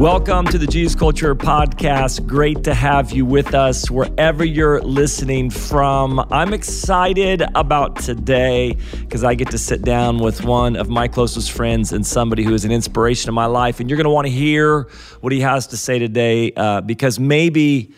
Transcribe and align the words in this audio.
Welcome 0.00 0.46
to 0.46 0.56
the 0.56 0.66
Jesus 0.66 0.98
Culture 0.98 1.34
Podcast. 1.34 2.26
Great 2.26 2.64
to 2.64 2.72
have 2.72 3.12
you 3.12 3.26
with 3.26 3.52
us 3.52 3.90
wherever 3.90 4.42
you're 4.42 4.80
listening 4.80 5.50
from. 5.50 6.26
I'm 6.30 6.54
excited 6.54 7.42
about 7.54 7.96
today 7.96 8.78
because 9.00 9.24
I 9.24 9.34
get 9.34 9.50
to 9.50 9.58
sit 9.58 9.82
down 9.82 10.16
with 10.16 10.42
one 10.42 10.76
of 10.76 10.88
my 10.88 11.06
closest 11.06 11.52
friends 11.52 11.92
and 11.92 12.06
somebody 12.06 12.44
who 12.44 12.54
is 12.54 12.64
an 12.64 12.72
inspiration 12.72 13.28
in 13.28 13.34
my 13.34 13.44
life. 13.44 13.78
And 13.78 13.90
you're 13.90 13.98
going 13.98 14.06
to 14.06 14.10
want 14.10 14.26
to 14.26 14.32
hear 14.32 14.88
what 15.20 15.34
he 15.34 15.40
has 15.40 15.66
to 15.66 15.76
say 15.76 15.98
today 15.98 16.52
uh, 16.56 16.80
because 16.80 17.20
maybe, 17.20 17.92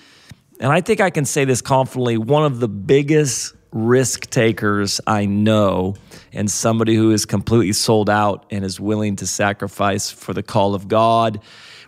and 0.58 0.72
I 0.72 0.80
think 0.80 1.00
I 1.00 1.10
can 1.10 1.24
say 1.24 1.44
this 1.44 1.62
confidently, 1.62 2.18
one 2.18 2.44
of 2.44 2.58
the 2.58 2.66
biggest 2.66 3.54
risk 3.70 4.28
takers 4.28 5.00
I 5.06 5.26
know 5.26 5.94
and 6.32 6.50
somebody 6.50 6.96
who 6.96 7.12
is 7.12 7.26
completely 7.26 7.72
sold 7.72 8.10
out 8.10 8.44
and 8.50 8.64
is 8.64 8.80
willing 8.80 9.14
to 9.16 9.26
sacrifice 9.28 10.10
for 10.10 10.34
the 10.34 10.42
call 10.42 10.74
of 10.74 10.88
God 10.88 11.40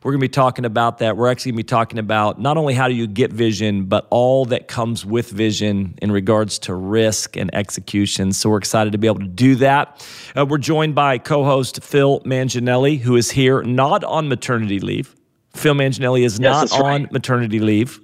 we're 0.04 0.12
going 0.12 0.20
to 0.20 0.24
be 0.24 0.28
talking 0.28 0.66
about 0.66 0.98
that. 0.98 1.16
We're 1.16 1.30
actually 1.30 1.52
going 1.52 1.56
to 1.56 1.64
be 1.64 1.68
talking 1.68 1.98
about 1.98 2.38
not 2.38 2.58
only 2.58 2.74
how 2.74 2.88
do 2.88 2.94
you 2.94 3.06
get 3.06 3.32
vision, 3.32 3.86
but 3.86 4.06
all 4.10 4.44
that 4.46 4.68
comes 4.68 5.02
with 5.04 5.30
vision 5.30 5.98
in 6.02 6.12
regards 6.12 6.58
to 6.60 6.74
risk 6.74 7.38
and 7.38 7.52
execution. 7.54 8.34
So 8.34 8.50
we're 8.50 8.58
excited 8.58 8.92
to 8.92 8.98
be 8.98 9.06
able 9.06 9.20
to 9.20 9.26
do 9.26 9.54
that. 9.56 10.06
Uh, 10.36 10.44
we're 10.44 10.58
joined 10.58 10.94
by 10.94 11.16
co 11.16 11.42
host 11.42 11.82
Phil 11.82 12.20
Manginelli, 12.20 13.00
who 13.00 13.16
is 13.16 13.30
here 13.30 13.62
not 13.62 14.04
on 14.04 14.28
maternity 14.28 14.78
leave. 14.78 15.16
Phil 15.54 15.74
Manginelli 15.74 16.22
is 16.22 16.38
yes, 16.38 16.70
not 16.70 16.80
on 16.80 17.08
maternity 17.10 17.58
leave. 17.58 17.98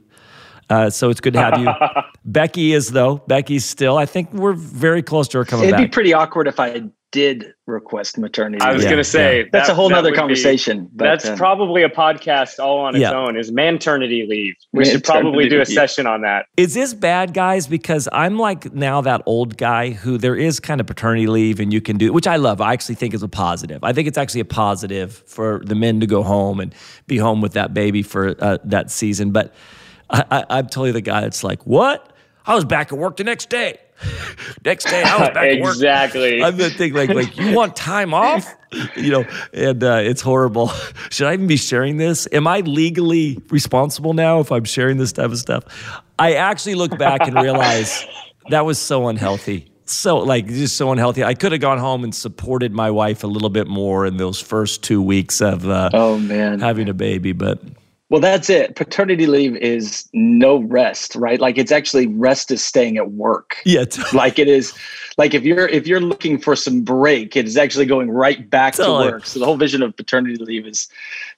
Uh, 0.71 0.89
so 0.89 1.11
it's 1.11 1.21
good 1.21 1.35
to 1.35 1.41
have 1.41 1.59
you. 1.59 1.69
Becky 2.25 2.73
is 2.73 2.93
though. 2.93 3.17
Becky's 3.27 3.67
still. 3.67 3.99
I 3.99 4.07
think 4.07 4.33
we're 4.33 4.55
very 4.55 5.03
close 5.03 5.29
to 5.29 5.39
her 5.39 5.45
coming 5.45 5.65
It'd 5.65 5.73
back. 5.73 5.81
It'd 5.81 5.91
be 5.91 5.95
pretty 5.95 6.15
awkward 6.15 6.49
if 6.49 6.59
I 6.59 6.85
did 7.13 7.55
request 7.67 8.19
maternity. 8.19 8.61
I 8.63 8.73
was 8.73 8.83
yeah, 8.85 8.91
going 8.91 8.99
to 8.99 9.05
say 9.05 9.39
yeah. 9.39 9.49
that's 9.53 9.67
that, 9.67 9.73
a 9.73 9.75
whole 9.75 9.93
other 9.93 10.15
conversation. 10.15 10.85
Be, 10.85 10.91
but, 10.97 11.05
that's 11.05 11.25
uh, 11.27 11.37
probably 11.37 11.83
a 11.83 11.89
podcast 11.89 12.59
all 12.59 12.79
on 12.79 12.95
its 12.95 13.03
yeah. 13.03 13.13
own. 13.13 13.37
Is 13.37 13.51
maternity 13.51 14.27
leave? 14.29 14.55
We 14.73 14.85
should 14.85 15.05
probably 15.05 15.49
do 15.49 15.61
a 15.61 15.67
session 15.67 16.07
on 16.07 16.23
that. 16.23 16.47
Is 16.57 16.75
this 16.75 16.95
bad, 16.95 17.35
guys? 17.35 17.67
Because 17.67 18.09
I'm 18.13 18.39
like 18.39 18.73
now 18.73 19.01
that 19.01 19.23
old 19.27 19.57
guy 19.57 19.91
who 19.91 20.19
there 20.19 20.37
is 20.37 20.61
kind 20.61 20.81
of 20.81 20.87
paternity 20.87 21.27
leave, 21.27 21.61
and 21.61 21.73
you 21.73 21.81
can 21.81 21.97
do, 21.99 22.13
which 22.13 22.27
I 22.27 22.37
love. 22.37 22.61
I 22.61 22.73
actually 22.73 22.95
think 22.97 23.15
is 23.15 23.23
a 23.23 23.29
positive. 23.29 23.83
I 23.83 23.93
think 23.93 24.09
it's 24.09 24.19
actually 24.19 24.43
a 24.43 24.47
positive 24.47 25.13
for 25.27 25.63
the 25.65 25.75
men 25.75 26.01
to 26.01 26.07
go 26.07 26.23
home 26.23 26.61
and 26.61 26.75
be 27.07 27.19
home 27.19 27.41
with 27.41 27.53
that 27.55 27.75
baby 27.75 28.03
for 28.03 28.37
uh, 28.43 28.59
that 28.65 28.91
season. 28.91 29.31
But 29.33 29.55
I, 30.11 30.25
I, 30.31 30.45
I'm 30.51 30.67
totally 30.67 30.93
the 30.93 31.01
guy 31.01 31.23
that's 31.23 31.45
like, 31.45 31.67
what? 31.67 32.13
I 32.47 32.55
was 32.55 32.65
back 32.65 32.93
at 32.93 32.99
work 32.99 33.17
the 33.17 33.25
next 33.25 33.49
day. 33.51 33.79
next 34.65 34.85
day 34.85 35.03
I 35.03 35.19
was 35.19 35.29
back 35.31 35.45
exactly. 35.45 35.59
at 35.59 35.63
work. 35.63 35.75
Exactly. 35.75 36.43
I'm 36.43 36.57
the 36.57 36.71
thing 36.71 36.93
like 36.93 37.11
like 37.11 37.37
you 37.37 37.55
want 37.55 37.77
time 37.77 38.15
off? 38.15 38.55
You 38.95 39.11
know, 39.11 39.25
and 39.53 39.83
uh, 39.83 39.99
it's 40.01 40.21
horrible. 40.21 40.69
Should 41.11 41.27
I 41.27 41.33
even 41.33 41.49
be 41.49 41.57
sharing 41.57 41.97
this? 41.97 42.29
Am 42.31 42.47
I 42.47 42.61
legally 42.61 43.43
responsible 43.51 44.13
now 44.13 44.39
if 44.39 44.53
I'm 44.53 44.63
sharing 44.63 44.97
this 44.97 45.11
type 45.11 45.33
of 45.33 45.39
stuff? 45.39 45.65
I 46.21 46.35
actually 46.35 46.77
look 46.77 46.97
back 46.97 47.23
and 47.23 47.35
realize 47.35 48.07
that 48.51 48.65
was 48.65 48.79
so 48.79 49.09
unhealthy. 49.09 49.73
So 49.87 50.19
like 50.19 50.47
just 50.47 50.77
so 50.77 50.93
unhealthy. 50.93 51.25
I 51.25 51.35
could 51.35 51.51
have 51.51 51.61
gone 51.61 51.79
home 51.79 52.05
and 52.05 52.15
supported 52.15 52.73
my 52.73 52.93
wife 52.93 53.25
a 53.25 53.27
little 53.27 53.51
bit 53.51 53.67
more 53.67 54.07
in 54.07 54.19
those 54.19 54.41
first 54.41 54.85
two 54.85 55.03
weeks 55.03 55.41
of 55.41 55.69
uh, 55.69 55.91
oh 55.93 56.17
man 56.17 56.61
having 56.61 56.89
a 56.89 56.95
baby, 56.95 57.33
but 57.33 57.61
well, 58.11 58.21
that's 58.21 58.51
it. 58.51 58.75
Paternity 58.75 59.27
leave 59.27 59.55
is 59.57 60.09
no 60.13 60.59
rest, 60.59 61.15
right? 61.15 61.41
Like 61.41 61.57
it's 61.57 61.71
actually 61.71 62.09
rest 62.09 62.51
is 62.51 62.63
staying 62.63 62.97
at 62.97 63.13
work. 63.13 63.57
Yeah. 63.65 63.85
like 64.13 64.39
it 64.41 64.49
is 64.49 64.75
like 65.17 65.33
if 65.33 65.45
you're 65.45 65.69
if 65.69 65.87
you're 65.87 66.01
looking 66.01 66.37
for 66.37 66.57
some 66.57 66.83
break, 66.83 67.37
it 67.37 67.47
is 67.47 67.57
actually 67.57 67.87
going 67.87 68.11
right 68.11 68.51
back 68.51 68.75
totally. 68.75 69.07
to 69.07 69.13
work. 69.13 69.27
So 69.27 69.39
the 69.39 69.47
whole 69.47 69.57
vision 69.57 69.81
of 69.81 69.97
paternity 69.97 70.37
leave 70.37 70.67
is 70.67 70.89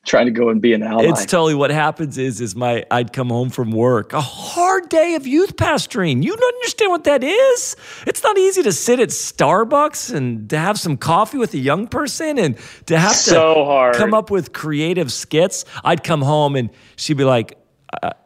trying 0.05 0.27
to 0.27 0.33
go 0.33 0.49
and 0.49 0.61
be 0.61 0.73
an 0.73 0.83
ally. 0.83 1.05
It's 1.05 1.25
totally 1.25 1.55
what 1.55 1.71
happens 1.71 2.19
is 2.19 2.41
is 2.41 2.57
my 2.57 2.85
I'd 2.91 3.13
come 3.13 3.29
home 3.29 3.51
from 3.51 3.71
work, 3.71 4.13
a 4.13 4.21
hard 4.21 4.89
day 4.89 5.15
of 5.15 5.27
youth 5.27 5.57
pastoring. 5.57 6.23
You 6.23 6.37
don't 6.37 6.55
understand 6.55 6.91
what 6.91 7.05
that 7.05 7.23
is. 7.23 7.77
It's 8.07 8.23
not 8.23 8.37
easy 8.37 8.63
to 8.65 8.73
sit 8.73 9.01
at 9.01 9.11
Starbucks 9.11 10.15
and 10.15 10.51
to 10.51 10.59
have 10.59 10.79
some 10.79 10.97
coffee 10.97 11.39
with 11.39 11.55
a 11.55 11.59
young 11.59 11.87
person 11.87 12.39
and 12.39 12.59
to 12.87 12.99
have 12.99 13.15
so 13.15 13.55
to 13.55 13.65
hard. 13.65 13.95
come 13.95 14.15
up 14.15 14.31
with 14.31 14.53
creative 14.53 15.13
skits. 15.13 15.65
I'd 15.85 16.03
come 16.03 16.23
home 16.23 16.57
and 16.57 16.71
she'd 16.97 17.17
be 17.17 17.25
like, 17.25 17.59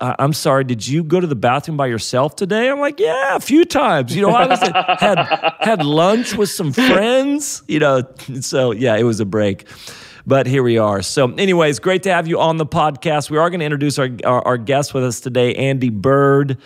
I, 0.01 0.15
am 0.21 0.33
sorry, 0.33 0.65
did 0.65 0.87
you 0.87 1.03
go 1.03 1.21
to 1.21 1.27
the 1.27 1.35
bathroom 1.35 1.77
by 1.77 1.89
yourself 1.89 2.37
today? 2.37 2.71
I'm 2.71 2.79
like, 2.79 3.01
yeah, 3.01 3.35
a 3.35 3.41
few 3.41 3.65
times. 3.65 4.15
You 4.15 4.23
know, 4.23 4.31
I 4.31 4.47
was 4.47 4.63
at, 4.63 5.01
had 5.01 5.55
had 5.61 5.85
lunch 5.85 6.35
with 6.35 6.51
some 6.51 6.73
friends. 6.73 7.63
You 7.67 7.81
know, 7.81 8.03
so 8.41 8.71
yeah, 8.71 8.97
it 8.97 9.03
was 9.03 9.21
a 9.21 9.27
break. 9.27 9.67
But 10.27 10.47
here 10.47 10.63
we 10.65 10.77
are. 10.79 11.03
So, 11.03 11.33
anyways, 11.35 11.79
great 11.79 12.03
to 12.03 12.13
have 12.13 12.27
you 12.27 12.41
on 12.41 12.57
the 12.57 12.67
podcast. 12.67 13.31
We 13.31 13.39
are 13.39 13.49
going 13.49 13.61
to 13.61 13.67
introduce 13.67 13.99
our, 13.99 14.09
our, 14.25 14.43
our 14.45 14.59
guest 14.59 14.93
with 14.93 15.05
us 15.05 15.21
today, 15.21 15.55
Andy 15.55 15.89
Bird. 15.91 16.59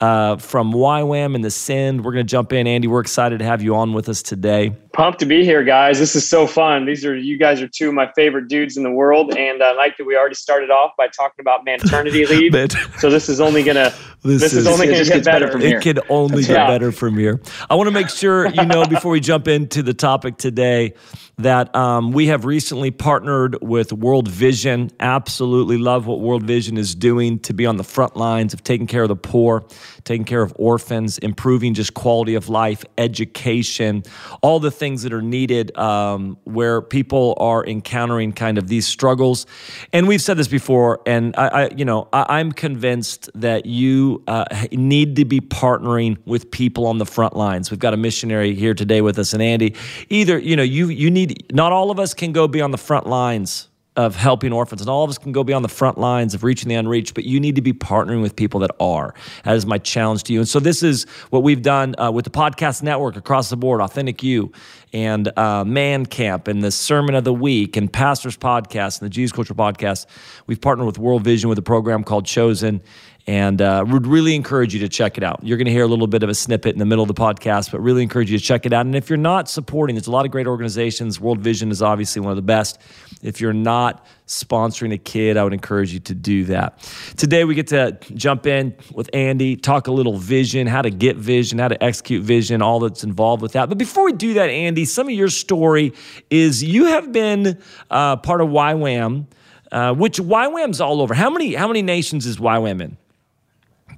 uh, 0.00 0.36
from 0.36 0.72
YWAM 0.72 1.34
and 1.34 1.44
the 1.44 1.50
Send. 1.50 2.04
We're 2.04 2.12
going 2.12 2.24
to 2.24 2.30
jump 2.30 2.52
in. 2.52 2.66
Andy, 2.68 2.86
we're 2.86 3.00
excited 3.00 3.40
to 3.40 3.44
have 3.44 3.62
you 3.62 3.74
on 3.74 3.92
with 3.92 4.08
us 4.08 4.22
today. 4.22 4.76
Pumped 4.98 5.20
to 5.20 5.26
be 5.26 5.44
here, 5.44 5.62
guys. 5.62 6.00
This 6.00 6.16
is 6.16 6.28
so 6.28 6.44
fun. 6.44 6.84
These 6.84 7.04
are 7.04 7.14
you 7.14 7.38
guys 7.38 7.62
are 7.62 7.68
two 7.68 7.86
of 7.86 7.94
my 7.94 8.10
favorite 8.16 8.48
dudes 8.48 8.76
in 8.76 8.82
the 8.82 8.90
world, 8.90 9.32
and 9.38 9.62
I 9.62 9.70
like 9.70 9.96
that 9.96 10.04
we 10.04 10.16
already 10.16 10.34
started 10.34 10.72
off 10.72 10.96
by 10.98 11.06
talking 11.06 11.40
about 11.40 11.64
maternity 11.64 12.26
leave. 12.26 12.52
so 12.98 13.08
this 13.08 13.28
is 13.28 13.40
only 13.40 13.62
gonna 13.62 13.94
this, 14.22 14.40
this 14.40 14.52
is, 14.52 14.58
is, 14.58 14.66
only 14.66 14.88
gonna 14.88 15.04
get 15.04 15.24
better. 15.24 15.46
better 15.46 15.52
from 15.52 15.60
here. 15.60 15.78
It 15.78 15.82
can 15.82 16.00
only 16.08 16.42
get 16.42 16.66
better 16.66 16.90
from 16.90 17.16
here. 17.16 17.40
I 17.70 17.76
want 17.76 17.86
to 17.86 17.92
make 17.92 18.08
sure 18.08 18.48
you 18.48 18.66
know 18.66 18.84
before 18.88 19.12
we 19.12 19.20
jump 19.20 19.46
into 19.46 19.84
the 19.84 19.94
topic 19.94 20.36
today 20.36 20.94
that 21.36 21.72
um, 21.76 22.10
we 22.10 22.26
have 22.26 22.44
recently 22.44 22.90
partnered 22.90 23.56
with 23.62 23.92
World 23.92 24.26
Vision. 24.26 24.90
Absolutely 24.98 25.78
love 25.78 26.08
what 26.08 26.18
World 26.18 26.42
Vision 26.42 26.76
is 26.76 26.96
doing 26.96 27.38
to 27.40 27.54
be 27.54 27.64
on 27.64 27.76
the 27.76 27.84
front 27.84 28.16
lines 28.16 28.52
of 28.52 28.64
taking 28.64 28.88
care 28.88 29.02
of 29.02 29.08
the 29.08 29.14
poor, 29.14 29.64
taking 30.02 30.24
care 30.24 30.42
of 30.42 30.52
orphans, 30.56 31.18
improving 31.18 31.74
just 31.74 31.94
quality 31.94 32.34
of 32.34 32.48
life, 32.48 32.84
education, 32.98 34.02
all 34.42 34.58
the 34.58 34.72
things 34.72 34.87
that 34.96 35.12
are 35.12 35.22
needed 35.22 35.76
um, 35.76 36.36
where 36.44 36.80
people 36.80 37.36
are 37.38 37.64
encountering 37.64 38.32
kind 38.32 38.58
of 38.58 38.68
these 38.68 38.86
struggles. 38.86 39.46
And 39.92 40.08
we've 40.08 40.22
said 40.22 40.36
this 40.36 40.48
before, 40.48 41.00
and 41.06 41.34
I, 41.36 41.48
I 41.48 41.68
you 41.76 41.84
know, 41.84 42.08
I, 42.12 42.40
am 42.40 42.52
convinced 42.52 43.30
that 43.34 43.66
you 43.66 44.22
uh, 44.26 44.44
need 44.72 45.16
to 45.16 45.24
be 45.24 45.40
partnering 45.40 46.18
with 46.24 46.50
people 46.50 46.86
on 46.86 46.98
the 46.98 47.06
front 47.06 47.36
lines. 47.36 47.70
We've 47.70 47.80
got 47.80 47.94
a 47.94 47.96
missionary 47.96 48.54
here 48.54 48.74
today 48.74 49.00
with 49.00 49.18
us, 49.18 49.32
and 49.32 49.42
Andy. 49.42 49.74
Either 50.08 50.38
you 50.38 50.56
know, 50.56 50.62
you 50.62 50.88
you 50.88 51.10
need 51.10 51.52
not 51.52 51.72
all 51.72 51.90
of 51.90 51.98
us 51.98 52.14
can 52.14 52.32
go 52.32 52.48
be 52.48 52.60
on 52.60 52.70
the 52.70 52.78
front 52.78 53.06
lines 53.06 53.67
of 53.98 54.14
helping 54.14 54.52
orphans, 54.52 54.80
and 54.80 54.88
all 54.88 55.02
of 55.02 55.10
us 55.10 55.18
can 55.18 55.32
go 55.32 55.42
be 55.42 55.52
on 55.52 55.62
the 55.62 55.68
front 55.68 55.98
lines 55.98 56.32
of 56.32 56.44
reaching 56.44 56.68
the 56.68 56.76
unreached, 56.76 57.14
but 57.14 57.24
you 57.24 57.40
need 57.40 57.56
to 57.56 57.60
be 57.60 57.72
partnering 57.72 58.22
with 58.22 58.36
people 58.36 58.60
that 58.60 58.70
are. 58.78 59.12
That 59.42 59.56
is 59.56 59.66
my 59.66 59.78
challenge 59.78 60.22
to 60.24 60.32
you. 60.32 60.38
And 60.38 60.48
so, 60.48 60.60
this 60.60 60.84
is 60.84 61.04
what 61.30 61.42
we've 61.42 61.62
done 61.62 61.96
uh, 61.98 62.12
with 62.12 62.24
the 62.24 62.30
podcast 62.30 62.80
network 62.80 63.16
across 63.16 63.50
the 63.50 63.56
board 63.56 63.80
Authentic 63.80 64.22
You 64.22 64.52
and 64.92 65.36
uh, 65.36 65.64
Man 65.64 66.06
Camp 66.06 66.46
and 66.46 66.62
the 66.62 66.70
Sermon 66.70 67.16
of 67.16 67.24
the 67.24 67.34
Week 67.34 67.76
and 67.76 67.92
Pastors 67.92 68.36
Podcast 68.36 69.00
and 69.00 69.06
the 69.06 69.12
Jesus 69.12 69.32
Culture 69.32 69.52
Podcast. 69.52 70.06
We've 70.46 70.60
partnered 70.60 70.86
with 70.86 70.98
World 70.98 71.24
Vision 71.24 71.48
with 71.48 71.58
a 71.58 71.62
program 71.62 72.04
called 72.04 72.24
Chosen 72.24 72.80
and 73.28 73.60
uh, 73.60 73.84
would 73.86 74.06
really 74.06 74.34
encourage 74.34 74.72
you 74.72 74.80
to 74.80 74.88
check 74.88 75.18
it 75.18 75.22
out. 75.22 75.38
You're 75.42 75.58
going 75.58 75.66
to 75.66 75.70
hear 75.70 75.84
a 75.84 75.86
little 75.86 76.06
bit 76.06 76.22
of 76.22 76.30
a 76.30 76.34
snippet 76.34 76.72
in 76.72 76.78
the 76.78 76.86
middle 76.86 77.02
of 77.02 77.08
the 77.08 77.14
podcast, 77.14 77.70
but 77.70 77.80
really 77.80 78.02
encourage 78.02 78.30
you 78.30 78.38
to 78.38 78.42
check 78.42 78.64
it 78.64 78.72
out. 78.72 78.86
And 78.86 78.96
if 78.96 79.10
you're 79.10 79.18
not 79.18 79.50
supporting, 79.50 79.96
there's 79.96 80.06
a 80.06 80.10
lot 80.10 80.24
of 80.24 80.32
great 80.32 80.46
organizations. 80.46 81.20
World 81.20 81.38
Vision 81.38 81.70
is 81.70 81.82
obviously 81.82 82.20
one 82.20 82.30
of 82.30 82.36
the 82.36 82.42
best. 82.42 82.80
If 83.22 83.38
you're 83.38 83.52
not 83.52 84.06
sponsoring 84.26 84.94
a 84.94 84.96
kid, 84.96 85.36
I 85.36 85.44
would 85.44 85.52
encourage 85.52 85.92
you 85.92 86.00
to 86.00 86.14
do 86.14 86.44
that. 86.44 86.78
Today, 87.18 87.44
we 87.44 87.54
get 87.54 87.66
to 87.66 87.98
jump 88.14 88.46
in 88.46 88.74
with 88.94 89.10
Andy, 89.12 89.56
talk 89.56 89.88
a 89.88 89.92
little 89.92 90.16
vision, 90.16 90.66
how 90.66 90.80
to 90.80 90.90
get 90.90 91.16
vision, 91.16 91.58
how 91.58 91.68
to 91.68 91.84
execute 91.84 92.22
vision, 92.22 92.62
all 92.62 92.80
that's 92.80 93.04
involved 93.04 93.42
with 93.42 93.52
that. 93.52 93.68
But 93.68 93.76
before 93.76 94.06
we 94.06 94.14
do 94.14 94.34
that, 94.34 94.48
Andy, 94.48 94.86
some 94.86 95.06
of 95.06 95.12
your 95.12 95.28
story 95.28 95.92
is 96.30 96.64
you 96.64 96.86
have 96.86 97.12
been 97.12 97.60
uh, 97.90 98.16
part 98.16 98.40
of 98.40 98.48
YWAM. 98.48 99.26
Uh, 99.70 99.92
which 99.92 100.16
YWAM's 100.16 100.80
all 100.80 101.02
over. 101.02 101.12
How 101.12 101.28
many 101.28 101.52
how 101.52 101.68
many 101.68 101.82
nations 101.82 102.24
is 102.24 102.38
YWAM 102.38 102.80
in? 102.80 102.96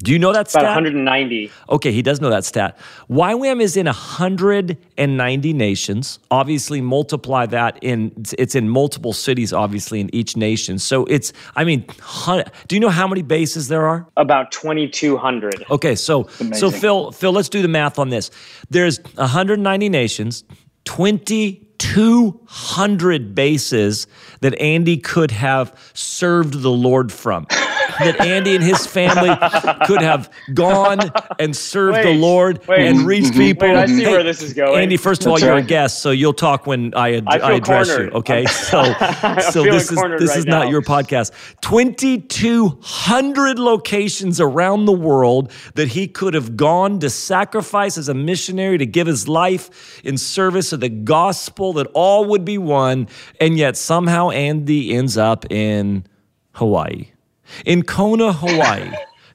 Do 0.03 0.13
you 0.13 0.19
know 0.19 0.33
that 0.33 0.49
stat? 0.49 0.63
About 0.63 0.77
190. 0.77 1.53
Okay, 1.69 1.93
he 1.93 2.01
does 2.01 2.23
know 2.23 2.31
that 2.31 2.47
stat. 2.47 2.79
YWAM 3.11 3.61
is 3.61 3.77
in 3.77 3.85
190 3.85 5.53
nations. 5.53 6.19
Obviously, 6.31 6.81
multiply 6.81 7.45
that 7.47 7.79
in 7.83 8.11
it's 8.39 8.55
in 8.55 8.71
multiple 8.71 9.13
cities. 9.13 9.53
Obviously, 9.53 10.01
in 10.01 10.09
each 10.15 10.39
nation. 10.39 10.79
So 10.79 11.05
it's 11.05 11.35
I 11.55 11.65
mean, 11.65 11.85
do 12.69 12.77
you 12.77 12.81
know 12.81 12.89
how 12.89 13.07
many 13.07 13.21
bases 13.21 13.69
there 13.69 13.87
are? 13.87 14.07
About 14.17 14.53
2,200. 14.53 15.67
Okay, 15.71 15.95
so 15.95 16.31
so 16.55 16.71
Phil 16.71 17.13
Phil, 17.13 17.33
let's 17.33 17.51
do 17.51 17.61
the 17.61 17.69
math 17.69 17.99
on 17.99 18.09
this. 18.09 18.31
There's 18.71 19.01
190 19.17 19.91
nations. 19.91 20.45
2,200 20.87 23.35
bases 23.35 24.07
that 24.41 24.59
Andy 24.59 24.97
could 24.97 25.31
have 25.31 25.79
served 25.93 26.63
the 26.63 26.71
Lord 26.71 27.13
from. 27.13 27.47
That 28.01 28.21
Andy 28.21 28.55
and 28.55 28.65
his 28.65 28.87
family 28.87 29.31
could 29.87 30.03
have 30.03 30.31
gone 30.55 31.01
and 31.39 31.55
served 31.55 31.95
wait, 31.95 32.03
the 32.05 32.15
Lord 32.15 32.67
wait, 32.67 32.87
and 32.87 32.99
mm-hmm. 32.99 33.07
reached 33.07 33.33
people. 33.35 33.69
Wait, 33.69 33.77
I 33.77 33.87
see 33.87 34.03
hey, 34.03 34.11
where 34.11 34.23
this 34.23 34.43
is 34.43 34.53
going. 34.53 34.83
Andy, 34.83 34.97
first 34.97 35.23
of 35.23 35.29
all, 35.29 35.39
you're 35.39 35.57
a 35.57 35.63
guest, 35.63 36.03
so 36.03 36.11
you'll 36.11 36.33
talk 36.33 36.67
when 36.67 36.95
I, 36.95 37.17
ad- 37.17 37.25
I, 37.29 37.39
I 37.39 37.53
address 37.53 37.89
cornered. 37.89 38.13
you. 38.13 38.19
Okay, 38.19 38.47
so 38.47 38.83
so 39.51 39.63
this 39.63 39.91
is 39.91 39.99
this 40.19 40.31
right 40.31 40.39
is 40.39 40.47
now. 40.47 40.61
not 40.61 40.69
your 40.69 40.83
podcast. 40.83 41.33
Twenty 41.61 42.21
two 42.21 42.79
hundred 42.83 43.59
locations 43.59 44.41
around 44.41 44.87
the 44.87 44.93
world 44.93 45.53
that 45.75 45.89
he 45.89 46.09
could 46.09 46.35
have 46.35 46.57
gone 46.57 46.99
to 47.01 47.11
sacrifice 47.11 47.99
as 47.99 48.09
a 48.09 48.15
missionary 48.15 48.79
to 48.79 48.87
give 48.87 49.07
his 49.07 49.29
life 49.29 50.01
in 50.05 50.17
service 50.17 50.73
of 50.73 50.81
the 50.81 50.89
gospel 50.89 51.73
that 51.75 51.87
all 51.95 52.25
would 52.27 52.45
be 52.45 52.59
one, 52.59 53.09
and 53.41 53.57
yet 53.57 53.77
somehow 53.77 54.31
Andy 54.31 54.95
ends 54.95 55.17
up 55.17 55.51
in 55.51 56.05
Hawaii, 56.53 57.07
in 57.65 57.83
Kona, 57.83 58.33
Hawaii. 58.33 58.93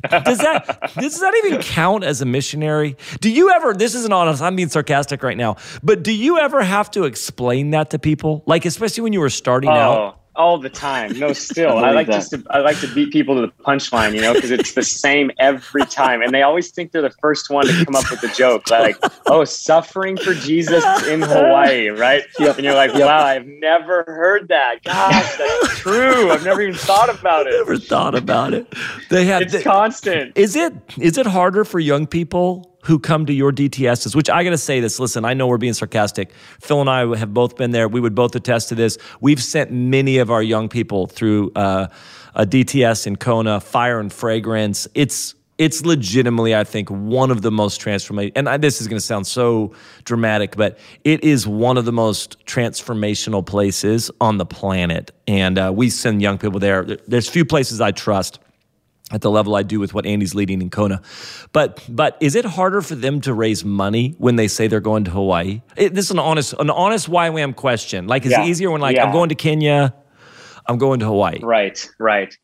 does 0.10 0.38
that 0.40 0.92
does 0.96 1.20
that 1.20 1.34
even 1.46 1.62
count 1.62 2.04
as 2.04 2.22
a 2.22 2.26
missionary? 2.26 2.96
Do 3.22 3.32
you 3.32 3.52
ever? 3.52 3.74
This 3.74 3.96
isn't 3.96 4.14
honest. 4.14 4.42
I'm 4.42 4.56
being 4.56 4.70
sarcastic 4.70 5.24
right 5.24 5.38
now. 5.38 5.58
But 5.84 6.04
do 6.04 6.12
you 6.12 6.38
ever 6.38 6.64
have 6.64 6.92
to 6.92 7.06
explain 7.06 7.72
that 7.72 7.90
to 7.92 8.00
people? 8.00 8.44
Like 8.46 8.66
especially 8.66 9.04
when 9.04 9.14
you 9.14 9.20
were 9.20 9.30
starting 9.30 9.70
oh. 9.70 9.74
out 9.74 10.25
all 10.36 10.58
the 10.58 10.70
time. 10.70 11.18
No, 11.18 11.34
still, 11.34 11.78
I, 11.78 11.90
I 11.90 11.92
like 11.92 12.08
just 12.08 12.32
to 12.32 12.44
I 12.50 12.60
like 12.60 12.80
to 12.80 12.94
beat 12.94 13.12
people 13.12 13.36
to 13.36 13.42
the 13.42 13.64
punchline, 13.64 14.14
you 14.14 14.22
know, 14.22 14.34
because 14.34 14.52
it's 14.52 14.74
the 14.74 14.84
same 14.84 15.32
every 15.40 15.86
time, 15.86 16.22
and 16.22 16.34
they 16.34 16.42
always 16.42 16.72
think 16.72 16.92
they're 16.92 17.02
the 17.02 17.10
first 17.22 17.50
one 17.50 17.68
to 17.68 17.86
come 17.86 17.96
up 17.96 18.10
with 18.10 18.22
the 18.22 18.30
joke, 18.30 18.70
like, 18.70 18.98
"Oh, 19.28 19.44
suffering 19.44 20.18
for 20.18 20.34
Jesus 20.34 20.84
in 21.08 21.22
Hawaii," 21.22 21.90
right? 21.90 22.24
Yep. 22.40 22.58
And 22.58 22.66
you're 22.66 22.76
like, 22.76 22.94
"Wow, 22.94 23.26
I've 23.26 23.46
never 23.46 24.04
heard 24.08 24.48
that. 24.50 24.84
Gosh, 24.84 25.38
that's 25.38 25.80
true. 25.80 26.32
I've 26.32 26.44
never 26.44 26.62
even 26.62 26.76
thought 26.76 27.10
about 27.10 27.48
it. 27.48 27.54
Never 27.58 27.78
thought 27.78 28.16
about 28.16 28.54
it. 28.54 28.74
They 29.10 29.26
have 29.26 29.44
it's 29.44 29.64
constant. 29.64 30.34
Is 30.36 30.56
it 30.56 30.74
is 31.00 31.18
it 31.18 31.26
harder 31.26 31.66
for 31.66 31.80
young 31.80 32.08
people 32.08 32.75
who 32.86 33.00
come 33.00 33.26
to 33.26 33.34
your 33.34 33.52
DTSs, 33.52 34.16
which 34.16 34.30
I 34.30 34.44
got 34.44 34.52
to 34.52 34.58
say 34.58 34.80
this. 34.80 35.00
Listen, 35.00 35.26
I 35.26 35.34
know 35.34 35.48
we're 35.48 35.58
being 35.58 35.74
sarcastic. 35.74 36.32
Phil 36.62 36.82
and 36.82 36.90
I 36.90 37.16
have 37.18 37.34
both 37.34 37.58
been 37.58 37.72
there. 37.72 37.88
We 37.88 38.00
would 38.00 38.16
both 38.16 38.36
attest 38.36 38.70
to 38.70 38.76
this. 38.76 38.98
We've 39.20 39.42
sent 39.42 39.72
many 39.72 40.20
of 40.20 40.30
our 40.30 40.44
young 40.44 40.70
people 40.70 41.08
through 41.08 41.52
uh, 41.56 41.88
a 42.36 42.46
DTS 42.46 43.08
in 43.08 43.16
Kona, 43.16 43.60
Fire 43.60 44.00
and 44.00 44.14
Fragrance. 44.14 44.88
It's 44.94 45.36
it's 45.58 45.86
legitimately, 45.86 46.54
I 46.54 46.66
think, 46.66 46.90
one 46.90 47.32
of 47.32 47.42
the 47.42 47.50
most 47.50 47.80
transformative. 47.80 48.34
And 48.36 48.50
I, 48.50 48.58
this 48.58 48.82
is 48.82 48.90
going 48.90 48.98
to 48.98 49.06
sound 49.06 49.26
so 49.26 49.74
dramatic, 50.04 50.58
but 50.58 50.78
it 51.06 51.24
is 51.24 51.48
one 51.48 51.78
of 51.78 51.86
the 51.86 51.94
most 51.94 52.46
transformational 52.46 53.46
places 53.46 54.12
on 54.20 54.38
the 54.38 54.46
planet. 54.46 55.12
And 55.28 55.58
uh, 55.58 55.72
we 55.74 55.90
send 55.90 56.22
young 56.22 56.38
people 56.38 56.60
there. 56.60 56.84
There's 57.08 57.30
few 57.30 57.46
places 57.46 57.80
I 57.80 57.92
trust 57.92 58.40
at 59.12 59.22
the 59.22 59.30
level 59.30 59.56
I 59.56 59.64
do 59.64 59.80
with 59.80 59.94
what 59.94 60.06
Andy's 60.06 60.34
leading 60.34 60.62
in 60.62 60.70
Kona. 60.70 61.02
But 61.52 61.84
but 61.88 62.18
is 62.20 62.36
it 62.36 62.46
harder 62.46 62.82
for 62.82 62.96
them 62.96 63.22
to 63.22 63.34
raise 63.34 63.64
money 63.64 64.16
when 64.18 64.36
they 64.36 64.48
say 64.48 64.68
they're 64.68 64.80
going 64.80 65.04
to 65.06 65.12
Hawaii? 65.12 65.62
It, 65.78 65.94
this 65.94 66.06
is 66.06 66.12
an 66.12 66.20
honest 66.20 66.54
an 66.60 66.70
honest 66.70 67.10
YWAM 67.10 67.56
question. 67.56 68.08
Like 68.08 68.26
is 68.26 68.32
yeah. 68.32 68.44
it 68.44 68.48
easier 68.48 68.72
when 68.72 68.82
like 68.82 68.96
yeah. 68.96 69.06
I'm 69.06 69.12
going 69.12 69.30
to 69.30 69.36
Kenya, 69.36 69.94
I'm 70.66 70.78
going 70.78 71.00
to 71.02 71.06
Hawaii? 71.06 71.40
Right, 71.42 71.88
right. 72.00 72.36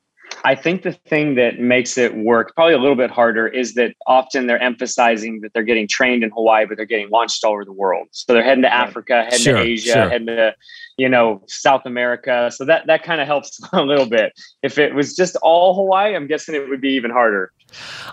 I 0.44 0.56
think 0.56 0.84
the 0.84 0.94
thing 0.94 1.36
that 1.36 1.60
makes 1.60 1.98
it 1.98 2.16
work 2.16 2.56
probably 2.56 2.74
a 2.74 2.80
little 2.80 2.96
bit 2.96 3.12
harder 3.12 3.48
is 3.48 3.76
that 3.76 3.94
often 4.08 4.48
they're 4.48 4.62
emphasizing 4.62 5.42
that 5.42 5.54
they're 5.54 5.64
getting 5.64 5.88
trained 5.88 6.24
in 6.24 6.32
Hawaii, 6.32 6.66
but 6.66 6.78
they're 6.78 6.86
getting 6.86 7.10
launched 7.10 7.44
all 7.44 7.54
over 7.54 7.66
the 7.66 7.72
world. 7.72 8.08
So 8.12 8.34
they're 8.34 8.44
heading 8.44 8.64
to 8.64 8.74
Africa, 8.74 9.24
heading 9.24 9.40
sure, 9.40 9.58
to 9.58 9.62
Asia, 9.62 9.92
sure. 9.94 10.10
heading 10.10 10.28
to 10.28 10.56
you 10.98 11.10
know 11.10 11.44
South 11.48 11.86
America. 11.86 12.52
So 12.54 12.66
that 12.66 12.88
that 12.88 13.04
kind 13.04 13.22
of 13.22 13.28
helps 13.28 13.60
a 13.74 13.82
little 13.82 14.08
bit. 14.08 14.34
If 14.64 14.78
it 14.78 14.96
was 14.96 15.16
just 15.16 15.36
all 15.38 15.76
Hawaii, 15.76 16.16
I'm 16.16 16.28
guessing 16.28 16.56
it 16.56 16.68
would 16.68 16.82
be 16.82 16.94
even 16.94 17.12
harder. 17.12 17.52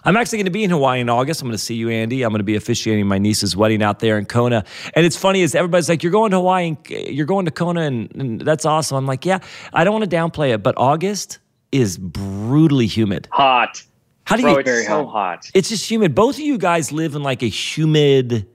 I'm 0.04 0.16
actually 0.16 0.38
going 0.38 0.44
to 0.44 0.52
be 0.52 0.62
in 0.64 0.70
Hawaii 0.70 1.00
in 1.00 1.08
August. 1.08 1.42
I'm 1.42 1.48
going 1.48 1.56
to 1.56 1.62
see 1.62 1.74
you, 1.74 1.88
Andy. 1.88 2.22
I'm 2.22 2.30
going 2.30 2.38
to 2.38 2.44
be 2.44 2.54
officiating 2.54 3.06
my 3.08 3.18
niece's 3.18 3.56
wedding 3.56 3.82
out 3.82 3.98
there 3.98 4.16
in 4.16 4.24
Kona. 4.24 4.64
And 4.94 5.04
it's 5.04 5.16
funny 5.16 5.42
is 5.42 5.54
everybody's 5.54 5.88
like, 5.88 6.02
"You're 6.02 6.12
going 6.12 6.30
to 6.32 6.36
Hawaii, 6.36 6.68
and 6.68 6.90
you're 6.90 7.26
going 7.26 7.46
to 7.46 7.50
Kona, 7.50 7.82
and, 7.82 8.14
and 8.14 8.40
that's 8.40 8.64
awesome." 8.64 8.98
I'm 8.98 9.06
like, 9.06 9.24
"Yeah, 9.24 9.38
I 9.72 9.84
don't 9.84 9.98
want 9.98 10.08
to 10.08 10.16
downplay 10.16 10.54
it, 10.54 10.62
but 10.62 10.74
August." 10.76 11.38
Is 11.72 11.98
brutally 11.98 12.86
humid. 12.86 13.28
Hot. 13.32 13.82
How 14.24 14.36
do 14.36 14.42
Bro, 14.42 14.52
you? 14.52 14.58
It's 14.58 14.68
very 14.68 14.84
so 14.84 15.06
hot. 15.06 15.50
It's 15.54 15.68
just 15.70 15.90
humid. 15.90 16.14
Both 16.14 16.36
of 16.36 16.40
you 16.40 16.58
guys 16.58 16.92
live 16.92 17.14
in 17.14 17.22
like 17.22 17.42
a 17.42 17.48
humid. 17.48 18.46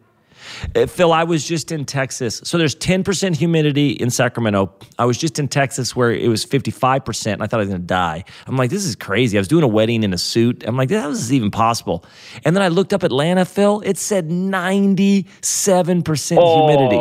Uh, 0.76 0.86
Phil, 0.86 1.12
I 1.12 1.24
was 1.24 1.48
just 1.48 1.72
in 1.72 1.86
Texas. 1.86 2.42
So 2.44 2.58
there's 2.58 2.76
10% 2.76 3.36
humidity 3.36 3.92
in 3.92 4.10
Sacramento. 4.10 4.74
I 5.00 5.06
was 5.06 5.18
just 5.18 5.40
in 5.40 5.48
Texas 5.48 5.96
where 5.96 6.12
it 6.12 6.28
was 6.28 6.46
55%, 6.46 7.34
and 7.34 7.42
I 7.44 7.48
thought 7.48 7.58
I 7.58 7.64
was 7.64 7.70
going 7.70 7.82
to 7.82 7.88
die. 7.88 8.24
I'm 8.46 8.56
like, 8.56 8.70
this 8.70 8.86
is 8.86 8.96
crazy. 8.96 9.38
I 9.38 9.42
was 9.42 9.48
doing 9.48 9.64
a 9.64 9.68
wedding 9.68 10.04
in 10.04 10.14
a 10.14 10.18
suit. 10.18 10.64
I'm 10.68 10.76
like, 10.78 10.92
how 10.92 11.10
is 11.10 11.22
this 11.22 11.32
even 11.32 11.50
possible? 11.50 12.06
And 12.46 12.56
then 12.56 12.62
I 12.62 12.68
looked 12.68 12.94
up 12.94 13.04
Atlanta, 13.04 13.46
Phil. 13.46 13.82
It 13.86 13.98
said 13.98 14.30
97% 14.30 15.26
humidity. 15.44 16.38
oh, 16.40 16.68
humidity. 16.68 16.98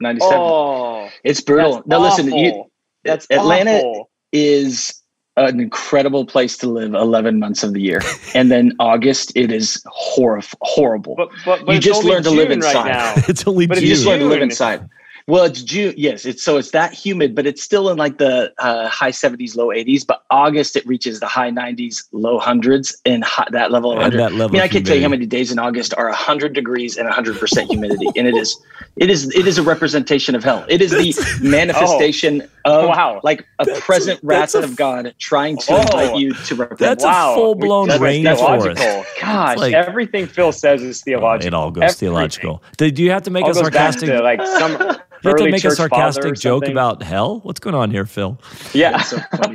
97. 0.00 0.38
Oh, 0.38 1.08
it's 1.24 1.40
brutal. 1.40 1.82
Now, 1.86 2.00
listen, 2.00 2.36
you, 2.36 2.64
that's 3.04 3.26
Atlanta 3.30 3.78
awful. 3.78 4.10
is 4.32 5.01
an 5.36 5.60
incredible 5.60 6.26
place 6.26 6.56
to 6.58 6.68
live 6.68 6.94
11 6.94 7.38
months 7.38 7.62
of 7.62 7.72
the 7.72 7.80
year. 7.80 8.00
and 8.34 8.50
then 8.50 8.72
August, 8.78 9.32
it 9.34 9.50
is 9.50 9.82
hor- 9.86 10.40
horrible. 10.60 11.14
But, 11.16 11.30
but, 11.44 11.64
but 11.64 11.74
you 11.74 11.80
just 11.80 12.04
learn 12.04 12.22
to 12.24 12.30
live 12.30 12.50
inside. 12.50 12.90
Right 12.90 13.24
it's 13.28 13.46
only 13.46 13.66
but 13.66 13.76
June. 13.76 13.84
you 13.84 13.90
just 13.90 14.06
learn 14.06 14.20
to 14.20 14.26
live 14.26 14.42
inside. 14.42 14.88
Well, 15.28 15.44
it's 15.44 15.62
June. 15.62 15.94
Yes, 15.96 16.24
it's 16.26 16.42
so 16.42 16.56
it's 16.56 16.72
that 16.72 16.92
humid, 16.92 17.34
but 17.34 17.46
it's 17.46 17.62
still 17.62 17.90
in 17.90 17.96
like 17.96 18.18
the 18.18 18.52
uh, 18.58 18.88
high 18.88 19.12
70s, 19.12 19.56
low 19.56 19.68
80s. 19.68 20.06
But 20.06 20.24
August 20.30 20.74
it 20.76 20.84
reaches 20.86 21.20
the 21.20 21.26
high 21.28 21.50
90s, 21.50 22.04
low 22.12 22.38
hundreds, 22.38 22.96
and 23.06 23.22
hot, 23.22 23.50
that 23.52 23.70
level 23.70 23.92
of 23.92 23.98
And 23.98 24.12
100. 24.14 24.18
that 24.18 24.32
level 24.36 24.56
I 24.56 24.58
mean, 24.58 24.62
I 24.62 24.68
can 24.68 24.82
tell 24.84 24.96
you 24.96 25.02
how 25.02 25.08
many 25.08 25.26
days 25.26 25.52
in 25.52 25.58
August 25.58 25.94
are 25.96 26.06
100 26.08 26.52
degrees 26.54 26.96
and 26.96 27.06
100 27.06 27.38
percent 27.38 27.70
humidity, 27.70 28.06
and 28.16 28.26
it 28.26 28.34
is 28.36 28.56
it 28.96 29.10
is 29.10 29.32
it 29.34 29.46
is 29.46 29.58
a 29.58 29.62
representation 29.62 30.34
of 30.34 30.42
hell. 30.44 30.64
It 30.68 30.82
is 30.82 30.90
the 30.90 31.14
manifestation 31.42 32.42
of 32.64 32.88
Wow. 32.88 33.20
like 33.22 33.46
a 33.58 33.64
That's 33.64 33.80
present 33.80 34.20
a- 34.22 34.26
wrath 34.26 34.54
a- 34.54 34.62
of 34.62 34.76
God 34.76 35.14
trying 35.18 35.56
to 35.58 35.72
Oh. 35.72 35.80
invite 35.80 36.16
you 36.16 36.32
to 36.34 36.54
represent. 36.54 36.78
That's 36.78 37.04
Wow. 37.04 37.32
a 37.32 37.34
full 37.36 37.54
blown 37.54 37.88
That's 37.88 38.00
rainforest. 38.02 38.36
theological. 38.76 39.04
Gosh, 39.20 39.58
like- 39.58 39.74
everything 39.74 40.26
Phil 40.26 40.52
says 40.52 40.82
is 40.82 41.00
theological. 41.00 41.46
It 41.46 41.54
all 41.54 41.70
goes 41.70 41.82
Everything. 41.84 41.98
theological. 42.08 42.62
Do 42.76 42.86
you 43.02 43.10
have 43.10 43.22
to 43.22 43.30
make 43.30 43.44
All 43.44 43.50
a 43.50 43.54
sarcastic? 43.54 44.08
to 44.08 44.20
like 44.22 44.40
some 44.44 44.96
you 45.22 45.28
have 45.30 45.38
to 45.38 45.50
make 45.50 45.64
a 45.64 45.70
sarcastic 45.70 46.34
joke 46.36 46.66
about 46.66 47.02
hell? 47.02 47.40
What's 47.40 47.60
going 47.60 47.74
on 47.74 47.90
here, 47.90 48.06
Phil? 48.06 48.38
yeah. 48.72 48.92
That's 48.92 49.10
so 49.10 49.18
funny. 49.36 49.54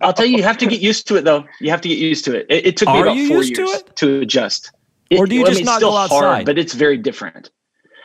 I'll 0.00 0.12
tell 0.12 0.26
you, 0.26 0.36
you 0.36 0.42
have 0.42 0.58
to 0.58 0.66
get 0.66 0.80
used 0.80 1.06
to 1.08 1.16
it 1.16 1.24
though. 1.24 1.44
You 1.60 1.70
have 1.70 1.80
to 1.82 1.88
get 1.88 1.98
used 1.98 2.24
to 2.26 2.36
it. 2.36 2.46
It, 2.48 2.66
it 2.66 2.76
took 2.76 2.88
me 2.88 2.94
Are 2.94 3.02
about 3.02 3.14
four 3.28 3.38
used 3.38 3.54
to 3.56 3.62
years 3.62 3.84
to 3.96 4.20
adjust. 4.20 4.72
Or 5.16 5.26
do 5.26 5.34
you 5.34 5.42
well, 5.42 5.50
I 5.50 5.50
just 5.50 5.60
mean, 5.60 5.66
not 5.66 5.76
still 5.76 5.90
go 5.90 5.96
outside? 5.96 6.18
hard, 6.18 6.46
but 6.46 6.58
it's 6.58 6.74
very 6.74 6.98
different. 6.98 7.50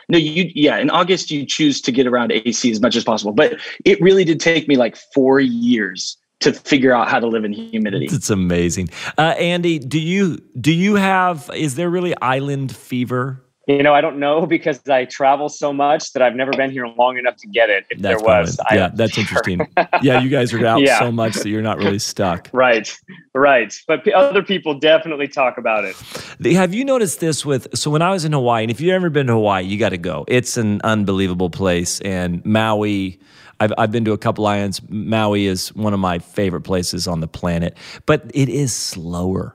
No, 0.08 0.18
you 0.18 0.50
yeah. 0.54 0.78
In 0.78 0.90
August, 0.90 1.30
you 1.30 1.46
choose 1.46 1.80
to 1.82 1.92
get 1.92 2.06
around 2.06 2.32
AC 2.32 2.70
as 2.70 2.80
much 2.80 2.96
as 2.96 3.04
possible, 3.04 3.32
but 3.32 3.58
it 3.84 4.00
really 4.00 4.24
did 4.24 4.40
take 4.40 4.68
me 4.68 4.76
like 4.76 4.96
four 4.96 5.40
years 5.40 6.16
to 6.40 6.52
figure 6.52 6.92
out 6.92 7.08
how 7.08 7.18
to 7.18 7.26
live 7.26 7.44
in 7.44 7.52
humidity. 7.52 8.06
It's 8.06 8.30
amazing. 8.30 8.90
Uh, 9.16 9.34
Andy, 9.38 9.78
do 9.78 9.98
you 10.00 10.38
do 10.60 10.72
you 10.72 10.96
have? 10.96 11.50
Is 11.54 11.74
there 11.76 11.88
really 11.88 12.14
island 12.20 12.74
fever? 12.74 13.43
You 13.66 13.82
know, 13.82 13.94
I 13.94 14.00
don't 14.00 14.18
know 14.18 14.44
because 14.56 14.86
I 14.88 15.04
travel 15.06 15.48
so 15.48 15.72
much 15.72 16.12
that 16.12 16.22
I've 16.22 16.34
never 16.36 16.52
been 16.52 16.70
here 16.70 16.86
long 16.86 17.16
enough 17.18 17.36
to 17.38 17.48
get 17.48 17.70
it. 17.70 17.86
If 17.90 17.98
That's 18.00 18.22
there 18.22 18.26
was, 18.26 18.56
probably- 18.56 18.78
yeah, 18.78 18.90
that's 18.94 19.12
care. 19.14 19.22
interesting. 19.22 19.68
Yeah, 20.02 20.20
you 20.20 20.28
guys 20.28 20.52
are 20.52 20.64
out 20.66 20.80
Yeah. 20.82 20.98
so 20.98 21.10
much 21.10 21.34
that 21.34 21.48
you're 21.48 21.62
not 21.62 21.78
really 21.78 21.98
stuck. 21.98 22.48
Right, 22.52 22.94
right. 23.34 23.74
But 23.88 24.04
p- 24.04 24.12
other 24.12 24.42
people 24.42 24.78
definitely 24.78 25.28
talk 25.28 25.56
about 25.58 25.84
it. 25.84 25.96
The- 26.40 26.54
Have 26.54 26.74
you 26.74 26.84
noticed 26.84 27.20
this 27.20 27.44
with 27.46 27.68
so 27.76 27.90
when 27.90 28.02
I 28.02 28.10
was 28.10 28.24
in 28.24 28.32
Hawaii, 28.32 28.64
and 28.64 28.70
if 28.70 28.80
you've 28.80 28.92
ever 28.92 29.08
been 29.10 29.26
to 29.28 29.32
Hawaii, 29.34 29.64
you 29.64 29.78
got 29.78 29.90
to 29.90 29.98
go. 29.98 30.24
It's 30.28 30.56
an 30.56 30.80
unbelievable 30.84 31.50
place, 31.50 32.00
and 32.00 32.44
Maui. 32.44 33.18
I've 33.60 33.72
I've 33.78 33.92
been 33.92 34.04
to 34.06 34.12
a 34.12 34.18
couple 34.18 34.46
islands. 34.46 34.82
Maui 34.88 35.46
is 35.46 35.68
one 35.76 35.94
of 35.94 36.00
my 36.00 36.18
favorite 36.18 36.62
places 36.62 37.06
on 37.06 37.20
the 37.20 37.28
planet, 37.28 37.76
but 38.04 38.28
it 38.34 38.48
is 38.48 38.74
slower. 38.74 39.54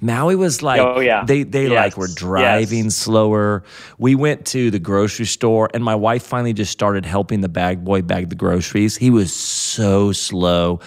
Maui 0.00 0.36
was 0.36 0.62
like 0.62 0.80
Oh, 0.80 1.00
yeah. 1.00 1.24
they 1.24 1.42
they 1.44 1.68
Yes, 1.68 1.72
like 1.72 1.96
were 1.96 2.08
driving 2.14 2.90
slower. 2.90 3.62
We 3.98 4.14
went 4.14 4.46
to 4.46 4.70
the 4.70 4.78
grocery 4.78 5.26
store 5.26 5.70
and 5.74 5.82
my 5.84 5.94
wife 5.94 6.24
finally 6.24 6.52
just 6.52 6.72
started 6.72 7.06
helping 7.06 7.40
the 7.40 7.48
bag 7.48 7.84
boy 7.84 8.02
bag 8.02 8.28
the 8.28 8.34
groceries. 8.34 8.96
He 8.96 9.10
was 9.10 9.32
so 9.32 10.12
slow. 10.12 10.80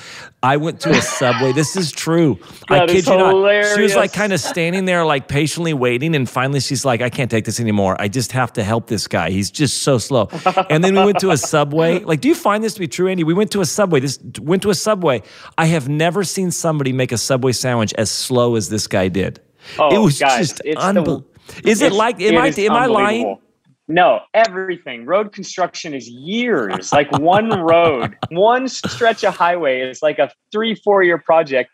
I 0.46 0.58
went 0.58 0.80
to 0.82 0.92
a 0.92 1.02
subway. 1.02 1.54
this 1.54 1.76
is 1.76 1.92
true. 1.92 2.40
I 2.70 2.86
kid 2.86 3.08
you 3.08 3.18
not. 3.18 3.76
She 3.76 3.82
was 3.82 3.96
like 3.96 4.14
kind 4.14 4.32
of 4.32 4.40
standing 4.40 4.86
there 4.86 5.04
like 5.04 5.28
patiently 5.28 5.74
waiting 5.74 6.16
and 6.16 6.30
finally 6.30 6.60
she's 6.60 6.86
like 6.86 7.02
I 7.02 7.10
can't 7.10 7.32
take 7.32 7.46
this 7.46 7.60
anymore. 7.60 7.96
I 8.00 8.08
just 8.08 8.32
have 8.34 8.54
to 8.54 8.64
help 8.64 8.86
this 8.86 9.08
guy. 9.08 9.32
He's 9.32 9.50
just 9.50 9.82
so 9.82 9.98
slow. 9.98 10.30
And 10.70 10.84
then 10.84 10.96
we 10.96 11.04
went 11.04 11.20
to 11.20 11.32
a 11.32 11.38
subway. 11.38 12.00
Like 12.00 12.22
do 12.22 12.28
you 12.28 12.36
find 12.36 12.64
this 12.64 12.76
to 12.76 12.80
be 12.80 12.88
true 12.88 13.08
Andy? 13.08 13.24
We 13.24 13.34
went 13.34 13.52
to 13.52 13.62
a 13.62 13.66
subway. 13.66 14.00
This 14.00 14.20
went 14.40 14.62
to 14.64 14.70
a 14.70 14.76
subway. 14.76 15.24
I 15.58 15.66
have 15.66 15.90
never 15.90 16.24
seen 16.24 16.52
somebody 16.52 16.94
make 16.94 17.12
a 17.12 17.18
subway 17.18 17.52
sandwich 17.52 17.94
as 17.96 18.12
slow 18.12 18.56
as 18.56 18.70
this 18.70 18.88
guy 18.88 19.08
did. 19.08 19.42
Oh, 19.80 19.96
it 19.96 19.98
was 19.98 20.20
guys, 20.20 20.50
just 20.50 20.62
unbelievable. 20.78 21.28
Is 21.64 21.82
it 21.82 21.92
like 21.92 22.22
am 22.22 22.36
it 22.36 22.60
I 22.60 22.62
am 22.62 22.72
I 22.72 22.86
lying? 22.86 23.40
No, 23.88 24.22
everything. 24.34 25.06
Road 25.06 25.32
construction 25.32 25.94
is 25.94 26.08
years. 26.10 26.92
Like 26.92 27.12
one 27.20 27.50
road, 27.50 28.16
one 28.30 28.68
stretch 28.68 29.24
of 29.24 29.36
highway 29.36 29.82
is 29.82 30.02
like 30.02 30.18
a 30.18 30.32
three, 30.52 30.76
four 30.76 31.04
year 31.04 31.20
project. 31.20 31.70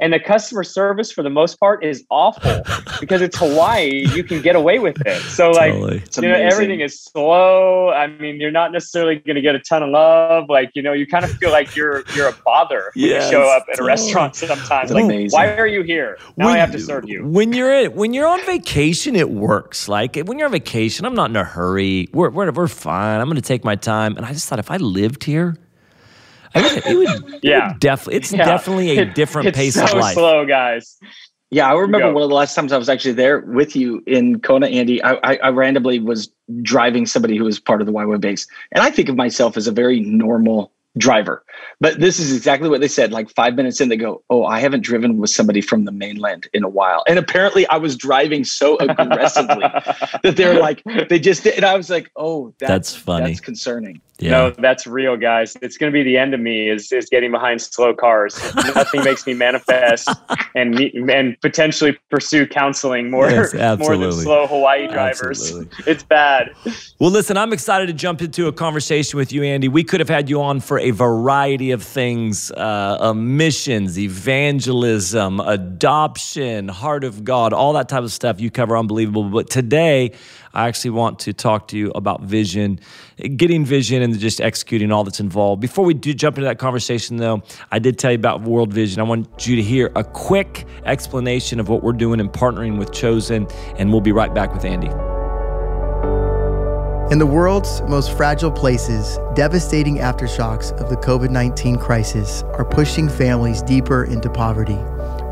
And 0.00 0.12
the 0.12 0.18
customer 0.18 0.64
service 0.64 1.12
for 1.12 1.22
the 1.22 1.30
most 1.30 1.60
part 1.60 1.84
is 1.84 2.04
awful 2.10 2.62
because 3.00 3.22
it's 3.22 3.38
Hawaii. 3.38 4.04
You 4.12 4.24
can 4.24 4.42
get 4.42 4.56
away 4.56 4.80
with 4.80 5.00
it. 5.06 5.20
So 5.22 5.50
like 5.50 5.72
totally. 5.72 6.02
you 6.16 6.28
know 6.28 6.34
everything 6.34 6.80
is 6.80 7.00
slow. 7.00 7.90
I 7.90 8.08
mean, 8.08 8.40
you're 8.40 8.50
not 8.50 8.72
necessarily 8.72 9.16
going 9.16 9.36
to 9.36 9.40
get 9.40 9.54
a 9.54 9.60
ton 9.60 9.82
of 9.84 9.90
love. 9.90 10.48
Like 10.48 10.72
you 10.74 10.82
know, 10.82 10.92
you 10.92 11.06
kind 11.06 11.24
of 11.24 11.30
feel 11.32 11.50
like 11.50 11.76
you're 11.76 12.02
you're 12.16 12.28
a 12.28 12.34
bother 12.44 12.90
when 12.94 13.08
yes, 13.08 13.26
you 13.26 13.38
show 13.38 13.42
up 13.42 13.66
at 13.72 13.78
a 13.78 13.84
restaurant 13.84 14.34
sometimes. 14.36 14.90
Like, 14.90 15.04
amazing. 15.04 15.36
why 15.36 15.56
are 15.56 15.66
you 15.66 15.82
here? 15.82 16.18
Now 16.36 16.46
when, 16.46 16.56
I 16.56 16.58
have 16.58 16.72
to 16.72 16.80
serve 16.80 17.08
you. 17.08 17.24
When 17.26 17.52
you're 17.52 17.72
at, 17.72 17.94
when 17.94 18.12
you're 18.12 18.26
on 18.26 18.44
vacation, 18.46 19.14
it 19.14 19.30
works. 19.30 19.88
Like 19.88 20.16
when 20.16 20.38
you're 20.38 20.46
on 20.46 20.52
vacation, 20.52 21.06
I'm 21.06 21.14
not 21.14 21.30
in 21.30 21.36
a 21.36 21.44
hurry. 21.44 22.08
We're 22.12 22.30
we're, 22.30 22.50
we're 22.50 22.68
fine. 22.68 23.20
I'm 23.20 23.26
going 23.26 23.36
to 23.36 23.42
take 23.42 23.64
my 23.64 23.76
time. 23.76 24.16
And 24.16 24.26
I 24.26 24.32
just 24.32 24.48
thought 24.48 24.58
if 24.58 24.70
I 24.72 24.76
lived 24.76 25.22
here 25.22 25.56
it 26.54 26.96
would, 26.96 27.40
yeah, 27.42 27.68
would 27.68 27.80
definitely. 27.80 28.16
It's 28.16 28.32
yeah. 28.32 28.44
definitely 28.44 28.98
a 28.98 29.04
different 29.04 29.48
it, 29.48 29.54
pace 29.54 29.74
so 29.74 29.84
of 29.84 29.94
life. 29.94 30.14
Slow, 30.14 30.46
guys. 30.46 30.98
Yeah, 31.50 31.70
I 31.70 31.74
remember 31.74 32.12
one 32.12 32.22
of 32.22 32.28
the 32.28 32.34
last 32.34 32.54
times 32.54 32.72
I 32.72 32.78
was 32.78 32.88
actually 32.88 33.12
there 33.12 33.40
with 33.40 33.76
you 33.76 34.02
in 34.08 34.40
Kona, 34.40 34.66
Andy. 34.66 35.00
I, 35.02 35.12
I, 35.22 35.36
I 35.36 35.48
randomly 35.50 36.00
was 36.00 36.28
driving 36.62 37.06
somebody 37.06 37.36
who 37.36 37.44
was 37.44 37.60
part 37.60 37.80
of 37.80 37.86
the 37.86 37.92
YWAM 37.92 38.20
base, 38.20 38.48
and 38.72 38.82
I 38.82 38.90
think 38.90 39.08
of 39.08 39.14
myself 39.14 39.56
as 39.56 39.68
a 39.68 39.72
very 39.72 40.00
normal 40.00 40.72
driver. 40.96 41.44
But 41.80 42.00
this 42.00 42.18
is 42.18 42.34
exactly 42.34 42.68
what 42.68 42.80
they 42.80 42.88
said. 42.88 43.12
Like 43.12 43.30
five 43.30 43.54
minutes 43.54 43.80
in, 43.80 43.88
they 43.88 43.96
go, 43.96 44.22
"Oh, 44.30 44.44
I 44.44 44.60
haven't 44.60 44.82
driven 44.82 45.18
with 45.18 45.30
somebody 45.30 45.60
from 45.60 45.84
the 45.84 45.92
mainland 45.92 46.48
in 46.52 46.64
a 46.64 46.68
while." 46.68 47.04
And 47.06 47.18
apparently, 47.18 47.66
I 47.68 47.76
was 47.76 47.96
driving 47.96 48.44
so 48.44 48.76
aggressively 48.78 49.60
that 50.22 50.34
they're 50.36 50.58
like, 50.58 50.82
they 51.08 51.18
just 51.18 51.44
did. 51.44 51.54
And 51.54 51.64
I 51.64 51.76
was 51.76 51.90
like, 51.90 52.10
"Oh, 52.16 52.54
that, 52.58 52.68
that's 52.68 52.94
funny. 52.94 53.26
That's 53.26 53.40
concerning." 53.40 54.00
Yeah. 54.18 54.30
No, 54.30 54.50
that's 54.50 54.86
real, 54.86 55.16
guys. 55.16 55.56
It's 55.60 55.76
going 55.76 55.92
to 55.92 55.94
be 55.94 56.04
the 56.04 56.16
end 56.16 56.34
of 56.34 56.40
me 56.40 56.68
is 56.68 56.92
is 56.92 57.08
getting 57.08 57.32
behind 57.32 57.60
slow 57.60 57.92
cars. 57.92 58.38
Nothing 58.54 59.02
makes 59.02 59.26
me 59.26 59.34
manifest 59.34 60.08
and 60.54 60.78
and 61.10 61.40
potentially 61.40 61.98
pursue 62.10 62.46
counseling 62.46 63.10
more 63.10 63.28
yes, 63.28 63.52
more 63.78 63.96
than 63.96 64.12
slow 64.12 64.46
Hawaii 64.46 64.86
drivers. 64.86 65.40
Absolutely. 65.40 65.74
It's 65.86 66.02
bad. 66.02 66.50
Well, 66.98 67.10
listen, 67.10 67.36
I'm 67.36 67.52
excited 67.52 67.86
to 67.86 67.92
jump 67.92 68.22
into 68.22 68.46
a 68.46 68.52
conversation 68.52 69.18
with 69.18 69.32
you, 69.32 69.42
Andy. 69.42 69.68
We 69.68 69.84
could 69.84 70.00
have 70.00 70.08
had 70.08 70.30
you 70.30 70.40
on 70.40 70.60
for 70.60 70.78
a 70.78 70.92
variety 70.92 71.72
of 71.72 71.82
things: 71.82 72.52
uh, 72.52 72.98
uh, 73.00 73.14
missions, 73.14 73.98
evangelism, 73.98 75.40
adoption, 75.40 76.68
heart 76.68 77.02
of 77.04 77.24
God, 77.24 77.52
all 77.52 77.72
that 77.72 77.88
type 77.88 78.04
of 78.04 78.12
stuff. 78.12 78.40
You 78.40 78.50
cover 78.50 78.76
unbelievable. 78.76 79.24
But 79.24 79.50
today, 79.50 80.12
I 80.54 80.68
actually 80.68 80.90
want 80.90 81.18
to 81.20 81.32
talk 81.32 81.68
to 81.68 81.76
you 81.76 81.90
about 81.96 82.22
vision, 82.22 82.78
getting 83.36 83.64
vision, 83.64 84.02
and 84.02 84.18
just 84.18 84.40
executing 84.40 84.92
all 84.92 85.02
that's 85.02 85.20
involved. 85.20 85.60
Before 85.60 85.84
we 85.84 85.94
do 85.94 86.14
jump 86.14 86.38
into 86.38 86.46
that 86.46 86.58
conversation, 86.58 87.16
though, 87.16 87.42
I 87.72 87.80
did 87.80 87.98
tell 87.98 88.12
you 88.12 88.18
about 88.18 88.42
World 88.42 88.72
Vision. 88.72 89.00
I 89.00 89.02
want 89.02 89.46
you 89.46 89.56
to 89.56 89.62
hear 89.62 89.90
a 89.96 90.04
quick 90.04 90.66
explanation 90.84 91.58
of 91.58 91.68
what 91.68 91.82
we're 91.82 91.92
doing 91.92 92.20
and 92.20 92.32
partnering 92.32 92.78
with 92.78 92.92
Chosen, 92.92 93.48
and 93.78 93.90
we'll 93.90 94.00
be 94.00 94.12
right 94.12 94.32
back 94.32 94.54
with 94.54 94.64
Andy. 94.64 94.90
In 97.12 97.18
the 97.18 97.26
world's 97.26 97.82
most 97.82 98.16
fragile 98.16 98.50
places, 98.50 99.18
devastating 99.34 99.98
aftershocks 99.98 100.72
of 100.80 100.88
the 100.88 100.96
COVID 100.96 101.30
19 101.30 101.76
crisis 101.76 102.42
are 102.54 102.64
pushing 102.64 103.08
families 103.08 103.60
deeper 103.60 104.04
into 104.04 104.30
poverty, 104.30 104.78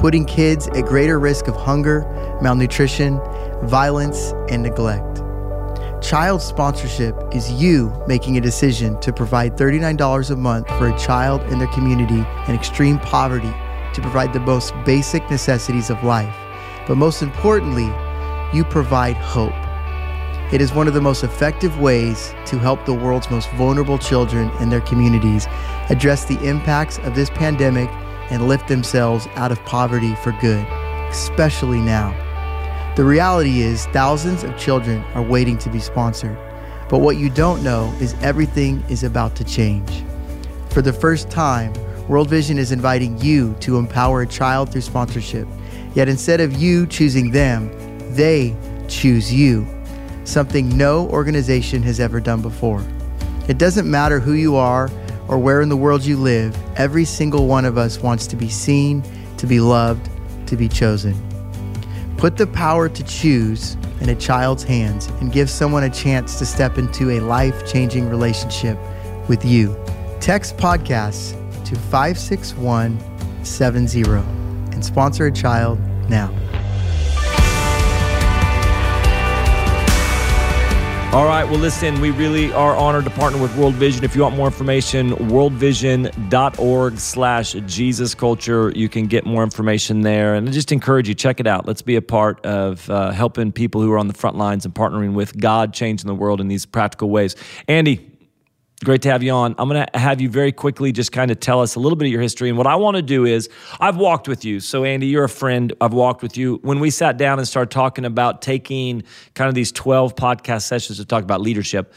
putting 0.02 0.24
kids 0.24 0.66
at 0.66 0.84
greater 0.84 1.20
risk 1.20 1.46
of 1.46 1.54
hunger, 1.54 2.00
malnutrition, 2.42 3.20
violence, 3.62 4.32
and 4.48 4.60
neglect. 4.60 5.22
Child 6.02 6.42
sponsorship 6.42 7.14
is 7.32 7.52
you 7.52 7.94
making 8.08 8.36
a 8.36 8.40
decision 8.40 8.98
to 8.98 9.12
provide 9.12 9.56
$39 9.56 10.30
a 10.32 10.34
month 10.34 10.66
for 10.70 10.88
a 10.88 10.98
child 10.98 11.40
in 11.52 11.60
their 11.60 11.68
community 11.68 12.26
in 12.48 12.54
extreme 12.56 12.98
poverty 12.98 13.54
to 13.94 14.00
provide 14.00 14.32
the 14.32 14.40
most 14.40 14.74
basic 14.84 15.22
necessities 15.30 15.88
of 15.88 16.02
life. 16.02 16.34
But 16.88 16.96
most 16.96 17.22
importantly, 17.22 17.86
you 18.52 18.64
provide 18.64 19.14
hope. 19.14 19.54
It 20.52 20.60
is 20.60 20.72
one 20.72 20.88
of 20.88 20.94
the 20.94 21.00
most 21.00 21.22
effective 21.22 21.78
ways 21.78 22.34
to 22.46 22.58
help 22.58 22.84
the 22.86 22.92
world's 22.92 23.30
most 23.30 23.48
vulnerable 23.52 23.98
children 23.98 24.50
and 24.58 24.72
their 24.72 24.80
communities 24.80 25.46
address 25.90 26.24
the 26.24 26.42
impacts 26.44 26.98
of 26.98 27.14
this 27.14 27.30
pandemic 27.30 27.88
and 28.32 28.48
lift 28.48 28.66
themselves 28.66 29.28
out 29.34 29.52
of 29.52 29.62
poverty 29.64 30.14
for 30.16 30.32
good, 30.40 30.66
especially 31.10 31.78
now. 31.78 32.10
The 32.96 33.04
reality 33.04 33.60
is, 33.60 33.86
thousands 33.86 34.42
of 34.42 34.56
children 34.58 35.04
are 35.14 35.22
waiting 35.22 35.58
to 35.58 35.70
be 35.70 35.78
sponsored. 35.78 36.36
But 36.88 36.98
what 36.98 37.18
you 37.18 37.30
don't 37.30 37.62
know 37.62 37.94
is 38.00 38.14
everything 38.22 38.82
is 38.88 39.04
about 39.04 39.36
to 39.36 39.44
change. 39.44 40.02
For 40.70 40.82
the 40.82 40.92
first 40.92 41.30
time, 41.30 41.72
World 42.08 42.28
Vision 42.28 42.58
is 42.58 42.72
inviting 42.72 43.18
you 43.20 43.54
to 43.60 43.76
empower 43.76 44.22
a 44.22 44.26
child 44.26 44.72
through 44.72 44.80
sponsorship. 44.80 45.46
Yet 45.94 46.08
instead 46.08 46.40
of 46.40 46.54
you 46.54 46.86
choosing 46.86 47.30
them, 47.30 47.70
they 48.14 48.56
choose 48.88 49.32
you, 49.32 49.66
something 50.24 50.76
no 50.76 51.08
organization 51.08 51.82
has 51.82 52.00
ever 52.00 52.20
done 52.20 52.40
before. 52.42 52.84
It 53.48 53.58
doesn't 53.58 53.90
matter 53.90 54.20
who 54.20 54.32
you 54.32 54.56
are 54.56 54.90
or 55.28 55.38
where 55.38 55.60
in 55.60 55.68
the 55.68 55.76
world 55.76 56.04
you 56.04 56.16
live, 56.16 56.56
every 56.76 57.04
single 57.04 57.46
one 57.46 57.64
of 57.64 57.78
us 57.78 58.00
wants 58.00 58.26
to 58.28 58.36
be 58.36 58.48
seen, 58.48 59.02
to 59.36 59.46
be 59.46 59.60
loved, 59.60 60.08
to 60.46 60.56
be 60.56 60.68
chosen. 60.68 61.14
Put 62.16 62.36
the 62.36 62.46
power 62.46 62.88
to 62.88 63.02
choose 63.04 63.76
in 64.00 64.08
a 64.08 64.14
child's 64.14 64.62
hands 64.62 65.06
and 65.20 65.32
give 65.32 65.50
someone 65.50 65.82
a 65.84 65.90
chance 65.90 66.38
to 66.38 66.46
step 66.46 66.78
into 66.78 67.10
a 67.10 67.20
life 67.20 67.70
changing 67.70 68.08
relationship 68.08 68.78
with 69.28 69.44
you. 69.44 69.76
Text 70.20 70.56
podcasts 70.56 71.32
to 71.64 71.76
56170 71.76 74.02
and 74.72 74.84
sponsor 74.84 75.26
a 75.26 75.32
child 75.32 75.78
now. 76.08 76.32
All 81.12 81.26
right. 81.26 81.44
Well, 81.44 81.58
listen, 81.58 82.00
we 82.00 82.10
really 82.10 82.50
are 82.54 82.74
honored 82.74 83.04
to 83.04 83.10
partner 83.10 83.38
with 83.38 83.54
World 83.54 83.74
Vision. 83.74 84.02
If 84.02 84.16
you 84.16 84.22
want 84.22 84.34
more 84.34 84.46
information, 84.46 85.10
worldvision.org 85.10 86.98
slash 86.98 87.52
Jesus 87.66 88.14
culture. 88.14 88.72
You 88.74 88.88
can 88.88 89.08
get 89.08 89.26
more 89.26 89.42
information 89.42 90.00
there. 90.00 90.34
And 90.34 90.48
I 90.48 90.52
just 90.52 90.72
encourage 90.72 91.10
you, 91.10 91.14
check 91.14 91.38
it 91.38 91.46
out. 91.46 91.66
Let's 91.66 91.82
be 91.82 91.96
a 91.96 92.02
part 92.02 92.42
of 92.46 92.88
uh, 92.88 93.10
helping 93.10 93.52
people 93.52 93.82
who 93.82 93.92
are 93.92 93.98
on 93.98 94.08
the 94.08 94.14
front 94.14 94.38
lines 94.38 94.64
and 94.64 94.74
partnering 94.74 95.12
with 95.12 95.38
God 95.38 95.74
changing 95.74 96.06
the 96.06 96.14
world 96.14 96.40
in 96.40 96.48
these 96.48 96.64
practical 96.64 97.10
ways. 97.10 97.36
Andy, 97.68 98.11
Great 98.84 99.02
to 99.02 99.10
have 99.10 99.22
you 99.22 99.30
on. 99.30 99.54
I'm 99.58 99.68
going 99.68 99.86
to 99.86 99.98
have 99.98 100.20
you 100.20 100.28
very 100.28 100.50
quickly 100.50 100.90
just 100.90 101.12
kind 101.12 101.30
of 101.30 101.38
tell 101.38 101.60
us 101.60 101.76
a 101.76 101.80
little 101.80 101.94
bit 101.94 102.06
of 102.06 102.12
your 102.12 102.20
history. 102.20 102.48
And 102.48 102.58
what 102.58 102.66
I 102.66 102.74
want 102.74 102.96
to 102.96 103.02
do 103.02 103.24
is, 103.24 103.48
I've 103.78 103.96
walked 103.96 104.26
with 104.26 104.44
you. 104.44 104.58
So, 104.58 104.84
Andy, 104.84 105.06
you're 105.06 105.22
a 105.22 105.28
friend. 105.28 105.72
I've 105.80 105.92
walked 105.92 106.20
with 106.20 106.36
you. 106.36 106.58
When 106.62 106.80
we 106.80 106.90
sat 106.90 107.16
down 107.16 107.38
and 107.38 107.46
started 107.46 107.70
talking 107.70 108.04
about 108.04 108.42
taking 108.42 109.04
kind 109.34 109.48
of 109.48 109.54
these 109.54 109.70
12 109.70 110.16
podcast 110.16 110.62
sessions 110.62 110.98
to 110.98 111.04
talk 111.04 111.22
about 111.22 111.40
leadership, 111.40 111.94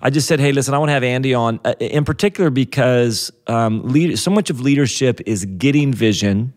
I 0.00 0.08
just 0.08 0.26
said, 0.26 0.40
hey, 0.40 0.52
listen, 0.52 0.72
I 0.72 0.78
want 0.78 0.88
to 0.88 0.94
have 0.94 1.04
Andy 1.04 1.34
on, 1.34 1.60
uh, 1.62 1.74
in 1.78 2.04
particular 2.06 2.48
because 2.48 3.30
um, 3.46 3.82
lead, 3.82 4.18
so 4.18 4.30
much 4.30 4.48
of 4.48 4.60
leadership 4.60 5.20
is 5.26 5.44
getting 5.44 5.92
vision 5.92 6.54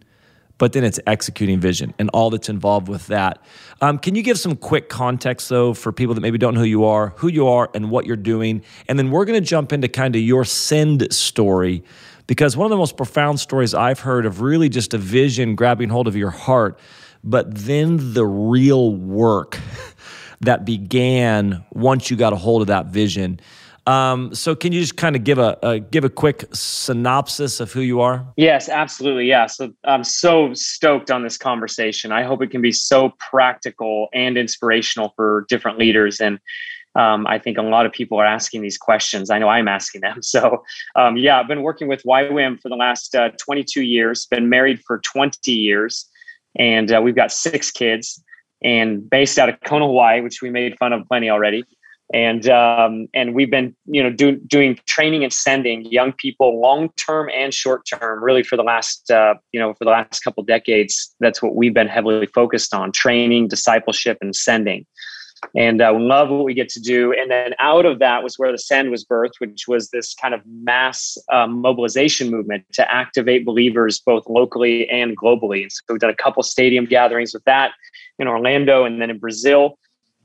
but 0.57 0.73
then 0.73 0.83
it's 0.83 0.99
executing 1.05 1.59
vision 1.59 1.93
and 1.99 2.09
all 2.13 2.29
that's 2.29 2.49
involved 2.49 2.87
with 2.87 3.07
that. 3.07 3.39
Um, 3.81 3.99
can 3.99 4.15
you 4.15 4.23
give 4.23 4.39
some 4.39 4.55
quick 4.55 4.89
context, 4.89 5.49
though, 5.49 5.73
for 5.73 5.91
people 5.91 6.15
that 6.15 6.21
maybe 6.21 6.37
don't 6.37 6.55
know 6.55 6.61
who 6.61 6.65
you 6.65 6.85
are, 6.85 7.13
who 7.17 7.27
you 7.27 7.47
are, 7.47 7.69
and 7.73 7.91
what 7.91 8.05
you're 8.05 8.15
doing? 8.15 8.63
And 8.87 8.97
then 8.97 9.11
we're 9.11 9.25
going 9.25 9.41
to 9.41 9.47
jump 9.47 9.71
into 9.71 9.87
kind 9.87 10.15
of 10.15 10.21
your 10.21 10.45
send 10.45 11.13
story 11.13 11.83
because 12.25 12.57
one 12.57 12.65
of 12.65 12.71
the 12.71 12.77
most 12.77 12.97
profound 12.97 13.39
stories 13.39 13.73
I've 13.73 14.01
heard 14.01 14.25
of 14.25 14.41
really 14.41 14.69
just 14.69 14.93
a 14.93 14.97
vision 14.97 15.55
grabbing 15.55 15.89
hold 15.89 16.07
of 16.07 16.15
your 16.15 16.31
heart, 16.31 16.79
but 17.23 17.53
then 17.53 18.13
the 18.13 18.25
real 18.25 18.93
work 18.93 19.57
that 20.41 20.65
began 20.65 21.63
once 21.71 22.11
you 22.11 22.17
got 22.17 22.33
a 22.33 22.35
hold 22.35 22.61
of 22.61 22.67
that 22.67 22.87
vision. 22.87 23.39
Um, 23.88 24.36
so 24.36 24.53
can 24.53 24.74
you 24.74 24.82
just 24.82 24.98
kind 24.98 25.15
of 25.15 25.24
give 25.24 25.38
a, 25.38 25.58
a, 25.63 25.79
give 25.79 26.03
a 26.03 26.10
quick 26.10 26.44
synopsis 26.53 27.62
of 27.62 27.72
who 27.72 27.79
you 27.79 28.01
are? 28.01 28.27
Yes, 28.36 28.67
absolutely. 28.67 29.27
Yeah. 29.27 29.48
So 29.48 29.72
I'm 29.86 30.03
so 30.03 30.53
stoked 30.53 31.10
on 31.10 31.24
this 31.24 31.38
conversation. 31.38 32.12
I 32.12 32.24
hope 32.24 32.41
it 32.41 32.51
can 32.51 32.62
be 32.62 32.74
so 32.74 33.13
practical 33.17 34.10
and 34.13 34.38
inspirational 34.38 35.13
for 35.15 35.46
different 35.48 35.79
leaders. 35.79 36.20
And 36.20 36.38
um, 36.96 37.25
I 37.27 37.39
think 37.39 37.58
a 37.58 37.62
lot 37.62 37.86
of 37.86 37.94
people 37.94 38.20
are 38.20 38.25
asking 38.25 38.62
these 38.62 38.77
questions. 38.77 39.29
I 39.29 39.39
know 39.39 39.48
I'm 39.48 39.70
asking 39.70 40.01
them. 40.01 40.20
So 40.22 40.63
um, 40.98 41.15
yeah, 41.15 41.39
I've 41.39 41.48
been 41.48 41.62
working 41.62 41.88
with 41.88 42.03
YWAM 42.03 42.60
for 42.60 42.67
the 42.67 42.75
last 42.75 43.15
uh, 43.15 43.29
22 43.39 43.84
years. 43.84 44.25
Been 44.25 44.50
married 44.50 44.82
for 44.86 45.00
20 45.00 45.50
years, 45.50 46.06
and 46.60 46.91
uh, 46.91 47.00
we've 47.01 47.15
got 47.15 47.32
six 47.32 47.72
kids. 47.72 48.22
And 48.62 49.10
based 49.10 49.39
out 49.39 49.48
of 49.48 49.56
Kona, 49.62 49.86
Hawaii, 49.86 50.20
which 50.20 50.41
we 50.41 50.50
made 50.50 50.77
fun 50.77 50.91
of 50.91 51.08
plenty 51.08 51.29
already 51.29 51.63
and 52.13 52.47
um, 52.47 53.07
and 53.13 53.35
we've 53.35 53.51
been 53.51 53.75
you 53.85 54.01
know 54.01 54.09
do, 54.09 54.37
doing 54.47 54.79
training 54.85 55.23
and 55.23 55.33
sending 55.33 55.85
young 55.85 56.13
people 56.13 56.59
long 56.59 56.89
term 56.97 57.29
and 57.35 57.53
short 57.53 57.83
term 57.85 58.23
really 58.23 58.43
for 58.43 58.55
the 58.55 58.63
last 58.63 59.09
uh, 59.11 59.35
you 59.51 59.59
know 59.59 59.73
for 59.73 59.85
the 59.85 59.91
last 59.91 60.21
couple 60.21 60.43
decades 60.43 61.13
that's 61.19 61.41
what 61.41 61.55
we've 61.55 61.73
been 61.73 61.87
heavily 61.87 62.27
focused 62.27 62.73
on 62.73 62.91
training 62.91 63.47
discipleship 63.47 64.17
and 64.21 64.35
sending 64.35 64.85
and 65.55 65.81
uh, 65.81 65.93
love 65.93 66.29
what 66.29 66.43
we 66.43 66.53
get 66.53 66.69
to 66.69 66.79
do. 66.79 67.13
And 67.13 67.29
then 67.29 67.53
out 67.59 67.85
of 67.85 67.99
that 67.99 68.23
was 68.23 68.37
where 68.37 68.51
the 68.51 68.57
Send 68.57 68.89
was 68.89 69.05
birthed, 69.05 69.39
which 69.39 69.67
was 69.67 69.89
this 69.89 70.13
kind 70.13 70.33
of 70.33 70.41
mass 70.45 71.17
um, 71.31 71.61
mobilization 71.61 72.31
movement 72.31 72.65
to 72.73 72.91
activate 72.91 73.45
believers 73.45 73.99
both 73.99 74.27
locally 74.27 74.89
and 74.89 75.17
globally. 75.17 75.61
And 75.61 75.71
so 75.71 75.81
we've 75.89 75.99
done 75.99 76.09
a 76.09 76.15
couple 76.15 76.43
stadium 76.43 76.85
gatherings 76.85 77.33
with 77.33 77.43
that 77.45 77.71
in 78.19 78.27
Orlando 78.27 78.83
and 78.83 79.01
then 79.01 79.09
in 79.09 79.19
Brazil, 79.19 79.77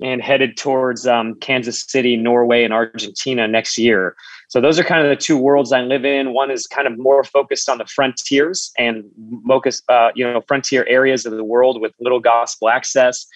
and 0.02 0.20
headed 0.22 0.56
towards 0.56 1.06
um, 1.06 1.34
Kansas 1.36 1.84
City, 1.86 2.16
Norway, 2.16 2.64
and 2.64 2.72
Argentina 2.72 3.46
next 3.46 3.78
year. 3.78 4.16
So 4.48 4.60
those 4.60 4.78
are 4.78 4.84
kind 4.84 5.02
of 5.02 5.08
the 5.08 5.16
two 5.16 5.38
worlds 5.38 5.72
I 5.72 5.80
live 5.80 6.04
in. 6.04 6.34
One 6.34 6.50
is 6.50 6.66
kind 6.66 6.86
of 6.86 6.98
more 6.98 7.24
focused 7.24 7.68
on 7.70 7.78
the 7.78 7.86
frontiers 7.86 8.70
and 8.78 9.04
focus, 9.46 9.82
uh, 9.88 10.10
you 10.14 10.30
know, 10.30 10.42
frontier 10.46 10.84
areas 10.88 11.24
of 11.24 11.32
the 11.32 11.44
world 11.44 11.80
with 11.80 11.92
little 12.00 12.20
gospel 12.20 12.68
access. 12.68 13.26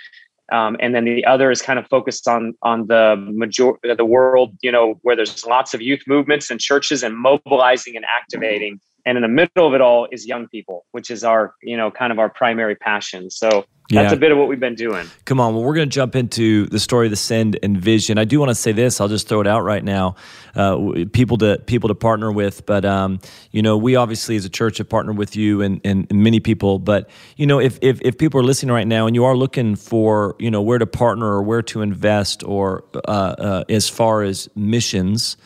Um, 0.53 0.77
and 0.79 0.95
then 0.95 1.05
the 1.05 1.25
other 1.25 1.51
is 1.51 1.61
kind 1.61 1.79
of 1.79 1.87
focused 1.89 2.29
on 2.29 2.55
on 2.63 2.87
the 2.87 3.17
major 3.33 3.73
the 3.83 4.05
world, 4.05 4.57
you 4.63 4.71
know, 4.71 4.99
where 5.03 5.17
there's 5.17 5.45
lots 5.45 5.75
of 5.75 5.81
youth 5.81 6.03
movements 6.07 6.51
and 6.51 6.61
churches 6.61 7.03
and 7.03 7.17
mobilizing 7.17 7.97
and 7.97 8.05
activating. 8.05 8.81
And 9.07 9.17
in 9.17 9.23
the 9.23 9.29
middle 9.29 9.69
of 9.69 9.73
it 9.73 9.81
all 9.81 10.09
is 10.11 10.27
young 10.27 10.49
people, 10.49 10.85
which 10.91 11.11
is 11.11 11.23
our, 11.23 11.55
you 11.63 11.77
know, 11.77 11.93
kind 11.93 12.13
of 12.13 12.19
our 12.19 12.29
primary 12.29 12.75
passion. 12.75 13.31
So 13.31 13.65
that's 13.89 14.11
yeah. 14.11 14.17
a 14.17 14.19
bit 14.19 14.33
of 14.33 14.39
what 14.39 14.49
we've 14.49 14.59
been 14.59 14.75
doing. 14.75 15.07
Come 15.27 15.39
on. 15.39 15.55
Well, 15.55 15.63
we're 15.63 15.77
going 15.77 15.89
to 15.89 15.95
jump 15.95 16.17
into 16.17 16.67
the 16.67 16.81
story 16.81 17.07
of 17.07 17.11
the 17.11 17.17
send 17.17 17.57
and 17.63 17.81
vision. 17.81 18.19
I 18.19 18.25
do 18.25 18.41
want 18.41 18.49
to 18.49 18.55
say 18.57 18.73
this. 18.73 19.01
I'll 19.01 19.07
just 19.07 19.29
throw 19.29 19.41
it 19.41 19.47
out 19.47 19.63
right 19.63 19.85
now. 19.85 20.17
Uh, 20.57 21.05
people 21.13 21.39
to 21.39 21.59
people 21.67 21.89
to 21.89 21.95
partner 21.95 22.33
with, 22.33 22.67
but 22.67 22.85
um, 22.85 23.21
you 23.53 23.63
know, 23.63 23.77
we 23.77 23.95
obviously 23.95 24.35
as 24.35 24.45
a 24.45 24.49
church 24.49 24.79
have 24.79 24.89
partnered 24.89 25.17
with 25.17 25.37
you 25.37 25.63
and, 25.63 25.81
and, 25.85 26.13
many 26.13 26.41
people. 26.41 26.81
But 26.81 27.09
you 27.37 27.47
know, 27.47 27.61
if, 27.61 27.79
if 27.83 28.01
if 28.03 28.19
people 28.19 28.41
are 28.41 28.45
listening 28.45 28.73
right 28.73 28.89
now 28.89 29.07
and 29.07 29.15
you 29.15 29.25
are 29.25 29.37
looking 29.37 29.77
for 29.77 30.35
you 30.41 30.51
know 30.51 30.63
where 30.63 30.79
to 30.79 30.87
partner 30.87 31.27
or 31.27 31.43
where 31.45 31.63
to 31.63 31.83
invest 31.83 32.43
or 32.43 32.85
uh, 32.95 32.99
uh, 32.99 33.65
as 33.69 33.89
far 33.89 34.23
as 34.23 34.49
missions 34.57 35.37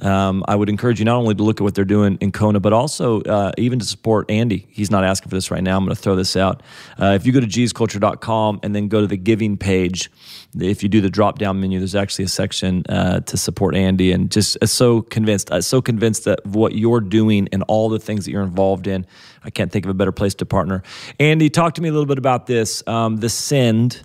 um, 0.00 0.44
I 0.46 0.54
would 0.54 0.68
encourage 0.68 0.98
you 0.98 1.04
not 1.04 1.16
only 1.16 1.34
to 1.34 1.42
look 1.42 1.60
at 1.60 1.64
what 1.64 1.74
they're 1.74 1.84
doing 1.84 2.18
in 2.20 2.32
Kona, 2.32 2.60
but 2.60 2.72
also 2.72 3.22
uh, 3.22 3.52
even 3.56 3.78
to 3.78 3.84
support 3.84 4.30
Andy. 4.30 4.66
He's 4.70 4.90
not 4.90 5.04
asking 5.04 5.30
for 5.30 5.36
this 5.36 5.50
right 5.50 5.62
now. 5.62 5.76
I'm 5.76 5.84
going 5.84 5.94
to 5.94 6.00
throw 6.00 6.16
this 6.16 6.36
out. 6.36 6.62
Uh, 7.00 7.12
if 7.12 7.24
you 7.26 7.32
go 7.32 7.40
to 7.40 7.46
jesusculture.com 7.46 8.60
and 8.62 8.74
then 8.74 8.88
go 8.88 9.00
to 9.00 9.06
the 9.06 9.16
giving 9.16 9.56
page, 9.56 10.10
if 10.58 10.82
you 10.82 10.88
do 10.88 11.00
the 11.00 11.10
drop 11.10 11.38
down 11.38 11.60
menu, 11.60 11.78
there's 11.78 11.94
actually 11.94 12.26
a 12.26 12.28
section 12.28 12.84
uh, 12.88 13.20
to 13.20 13.36
support 13.36 13.74
Andy. 13.74 14.12
And 14.12 14.30
just 14.30 14.58
uh, 14.62 14.66
so 14.66 15.02
convinced, 15.02 15.50
uh, 15.50 15.60
so 15.60 15.80
convinced 15.80 16.24
that 16.24 16.44
what 16.44 16.74
you're 16.74 17.00
doing 17.00 17.48
and 17.52 17.62
all 17.68 17.88
the 17.88 17.98
things 17.98 18.24
that 18.24 18.30
you're 18.30 18.42
involved 18.42 18.86
in, 18.86 19.06
I 19.44 19.50
can't 19.50 19.72
think 19.72 19.84
of 19.84 19.90
a 19.90 19.94
better 19.94 20.12
place 20.12 20.34
to 20.36 20.46
partner. 20.46 20.82
Andy, 21.18 21.48
talk 21.48 21.74
to 21.74 21.82
me 21.82 21.88
a 21.88 21.92
little 21.92 22.06
bit 22.06 22.18
about 22.18 22.46
this. 22.46 22.86
Um, 22.86 23.18
the 23.18 23.28
send 23.28 24.02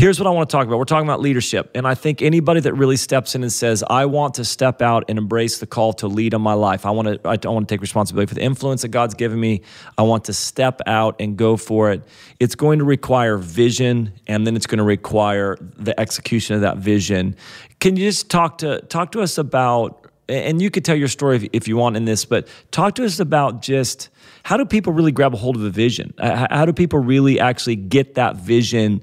here's 0.00 0.18
what 0.18 0.26
I 0.26 0.30
want 0.30 0.48
to 0.48 0.56
talk 0.56 0.66
about. 0.66 0.78
We're 0.78 0.86
talking 0.86 1.06
about 1.06 1.20
leadership. 1.20 1.70
And 1.74 1.86
I 1.86 1.94
think 1.94 2.22
anybody 2.22 2.60
that 2.60 2.72
really 2.72 2.96
steps 2.96 3.34
in 3.34 3.42
and 3.42 3.52
says, 3.52 3.84
I 3.90 4.06
want 4.06 4.32
to 4.34 4.46
step 4.46 4.80
out 4.80 5.04
and 5.10 5.18
embrace 5.18 5.58
the 5.58 5.66
call 5.66 5.92
to 5.94 6.06
lead 6.06 6.32
in 6.32 6.40
my 6.40 6.54
life, 6.54 6.86
I 6.86 6.90
want 6.90 7.22
to, 7.22 7.28
I 7.28 7.36
want 7.50 7.68
to 7.68 7.74
take 7.74 7.82
responsibility 7.82 8.26
for 8.26 8.34
the 8.34 8.40
influence 8.40 8.80
that 8.80 8.88
God's 8.88 9.12
given 9.12 9.38
me. 9.38 9.60
I 9.98 10.02
want 10.02 10.24
to 10.24 10.32
step 10.32 10.80
out 10.86 11.16
and 11.20 11.36
go 11.36 11.58
for 11.58 11.92
it. 11.92 12.02
It's 12.38 12.54
going 12.54 12.78
to 12.78 12.84
require 12.86 13.36
vision 13.36 14.14
and 14.26 14.46
then 14.46 14.56
it's 14.56 14.66
going 14.66 14.78
to 14.78 14.84
require 14.84 15.58
the 15.76 15.98
execution 16.00 16.54
of 16.54 16.62
that 16.62 16.78
vision. 16.78 17.36
Can 17.78 17.96
you 17.96 18.08
just 18.08 18.30
talk 18.30 18.56
to, 18.58 18.80
talk 18.80 19.12
to 19.12 19.20
us 19.20 19.36
about, 19.36 20.10
and 20.30 20.62
you 20.62 20.70
could 20.70 20.86
tell 20.86 20.96
your 20.96 21.08
story 21.08 21.36
if, 21.36 21.48
if 21.52 21.68
you 21.68 21.76
want 21.76 21.98
in 21.98 22.06
this, 22.06 22.24
but 22.24 22.48
talk 22.70 22.94
to 22.94 23.04
us 23.04 23.20
about 23.20 23.60
just 23.60 24.08
how 24.44 24.56
do 24.56 24.64
people 24.64 24.94
really 24.94 25.12
grab 25.12 25.34
a 25.34 25.36
hold 25.36 25.56
of 25.56 25.62
a 25.62 25.68
vision? 25.68 26.14
How 26.18 26.64
do 26.64 26.72
people 26.72 27.00
really 27.00 27.38
actually 27.38 27.76
get 27.76 28.14
that 28.14 28.36
vision? 28.36 29.02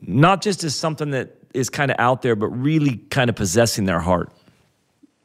Not 0.00 0.42
just 0.42 0.64
as 0.64 0.74
something 0.74 1.10
that 1.10 1.36
is 1.54 1.68
kind 1.68 1.90
of 1.90 1.96
out 1.98 2.22
there, 2.22 2.34
but 2.34 2.48
really 2.48 2.98
kind 3.10 3.28
of 3.28 3.36
possessing 3.36 3.84
their 3.84 4.00
heart? 4.00 4.30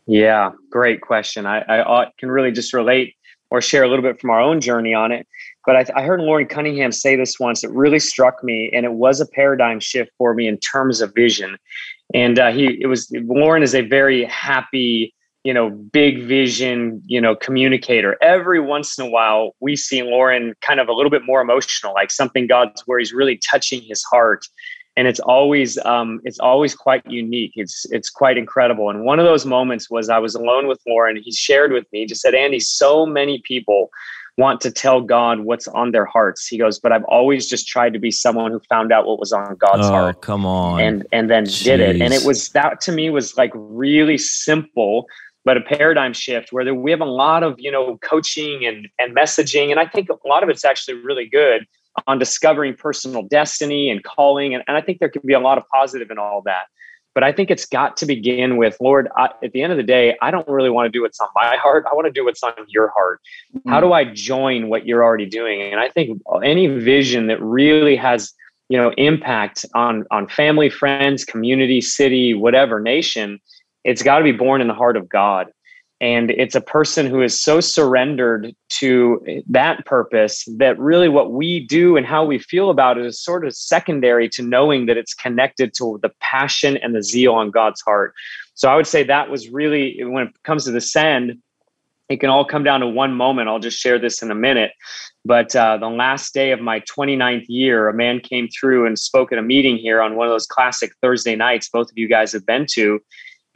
Yeah, 0.05 0.51
great 0.69 1.01
question. 1.01 1.45
I, 1.45 1.62
I 1.62 2.12
can 2.17 2.29
really 2.29 2.51
just 2.51 2.74
relate 2.74 3.15
or 3.50 3.62
share 3.62 3.83
a 3.83 3.88
little 3.88 4.03
bit 4.03 4.19
from 4.19 4.29
our 4.29 4.41
own 4.41 4.59
journey 4.62 4.93
on 4.93 5.12
it. 5.12 5.27
But 5.65 5.75
I, 5.75 6.00
I, 6.00 6.03
heard 6.03 6.21
Loren 6.21 6.47
Cunningham 6.47 6.91
say 6.91 7.15
this 7.15 7.39
once. 7.39 7.63
It 7.63 7.71
really 7.71 8.00
struck 8.00 8.43
me, 8.43 8.69
and 8.74 8.86
it 8.86 8.93
was 8.93 9.19
a 9.19 9.25
paradigm 9.25 9.79
shift 9.79 10.12
for 10.17 10.33
me 10.33 10.47
in 10.47 10.57
terms 10.57 11.01
of 11.01 11.13
vision. 11.13 11.57
And 12.13 12.39
uh, 12.39 12.51
he, 12.51 12.77
it 12.81 12.88
was 12.88 13.12
Loren 13.12 13.63
is 13.63 13.75
a 13.75 13.81
very 13.81 14.24
happy, 14.25 15.13
you 15.48 15.54
know, 15.54 15.70
big 15.70 16.24
vision, 16.24 17.01
you 17.06 17.22
know, 17.22 17.33
communicator. 17.33 18.18
Every 18.22 18.60
once 18.60 19.00
in 19.00 19.05
a 19.05 19.10
while, 19.10 19.55
we 19.62 19.77
see 19.77 20.03
Loren 20.03 20.53
kind 20.60 20.81
of 20.81 20.90
a 20.90 20.92
little 20.92 21.10
bit 21.10 21.22
more 21.24 21.40
emotional, 21.40 21.94
like 21.94 22.12
something 22.12 22.48
God's 22.48 22.81
where 22.86 23.00
he's 23.00 23.14
really 23.14 23.40
touching 23.50 23.81
his 23.81 24.03
heart 24.03 24.46
and 24.98 25.07
it's 25.07 25.22
always 25.22 25.77
um, 25.86 26.20
it's 26.25 26.40
always 26.40 26.75
quite 26.75 27.05
unique. 27.10 27.53
It's 27.55 27.86
it's 27.92 28.10
quite 28.10 28.38
incredible. 28.38 28.90
And 28.90 29.05
one 29.05 29.20
of 29.20 29.25
those 29.25 29.46
moments 29.46 29.90
was 29.90 30.10
I 30.10 30.18
was 30.18 30.36
alone 30.36 30.68
with 30.68 30.81
Loren. 30.86 31.16
He 31.16 31.31
shared 31.31 31.72
with 31.72 31.86
me, 31.94 32.05
just 32.07 32.22
said, 32.22 32.33
Andy, 32.33 32.60
so 32.60 33.05
many 33.05 33.40
people 33.46 33.90
want 34.38 34.62
to 34.62 34.72
tell 34.72 35.01
God 35.01 35.42
what's 35.42 35.68
on 35.68 35.92
their 35.92 36.05
hearts. 36.05 36.46
He 36.46 36.57
goes, 36.57 36.79
but 36.79 36.92
I've 36.92 37.03
always 37.05 37.48
just 37.48 37.68
tried 37.68 37.94
to 37.94 38.00
be 38.00 38.12
someone 38.12 38.51
who 38.51 38.60
found 38.70 38.92
out 38.92 39.07
what 39.07 39.20
was 39.20 39.33
on 39.33 39.55
God's 39.55 39.88
oh, 39.88 39.92
heart. 39.92 40.22
Come 40.22 40.46
on, 40.46 40.79
and 40.81 41.07
and 41.12 41.29
then 41.29 41.46
Jeez. 41.46 41.64
did 41.64 41.79
it. 41.79 42.01
And 42.01 42.14
it 42.14 42.25
was 42.25 42.50
that 42.50 42.81
to 42.81 42.92
me 42.92 43.10
was 43.10 43.38
like 43.38 43.51
really 43.53 44.18
simple. 44.18 45.07
But 45.48 45.55
a 45.55 45.62
paradigm 45.62 46.12
shift 46.12 46.51
where 46.51 46.66
there, 46.66 46.75
we 46.75 46.92
have 46.92 47.00
a 47.00 47.05
lot 47.05 47.42
of 47.42 47.55
you 47.57 47.72
know 47.72 47.98
coaching 48.00 48.66
and 48.66 48.90
and 49.00 49.16
messaging, 49.16 49.72
and 49.72 49.79
I 49.79 49.86
think 49.86 50.10
a 50.10 50.27
lot 50.27 50.44
of 50.44 50.50
it's 50.50 50.66
actually 50.66 50.96
really 50.96 51.25
good 51.25 51.66
on 52.05 52.20
discovering 52.20 52.75
personal 52.75 53.24
destiny 53.24 53.90
and 53.90 54.03
calling. 54.03 54.53
And, 54.53 54.62
and 54.68 54.75
I 54.75 54.81
think 54.81 55.00
there 55.00 55.07
can 55.07 55.22
be 55.25 55.31
a 55.31 55.40
lot 55.40 55.57
of 55.57 55.64
positive 55.74 56.12
in 56.12 56.18
all 56.18 56.42
that. 56.42 56.66
But 57.16 57.24
I 57.24 57.31
think 57.31 57.50
it's 57.50 57.66
got 57.66 57.96
to 57.98 58.05
begin 58.05 58.57
with, 58.57 58.75
Lord, 58.81 59.07
I, 59.16 59.29
at 59.42 59.53
the 59.53 59.64
end 59.64 59.72
of 59.72 59.77
the 59.77 59.83
day, 59.83 60.18
I 60.22 60.31
don't 60.31 60.48
really 60.50 60.70
want 60.70 60.86
to 60.86 60.92
do 60.92 61.01
what's 61.01 61.20
on 61.22 61.29
my 61.33 61.55
heart. 61.55 61.86
I 61.90 61.96
want 61.96 62.07
to 62.07 62.12
do 62.12 62.25
what's 62.25 62.44
on 62.44 62.51
your 62.68 62.90
heart. 62.90 63.22
Mm-hmm. 63.55 63.70
How 63.70 63.79
do 63.79 63.94
I 63.94 64.03
join 64.03 64.68
what 64.68 64.86
you're 64.86 65.03
already 65.03 65.25
doing? 65.25 65.62
And 65.62 65.79
I 65.79 65.88
think 65.88 66.22
any 66.44 66.68
vision 66.68 67.27
that 67.27 67.42
really 67.42 67.96
has, 67.96 68.33
you 68.68 68.77
know, 68.77 68.92
impact 68.98 69.66
on 69.74 70.05
on 70.12 70.27
family, 70.27 70.70
friends, 70.70 71.24
community, 71.24 71.79
city, 71.79 72.36
whatever, 72.36 72.81
nation, 72.81 73.40
it's 73.83 74.03
got 74.03 74.20
to 74.20 74.24
be 74.24 74.31
born 74.31 74.61
in 74.61 74.68
the 74.68 74.74
heart 74.74 74.98
of 74.98 75.07
God. 75.09 75.48
And 76.00 76.29
it's 76.29 76.53
a 76.53 76.61
person 76.61 77.07
who 77.07 77.24
is 77.24 77.42
so 77.42 77.59
surrendered 77.59 78.53
to 78.70 79.44
that 79.48 79.83
purpose 79.85 80.48
that 80.57 80.77
really 80.77 81.09
what 81.09 81.31
we 81.31 81.66
do 81.66 81.98
and 81.98 82.05
how 82.05 82.24
we 82.24 82.37
feel 82.37 82.70
about 82.70 83.00
it 83.00 83.05
is 83.05 83.20
sort 83.20 83.48
of 83.48 83.55
secondary 83.55 84.29
to 84.29 84.44
knowing 84.44 84.85
that 84.85 84.98
it's 84.98 85.16
connected 85.16 85.74
to 85.75 86.00
the 86.03 86.11
passion 86.20 86.77
and 86.77 86.94
the 86.94 87.01
zeal 87.01 87.33
on 87.33 87.50
God's 87.50 87.81
heart. 87.81 88.13
So 88.53 88.70
I 88.70 88.75
would 88.75 88.85
say 88.85 89.03
that 89.03 89.31
was 89.31 89.50
really, 89.50 90.03
when 90.03 90.27
it 90.27 90.44
comes 90.44 90.66
to 90.66 90.72
the 90.72 90.81
send, 90.81 91.42
it 92.09 92.20
can 92.20 92.29
all 92.29 92.46
come 92.46 92.63
down 92.63 92.81
to 92.81 92.87
one 92.87 93.13
moment. 93.13 93.50
I'll 93.50 93.59
just 93.59 93.79
share 93.79 93.98
this 93.98 94.22
in 94.22 94.29
a 94.29 94.35
minute. 94.35 94.72
But 95.25 95.55
uh, 95.55 95.77
the 95.77 95.90
last 95.90 96.33
day 96.33 96.51
of 96.51 96.61
my 96.61 96.79
29th 96.81 97.46
year, 97.50 97.90
a 97.90 97.94
man 97.94 98.20
came 98.20 98.48
through 98.48 98.85
and 98.85 98.98
spoke 98.98 99.31
at 99.31 99.40
a 99.40 99.42
meeting 99.42 99.77
here 99.77 100.01
on 100.01 100.16
one 100.16 100.27
of 100.27 100.31
those 100.31 100.46
classic 100.46 100.92
Thursday 101.01 101.35
nights 101.35 101.70
both 101.70 101.90
of 101.90 101.98
you 101.98 102.07
guys 102.07 102.31
have 102.31 102.46
been 102.46 102.66
to 102.74 103.01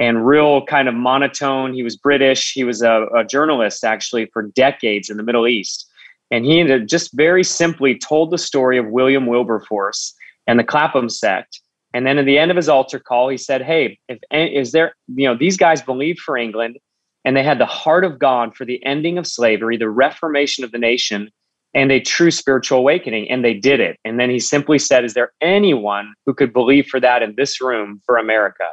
and 0.01 0.25
real 0.25 0.65
kind 0.65 0.89
of 0.89 0.95
monotone. 0.95 1.75
He 1.75 1.83
was 1.83 1.95
British. 1.95 2.53
He 2.53 2.63
was 2.63 2.81
a, 2.81 3.05
a 3.15 3.23
journalist 3.23 3.83
actually 3.83 4.25
for 4.33 4.41
decades 4.55 5.11
in 5.11 5.17
the 5.17 5.23
Middle 5.23 5.47
East. 5.47 5.87
And 6.31 6.43
he 6.43 6.63
just 6.85 7.11
very 7.13 7.43
simply 7.43 7.99
told 7.99 8.31
the 8.31 8.39
story 8.39 8.79
of 8.79 8.87
William 8.87 9.27
Wilberforce 9.27 10.15
and 10.47 10.57
the 10.57 10.63
Clapham 10.63 11.07
sect. 11.07 11.61
And 11.93 12.07
then 12.07 12.17
at 12.17 12.25
the 12.25 12.39
end 12.39 12.49
of 12.49 12.57
his 12.57 12.67
altar 12.67 12.97
call, 12.97 13.29
he 13.29 13.37
said, 13.37 13.61
Hey, 13.61 13.99
if 14.09 14.17
is 14.31 14.71
there, 14.71 14.95
you 15.07 15.27
know, 15.27 15.37
these 15.37 15.55
guys 15.55 15.83
believed 15.83 16.19
for 16.19 16.35
England 16.35 16.79
and 17.23 17.37
they 17.37 17.43
had 17.43 17.59
the 17.59 17.67
heart 17.67 18.03
of 18.03 18.17
God 18.17 18.55
for 18.55 18.65
the 18.65 18.83
ending 18.83 19.19
of 19.19 19.27
slavery, 19.27 19.77
the 19.77 19.89
reformation 19.89 20.63
of 20.63 20.71
the 20.71 20.79
nation, 20.79 21.29
and 21.75 21.91
a 21.91 21.99
true 21.99 22.31
spiritual 22.31 22.79
awakening. 22.79 23.29
And 23.29 23.45
they 23.45 23.53
did 23.53 23.79
it. 23.79 23.99
And 24.03 24.19
then 24.19 24.31
he 24.31 24.39
simply 24.39 24.79
said, 24.79 25.05
Is 25.05 25.13
there 25.13 25.31
anyone 25.41 26.15
who 26.25 26.33
could 26.33 26.53
believe 26.53 26.87
for 26.87 26.99
that 26.99 27.21
in 27.21 27.35
this 27.35 27.61
room 27.61 28.01
for 28.03 28.17
America? 28.17 28.63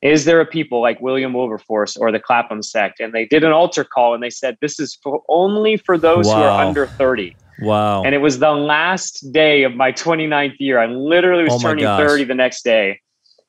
Is 0.00 0.24
there 0.24 0.40
a 0.40 0.46
people 0.46 0.80
like 0.80 1.00
William 1.00 1.32
Wilberforce 1.32 1.96
or 1.96 2.12
the 2.12 2.20
Clapham 2.20 2.62
sect? 2.62 3.00
And 3.00 3.12
they 3.12 3.26
did 3.26 3.42
an 3.42 3.52
altar 3.52 3.84
call 3.84 4.14
and 4.14 4.22
they 4.22 4.30
said, 4.30 4.56
this 4.60 4.78
is 4.78 4.96
for 5.02 5.22
only 5.28 5.76
for 5.76 5.98
those 5.98 6.26
wow. 6.26 6.34
who 6.34 6.42
are 6.42 6.64
under 6.64 6.86
30. 6.86 7.36
Wow. 7.60 8.04
And 8.04 8.14
it 8.14 8.18
was 8.18 8.38
the 8.38 8.52
last 8.52 9.32
day 9.32 9.64
of 9.64 9.74
my 9.74 9.90
29th 9.90 10.54
year. 10.60 10.78
I 10.78 10.86
literally 10.86 11.44
was 11.44 11.54
oh 11.54 11.58
turning 11.58 11.82
gosh. 11.82 12.00
30 12.00 12.24
the 12.24 12.34
next 12.34 12.62
day. 12.62 13.00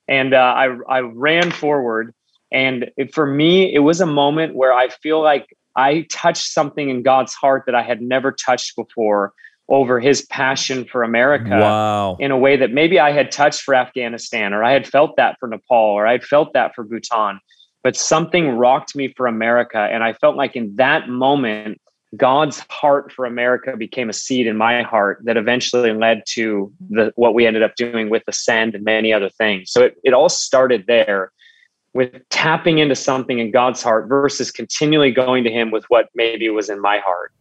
And 0.07 0.33
uh, 0.33 0.37
I, 0.37 0.75
I 0.89 0.99
ran 1.01 1.51
forward. 1.51 2.15
And 2.51 2.89
it, 2.97 3.13
for 3.13 3.27
me, 3.27 3.71
it 3.71 3.79
was 3.79 4.01
a 4.01 4.07
moment 4.07 4.55
where 4.55 4.73
I 4.73 4.89
feel 4.89 5.21
like 5.21 5.55
I 5.75 6.07
touched 6.09 6.51
something 6.51 6.89
in 6.89 7.03
God's 7.03 7.35
heart 7.35 7.63
that 7.67 7.75
I 7.75 7.83
had 7.83 8.01
never 8.01 8.31
touched 8.31 8.75
before 8.75 9.33
over 9.69 9.99
his 9.99 10.23
passion 10.23 10.83
for 10.83 11.03
America 11.03 11.49
wow. 11.51 12.17
in 12.19 12.31
a 12.31 12.37
way 12.37 12.57
that 12.57 12.71
maybe 12.71 12.99
I 12.99 13.11
had 13.11 13.31
touched 13.31 13.61
for 13.61 13.75
Afghanistan 13.75 14.53
or 14.53 14.63
I 14.63 14.71
had 14.71 14.87
felt 14.87 15.15
that 15.17 15.37
for 15.39 15.47
Nepal 15.47 15.77
or 15.77 16.07
I 16.07 16.13
had 16.13 16.23
felt 16.23 16.53
that 16.53 16.73
for 16.75 16.83
Bhutan. 16.83 17.39
But 17.83 17.95
something 17.95 18.49
rocked 18.49 18.95
me 18.95 19.13
for 19.15 19.27
America. 19.27 19.77
And 19.77 20.03
I 20.03 20.13
felt 20.13 20.35
like 20.35 20.55
in 20.55 20.75
that 20.75 21.07
moment, 21.07 21.79
God's 22.17 22.63
heart 22.69 23.11
for 23.11 23.25
America 23.25 23.77
became 23.77 24.09
a 24.09 24.13
seed 24.13 24.47
in 24.47 24.57
my 24.57 24.81
heart 24.81 25.21
that 25.25 25.37
eventually 25.37 25.93
led 25.93 26.23
to 26.29 26.73
the 26.89 27.13
what 27.15 27.35
we 27.35 27.45
ended 27.45 27.61
up 27.61 27.75
doing 27.75 28.09
with 28.09 28.23
Ascend 28.27 28.73
and 28.73 28.83
many 28.83 29.13
other 29.13 29.29
things. 29.29 29.71
So 29.71 29.83
it, 29.83 29.97
it 30.03 30.13
all 30.13 30.29
started 30.29 30.85
there 30.87 31.31
with 31.93 32.27
tapping 32.29 32.79
into 32.79 32.95
something 32.95 33.39
in 33.39 33.51
God's 33.51 33.83
heart 33.83 34.07
versus 34.07 34.51
continually 34.51 35.11
going 35.11 35.43
to 35.43 35.51
Him 35.51 35.69
with 35.69 35.85
what 35.89 36.07
maybe 36.15 36.49
was 36.49 36.69
in 36.69 36.81
my 36.81 36.97
heart. 36.97 37.31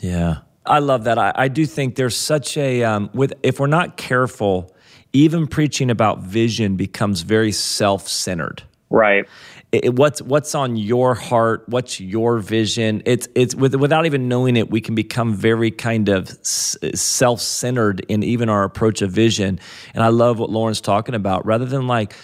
Yeah, 0.00 0.38
I 0.68 0.78
love 0.80 1.04
that. 1.04 1.18
I, 1.18 1.32
I 1.34 1.48
do 1.48 1.66
think 1.66 1.96
there's 1.96 2.16
such 2.16 2.56
a 2.56 2.84
um, 2.84 3.10
with 3.12 3.32
if 3.42 3.58
we're 3.58 3.66
not 3.66 3.96
careful, 3.96 4.74
even 5.12 5.46
preaching 5.46 5.90
about 5.90 6.20
vision 6.20 6.76
becomes 6.76 7.22
very 7.22 7.52
self-centered. 7.52 8.62
Right. 8.90 9.28
It, 9.70 9.94
what's 9.94 10.22
what's 10.22 10.54
on 10.54 10.76
your 10.76 11.14
heart? 11.14 11.64
What's 11.68 12.00
your 12.00 12.38
vision? 12.38 13.02
It's 13.04 13.28
it's 13.34 13.54
with, 13.54 13.74
without 13.74 14.06
even 14.06 14.28
knowing 14.28 14.56
it 14.56 14.70
we 14.70 14.80
can 14.80 14.94
become 14.94 15.34
very 15.34 15.70
kind 15.70 16.08
of 16.08 16.30
self-centered 16.42 18.00
in 18.08 18.22
even 18.22 18.48
our 18.48 18.64
approach 18.64 19.02
of 19.02 19.10
vision. 19.10 19.60
And 19.94 20.02
i 20.02 20.08
love 20.08 20.38
what 20.38 20.48
Loren's 20.50 20.80
talking 20.80 21.14
about. 21.14 21.44
Rather 21.44 21.66
than 21.66 21.86
like 21.86 22.14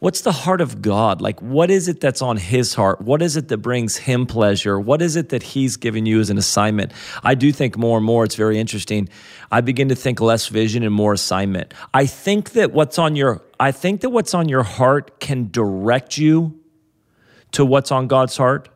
what's 0.00 0.22
the 0.22 0.32
heart 0.32 0.60
of 0.60 0.82
god 0.82 1.20
like 1.20 1.40
what 1.40 1.70
is 1.70 1.88
it 1.88 2.00
that's 2.00 2.20
on 2.20 2.36
his 2.36 2.74
heart 2.74 3.00
what 3.00 3.22
is 3.22 3.36
it 3.36 3.48
that 3.48 3.58
brings 3.58 3.96
him 3.96 4.26
pleasure 4.26 4.78
what 4.78 5.00
is 5.00 5.16
it 5.16 5.28
that 5.28 5.42
he's 5.42 5.76
given 5.76 6.04
you 6.04 6.20
as 6.20 6.28
an 6.28 6.38
assignment 6.38 6.92
i 7.22 7.34
do 7.34 7.52
think 7.52 7.78
more 7.78 7.96
and 7.96 8.06
more 8.06 8.24
it's 8.24 8.34
very 8.34 8.58
interesting 8.58 9.08
i 9.50 9.60
begin 9.60 9.88
to 9.88 9.94
think 9.94 10.20
less 10.20 10.48
vision 10.48 10.82
and 10.82 10.94
more 10.94 11.12
assignment 11.12 11.72
i 11.94 12.04
think 12.04 12.50
that 12.50 12.72
what's 12.72 12.98
on 12.98 13.14
your 13.14 13.40
i 13.60 13.70
think 13.70 14.00
that 14.00 14.10
what's 14.10 14.34
on 14.34 14.48
your 14.48 14.64
heart 14.64 15.20
can 15.20 15.48
direct 15.50 16.18
you 16.18 16.60
to 17.52 17.64
what's 17.64 17.90
on 17.90 18.06
God's 18.06 18.36
heart? 18.36 18.68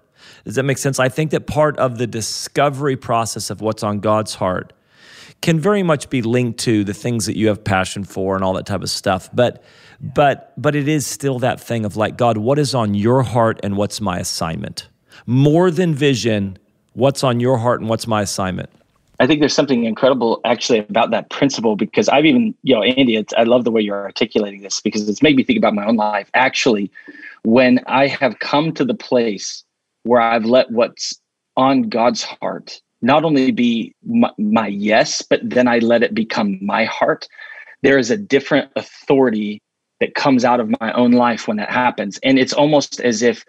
Does 0.44 0.56
that 0.56 0.64
make 0.64 0.78
sense? 0.78 0.98
I 0.98 1.08
think 1.08 1.30
that 1.30 1.46
part 1.46 1.76
of 1.78 1.98
the 1.98 2.06
discovery 2.06 2.96
process 2.96 3.50
of 3.50 3.60
what's 3.60 3.82
on 3.82 4.00
God's 4.00 4.34
heart 4.34 4.72
can 5.42 5.60
very 5.60 5.82
much 5.82 6.08
be 6.10 6.22
linked 6.22 6.60
to 6.60 6.84
the 6.84 6.94
things 6.94 7.26
that 7.26 7.36
you 7.36 7.48
have 7.48 7.64
passion 7.64 8.04
for 8.04 8.34
and 8.34 8.44
all 8.44 8.54
that 8.54 8.66
type 8.66 8.82
of 8.82 8.90
stuff. 8.90 9.28
But 9.32 9.62
but 10.00 10.52
but 10.60 10.74
it 10.74 10.88
is 10.88 11.06
still 11.06 11.38
that 11.40 11.60
thing 11.60 11.84
of 11.84 11.96
like 11.96 12.16
God, 12.16 12.38
what 12.38 12.58
is 12.58 12.74
on 12.74 12.94
your 12.94 13.22
heart 13.22 13.60
and 13.62 13.76
what's 13.76 14.00
my 14.00 14.18
assignment? 14.18 14.88
More 15.26 15.70
than 15.70 15.94
vision, 15.94 16.58
what's 16.94 17.24
on 17.24 17.40
your 17.40 17.58
heart 17.58 17.80
and 17.80 17.88
what's 17.88 18.06
my 18.06 18.22
assignment? 18.22 18.70
I 19.20 19.26
think 19.26 19.40
there's 19.40 19.54
something 19.54 19.84
incredible 19.84 20.40
actually 20.44 20.80
about 20.80 21.10
that 21.12 21.30
principle 21.30 21.76
because 21.76 22.08
I've 22.08 22.24
even, 22.24 22.54
you 22.62 22.74
know, 22.74 22.82
Andy, 22.82 23.24
I 23.36 23.44
love 23.44 23.64
the 23.64 23.70
way 23.70 23.80
you're 23.80 24.02
articulating 24.02 24.62
this 24.62 24.80
because 24.80 25.08
it's 25.08 25.22
made 25.22 25.36
me 25.36 25.44
think 25.44 25.56
about 25.56 25.74
my 25.74 25.86
own 25.86 25.96
life. 25.96 26.28
Actually, 26.34 26.90
when 27.44 27.80
I 27.86 28.08
have 28.08 28.40
come 28.40 28.72
to 28.72 28.84
the 28.84 28.94
place 28.94 29.62
where 30.02 30.20
I've 30.20 30.44
let 30.44 30.70
what's 30.72 31.18
on 31.56 31.82
God's 31.82 32.24
heart 32.24 32.80
not 33.02 33.22
only 33.22 33.50
be 33.52 33.94
my, 34.04 34.30
my, 34.38 34.66
yes, 34.66 35.22
but 35.22 35.40
then 35.42 35.68
I 35.68 35.78
let 35.78 36.02
it 36.02 36.14
become 36.14 36.58
my 36.60 36.86
heart, 36.86 37.28
there 37.82 37.98
is 37.98 38.10
a 38.10 38.16
different 38.16 38.70
authority 38.76 39.60
that 40.04 40.14
comes 40.14 40.44
out 40.44 40.60
of 40.60 40.68
my 40.80 40.92
own 40.92 41.12
life 41.12 41.48
when 41.48 41.56
that 41.56 41.70
happens. 41.70 42.18
And 42.22 42.38
it's 42.38 42.52
almost 42.52 43.00
as 43.00 43.22
if 43.22 43.46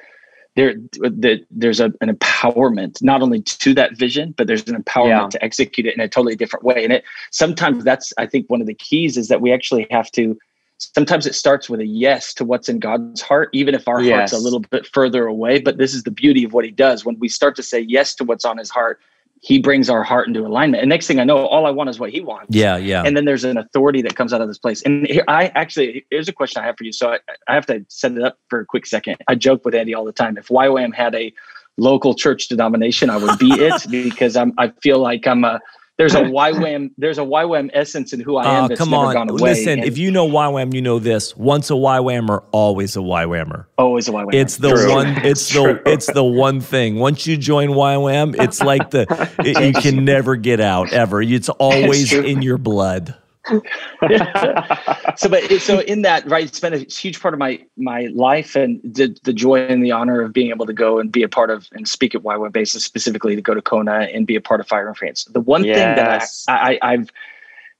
there 0.56 0.76
the, 0.94 1.46
there's 1.52 1.82
a, 1.82 1.92
an 2.00 2.16
empowerment 2.16 3.04
not 3.04 3.22
only 3.22 3.42
to 3.42 3.74
that 3.74 3.98
vision 3.98 4.34
but 4.38 4.48
there's 4.48 4.66
an 4.70 4.82
empowerment 4.82 5.08
yeah. 5.10 5.28
to 5.28 5.44
execute 5.44 5.86
it 5.86 5.94
in 5.94 6.00
a 6.00 6.08
totally 6.08 6.34
different 6.34 6.64
way 6.64 6.82
and 6.82 6.94
it 6.94 7.04
sometimes 7.32 7.84
that's 7.84 8.14
i 8.18 8.26
think 8.26 8.50
one 8.50 8.62
of 8.62 8.68
the 8.68 8.74
keys 8.74 9.18
is 9.18 9.28
that 9.28 9.42
we 9.42 9.52
actually 9.52 9.86
have 9.92 10.10
to 10.12 10.38
sometimes 10.78 11.28
it 11.28 11.36
starts 11.36 11.70
with 11.70 11.82
a 11.82 11.86
yes 11.86 12.34
to 12.34 12.46
what's 12.46 12.68
in 12.68 12.80
God's 12.80 13.22
heart, 13.22 13.50
even 13.54 13.74
if 13.74 13.88
our 13.88 14.02
yes. 14.02 14.32
heart's 14.32 14.34
a 14.34 14.38
little 14.38 14.60
bit 14.60 14.86
further 14.88 15.26
away. 15.26 15.60
But 15.60 15.78
this 15.78 15.94
is 15.94 16.04
the 16.04 16.12
beauty 16.12 16.44
of 16.44 16.54
what 16.54 16.66
he 16.66 16.72
does. 16.72 17.06
When 17.06 17.18
we 17.18 17.30
start 17.30 17.56
to 17.56 17.64
say 17.64 17.80
yes 17.80 18.14
to 18.16 18.26
what's 18.26 18.44
on 18.44 18.58
his 18.58 18.70
heart, 18.70 19.00
he 19.46 19.60
brings 19.60 19.92
our 19.92 20.02
heart 20.02 20.28
into 20.28 20.40
alignment. 20.40 20.82
And 20.82 20.90
next 20.90 21.06
thing 21.06 21.20
I 21.20 21.24
know, 21.24 21.46
all 21.46 21.68
I 21.68 21.70
want 21.70 21.88
is 21.92 22.00
what 22.00 22.10
he 22.10 22.20
wants. 22.20 22.48
Yeah, 22.50 22.78
yeah. 22.78 23.04
And 23.06 23.16
then 23.16 23.26
there's 23.26 23.44
an 23.44 23.58
authority 23.58 24.02
that 24.02 24.16
comes 24.16 24.34
out 24.34 24.42
of 24.42 24.48
this 24.48 24.58
place. 24.58 24.82
And 24.82 25.06
here, 25.06 25.24
I 25.28 25.52
actually, 25.54 26.04
here's 26.10 26.28
a 26.28 26.34
question 26.34 26.64
I 26.64 26.66
have 26.66 26.76
for 26.76 26.84
you. 26.84 26.92
So 26.92 27.12
I, 27.12 27.20
I 27.48 27.54
have 27.54 27.68
to 27.68 27.86
set 27.88 28.14
it 28.14 28.24
up 28.24 28.40
for 28.50 28.62
a 28.62 28.66
quick 28.66 28.88
second. 28.88 29.18
I 29.28 29.36
joke 29.36 29.64
with 29.64 29.76
Andy 29.76 29.94
all 29.94 30.04
the 30.04 30.12
time. 30.12 30.40
If 30.40 30.48
YWAM 30.48 30.96
had 30.96 31.14
a 31.14 31.32
local 31.78 32.16
church 32.16 32.48
denomination, 32.48 33.12
I 33.12 33.18
would 33.18 33.38
be 33.38 33.52
it 33.52 33.86
because 33.92 34.36
I'm, 34.36 34.52
I 34.58 34.70
feel 34.82 34.98
like 34.98 35.28
I'm 35.28 35.44
a, 35.44 35.62
there's 35.98 36.16
a 36.16 36.22
YWAM 36.24 36.92
there's 36.98 37.18
a 37.18 37.22
YWAM 37.22 37.70
essence 37.74 38.14
in 38.14 38.20
who 38.20 38.38
I 38.38 38.58
am. 38.58 38.72
Uh, 38.72 38.76
come 38.76 38.94
on, 38.94 39.28
listen. 39.28 39.80
And 39.80 39.84
if 39.86 39.98
you 39.98 40.12
know 40.12 40.28
YWAM, 40.28 40.74
you 40.74 40.82
know 40.82 41.00
this. 41.00 41.36
Once 41.36 41.70
a 41.70 41.74
YWAMer, 41.74 42.44
always 42.52 42.96
a 42.96 43.00
YWAMer. 43.00 43.66
Always 43.78 44.08
a 44.08 44.12
YWAMer. 44.12 44.34
It's 44.34 44.58
the 44.58 44.72
True. 44.72 44.92
one. 44.92 45.08
It's 45.26 45.50
the 45.54 45.82
it's 45.86 46.12
the 46.12 46.24
one 46.24 46.62
thing. 46.62 47.00
Once 47.00 47.28
you 47.28 47.38
join 47.38 47.70
YWAM, 47.70 48.42
it's 48.42 48.62
like 48.62 48.92
the 48.92 49.06
it, 49.40 49.76
you 49.76 49.82
can 49.82 50.06
never 50.06 50.36
get 50.36 50.60
out 50.60 50.92
ever. 50.94 51.22
It's 51.22 51.50
always 51.50 52.12
in 52.14 52.42
your 52.42 52.58
blood. 52.58 53.16
so, 55.18 55.30
but 55.30 55.44
so 55.60 55.80
in 55.82 56.02
that, 56.02 56.24
right, 56.28 56.46
it's 56.46 56.60
been 56.60 56.74
a 56.74 56.80
huge 56.80 57.22
part 57.22 57.34
of 57.34 57.40
my 57.40 57.64
my 57.78 58.10
life 58.14 58.56
and 58.56 58.82
the 58.84 59.16
the 59.24 59.34
joy 59.34 59.66
and 59.66 59.84
the 59.84 59.92
honor 59.92 60.22
of 60.22 60.34
being 60.34 60.50
able 60.50 60.66
to 60.66 60.74
go 60.74 61.00
and 61.00 61.12
be 61.12 61.24
a 61.24 61.30
part 61.30 61.50
of 61.50 61.68
and 61.72 61.88
speak 61.88 62.16
at 62.16 62.22
YWAM 62.22 62.52
basis 62.52 62.84
specifically 62.84 63.36
to 63.36 63.42
go 63.42 63.54
to 63.54 63.62
Kona 63.62 64.08
and 64.14 64.26
be 64.26 64.36
a 64.36 64.42
part 64.42 64.60
of 64.60 64.68
Fire 64.68 64.88
and 64.88 64.98
Fragrance. 64.98 65.26
The 65.26 65.42
one 65.42 65.64
yes. 65.64 65.76
thing 65.76 65.96
that 65.96 66.62
I, 66.62 66.80
I 66.82 66.94
I've 66.94 67.12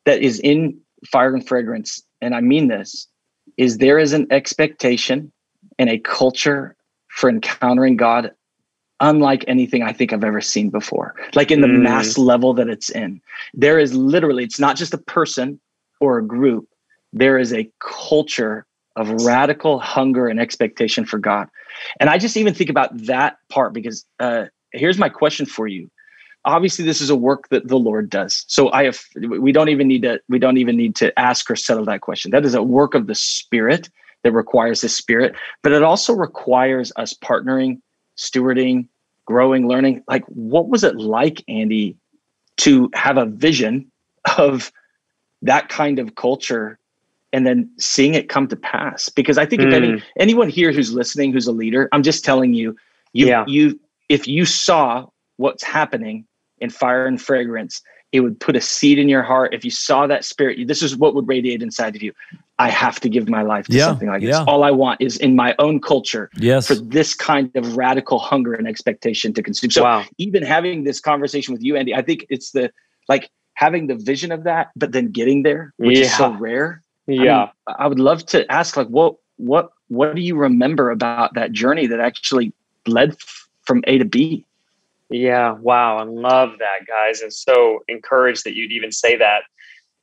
that 0.06 0.22
is 0.22 0.40
in 0.40 0.80
Fire 1.06 1.34
and 1.34 1.46
Fragrance, 1.46 2.04
and 2.22 2.36
I 2.36 2.42
mean 2.42 2.68
this, 2.68 3.08
is 3.58 3.78
there 3.80 3.98
is 3.98 4.14
an 4.14 4.28
expectation 4.32 5.32
and 5.80 5.90
a 5.90 5.98
culture 6.00 6.76
for 7.08 7.30
encountering 7.30 7.98
God 7.98 8.32
unlike 9.00 9.44
anything 9.48 9.84
I 9.84 9.94
think 9.94 10.14
I've 10.14 10.24
ever 10.24 10.42
seen 10.42 10.70
before. 10.70 11.16
Like 11.34 11.52
in 11.52 11.62
the 11.62 11.68
mm. 11.68 11.82
mass 11.82 12.18
level 12.18 12.54
that 12.54 12.70
it's 12.70 12.90
in. 12.90 13.22
There 13.54 13.80
is 13.80 13.94
literally, 13.94 14.44
it's 14.44 14.60
not 14.60 14.78
just 14.78 14.94
a 14.94 14.98
person 14.98 15.60
or 16.00 16.18
a 16.18 16.26
group, 16.26 16.68
there 17.14 17.38
is 17.38 17.54
a 17.54 17.70
culture 17.80 18.66
of 18.96 19.10
radical 19.26 19.80
hunger 19.80 20.28
and 20.28 20.40
expectation 20.40 21.06
for 21.06 21.18
God. 21.18 21.48
And 22.00 22.10
I 22.10 22.18
just 22.18 22.38
even 22.38 22.54
think 22.54 22.70
about 22.70 22.96
that 23.06 23.38
part 23.50 23.74
because 23.74 24.06
uh, 24.20 24.46
here's 24.72 24.98
my 24.98 25.10
question 25.10 25.46
for 25.46 25.68
you. 25.68 25.90
Obviously, 26.46 26.86
this 26.86 27.02
is 27.02 27.10
a 27.10 27.16
work 27.16 27.50
that 27.50 27.68
the 27.68 27.80
Lord 27.80 28.10
does. 28.10 28.46
So 28.48 28.72
I 28.72 28.84
have 28.84 29.02
we 29.16 29.52
don't 29.52 29.70
even 29.70 29.88
need 29.88 30.04
to 30.04 30.22
we 30.30 30.38
don't 30.38 30.58
even 30.58 30.78
need 30.78 30.96
to 30.98 31.18
ask 31.20 31.50
or 31.50 31.56
settle 31.56 31.86
that 31.86 32.02
question. 32.02 32.32
That 32.32 32.46
is 32.46 32.54
a 32.54 32.62
work 32.62 32.94
of 32.94 33.08
the 33.08 33.16
Spirit 33.16 33.90
that 34.24 34.32
requires 34.32 34.82
the 34.82 34.90
Spirit, 34.90 35.36
but 35.64 35.72
it 35.72 35.82
also 35.82 36.14
requires 36.14 36.92
us 36.98 37.14
partnering 37.14 37.80
stewarding, 38.18 38.88
growing, 39.26 39.68
learning. 39.68 40.04
Like, 40.08 40.26
what 40.26 40.70
was 40.70 40.84
it 40.84 40.96
like, 40.96 41.44
Andy, 41.48 41.98
to 42.58 42.90
have 42.94 43.18
a 43.18 43.26
vision 43.26 43.92
of 44.38 44.72
that 45.42 45.70
kind 45.70 46.00
of 46.00 46.16
culture 46.16 46.80
and 47.34 47.46
then 47.46 47.70
seeing 47.80 48.14
it 48.14 48.30
come 48.30 48.48
to 48.48 48.56
pass? 48.56 49.10
Because 49.10 49.38
I 49.38 49.46
think 49.46 49.62
mm. 49.62 49.68
if 49.68 49.74
any, 49.74 49.88
mm. 49.88 50.04
anyone 50.20 50.50
here 50.50 50.72
who's 50.72 50.94
listening, 50.94 51.34
who's 51.34 51.48
a 51.48 51.52
leader, 51.52 51.90
I'm 51.92 52.04
just 52.04 52.24
telling 52.24 52.54
you, 52.54 52.76
you, 53.14 53.28
yeah. 53.28 53.44
you, 53.48 53.80
if 54.10 54.28
you 54.28 54.46
saw 54.46 55.08
what's 55.38 55.64
happening 55.64 56.26
in 56.60 56.70
fire 56.70 57.06
and 57.06 57.22
fragrance, 57.22 57.82
it 58.16 58.22
would 58.22 58.40
put 58.40 58.56
a 58.56 58.62
seed 58.62 58.98
in 58.98 59.10
your 59.10 59.24
heart. 59.24 59.54
If 59.54 59.66
you 59.66 59.72
saw 59.72 60.08
that 60.08 60.24
spirit, 60.24 60.68
this 60.68 60.82
is 60.82 60.96
what 60.96 61.14
would 61.16 61.28
radiate 61.28 61.62
inside 61.62 61.96
of 61.96 62.02
you. 62.02 62.14
I 62.58 62.70
have 62.70 63.02
to 63.02 63.10
give 63.10 63.28
my 63.28 63.42
life 63.42 63.68
to 63.68 63.74
yeah, 63.74 63.86
something 63.86 64.08
like 64.08 64.22
this. 64.22 64.38
All 64.48 64.64
I 64.64 64.72
want 64.72 65.02
is 65.02 65.18
in 65.18 65.36
my 65.36 65.54
own 65.60 65.82
culture 65.82 66.30
yes. 66.38 66.68
for 66.68 66.76
this 66.76 67.14
kind 67.14 67.52
of 67.56 67.76
radical 67.76 68.18
hunger 68.18 68.54
and 68.54 68.68
expectation 68.68 69.34
to 69.34 69.44
consume. 69.44 69.72
So 69.72 69.84
wow. 69.84 70.06
even 70.18 70.42
having 70.44 70.86
this 70.86 71.02
conversation 71.02 71.54
with 71.54 71.62
you, 71.62 71.76
Andy, 71.76 71.94
I 71.94 72.02
think 72.02 72.26
it's 72.30 72.52
the 72.52 72.72
like 73.10 73.30
having 73.56 73.88
the 73.88 73.96
vision 73.96 74.32
of 74.32 74.46
that, 74.46 74.72
but 74.78 74.94
then 74.94 75.12
getting 75.12 75.44
there, 75.44 75.74
which 75.76 75.98
yeah. 75.98 76.06
is 76.06 76.16
so 76.16 76.32
rare. 76.32 76.82
Yeah. 77.08 77.22
I, 77.22 77.40
mean, 77.40 77.50
I 77.80 77.88
would 77.88 78.00
love 78.00 78.26
to 78.28 78.50
ask 78.50 78.78
like 78.78 78.88
what 78.88 79.16
what 79.36 79.72
what 79.90 80.16
do 80.16 80.22
you 80.22 80.38
remember 80.38 80.92
about 80.92 81.34
that 81.34 81.52
journey 81.52 81.88
that 81.88 82.00
actually 82.00 82.54
led 82.88 83.12
f- 83.12 83.50
from 83.64 83.84
A 83.88 83.98
to 83.98 84.06
B? 84.06 84.46
Yeah, 85.10 85.52
wow, 85.52 85.98
I 85.98 86.04
love 86.04 86.54
that, 86.60 86.88
guys, 86.88 87.22
and 87.22 87.32
so 87.32 87.80
encouraged 87.88 88.44
that 88.46 88.56
you'd 88.56 88.72
even 88.72 88.92
say 88.92 89.18
that. 89.18 89.44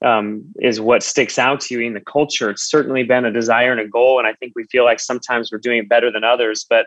Um, 0.04 0.46
is 0.60 0.80
what 0.80 1.04
sticks 1.04 1.38
out 1.38 1.60
to 1.60 1.74
you 1.74 1.80
in 1.80 1.94
the 1.94 2.00
culture. 2.00 2.50
It's 2.50 2.68
certainly 2.68 3.04
been 3.04 3.24
a 3.24 3.30
desire 3.30 3.70
and 3.70 3.80
a 3.80 3.86
goal, 3.86 4.18
and 4.18 4.26
I 4.26 4.32
think 4.32 4.52
we 4.56 4.64
feel 4.64 4.84
like 4.84 4.98
sometimes 4.98 5.52
we're 5.52 5.58
doing 5.58 5.78
it 5.78 5.88
better 5.88 6.10
than 6.10 6.24
others. 6.24 6.66
But 6.68 6.86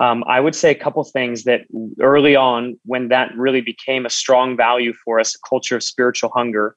um, 0.00 0.22
I 0.26 0.38
would 0.38 0.54
say 0.54 0.70
a 0.70 0.74
couple 0.74 1.02
things 1.04 1.44
that 1.44 1.62
early 1.98 2.36
on, 2.36 2.78
when 2.84 3.08
that 3.08 3.34
really 3.36 3.62
became 3.62 4.04
a 4.04 4.10
strong 4.10 4.54
value 4.54 4.92
for 5.02 5.18
us, 5.18 5.34
a 5.34 5.38
culture 5.48 5.76
of 5.76 5.82
spiritual 5.82 6.30
hunger, 6.34 6.76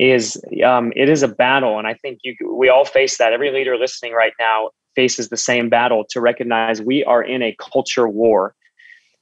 is 0.00 0.40
um, 0.66 0.92
it 0.96 1.08
is 1.08 1.22
a 1.22 1.28
battle, 1.28 1.78
and 1.78 1.86
I 1.86 1.94
think 1.94 2.18
you 2.24 2.34
we 2.52 2.68
all 2.68 2.84
face 2.84 3.18
that. 3.18 3.32
Every 3.32 3.52
leader 3.52 3.76
listening 3.76 4.14
right 4.14 4.32
now 4.40 4.70
faces 4.96 5.28
the 5.28 5.36
same 5.36 5.68
battle 5.68 6.04
to 6.10 6.20
recognize 6.20 6.82
we 6.82 7.04
are 7.04 7.22
in 7.22 7.40
a 7.40 7.54
culture 7.60 8.08
war 8.08 8.56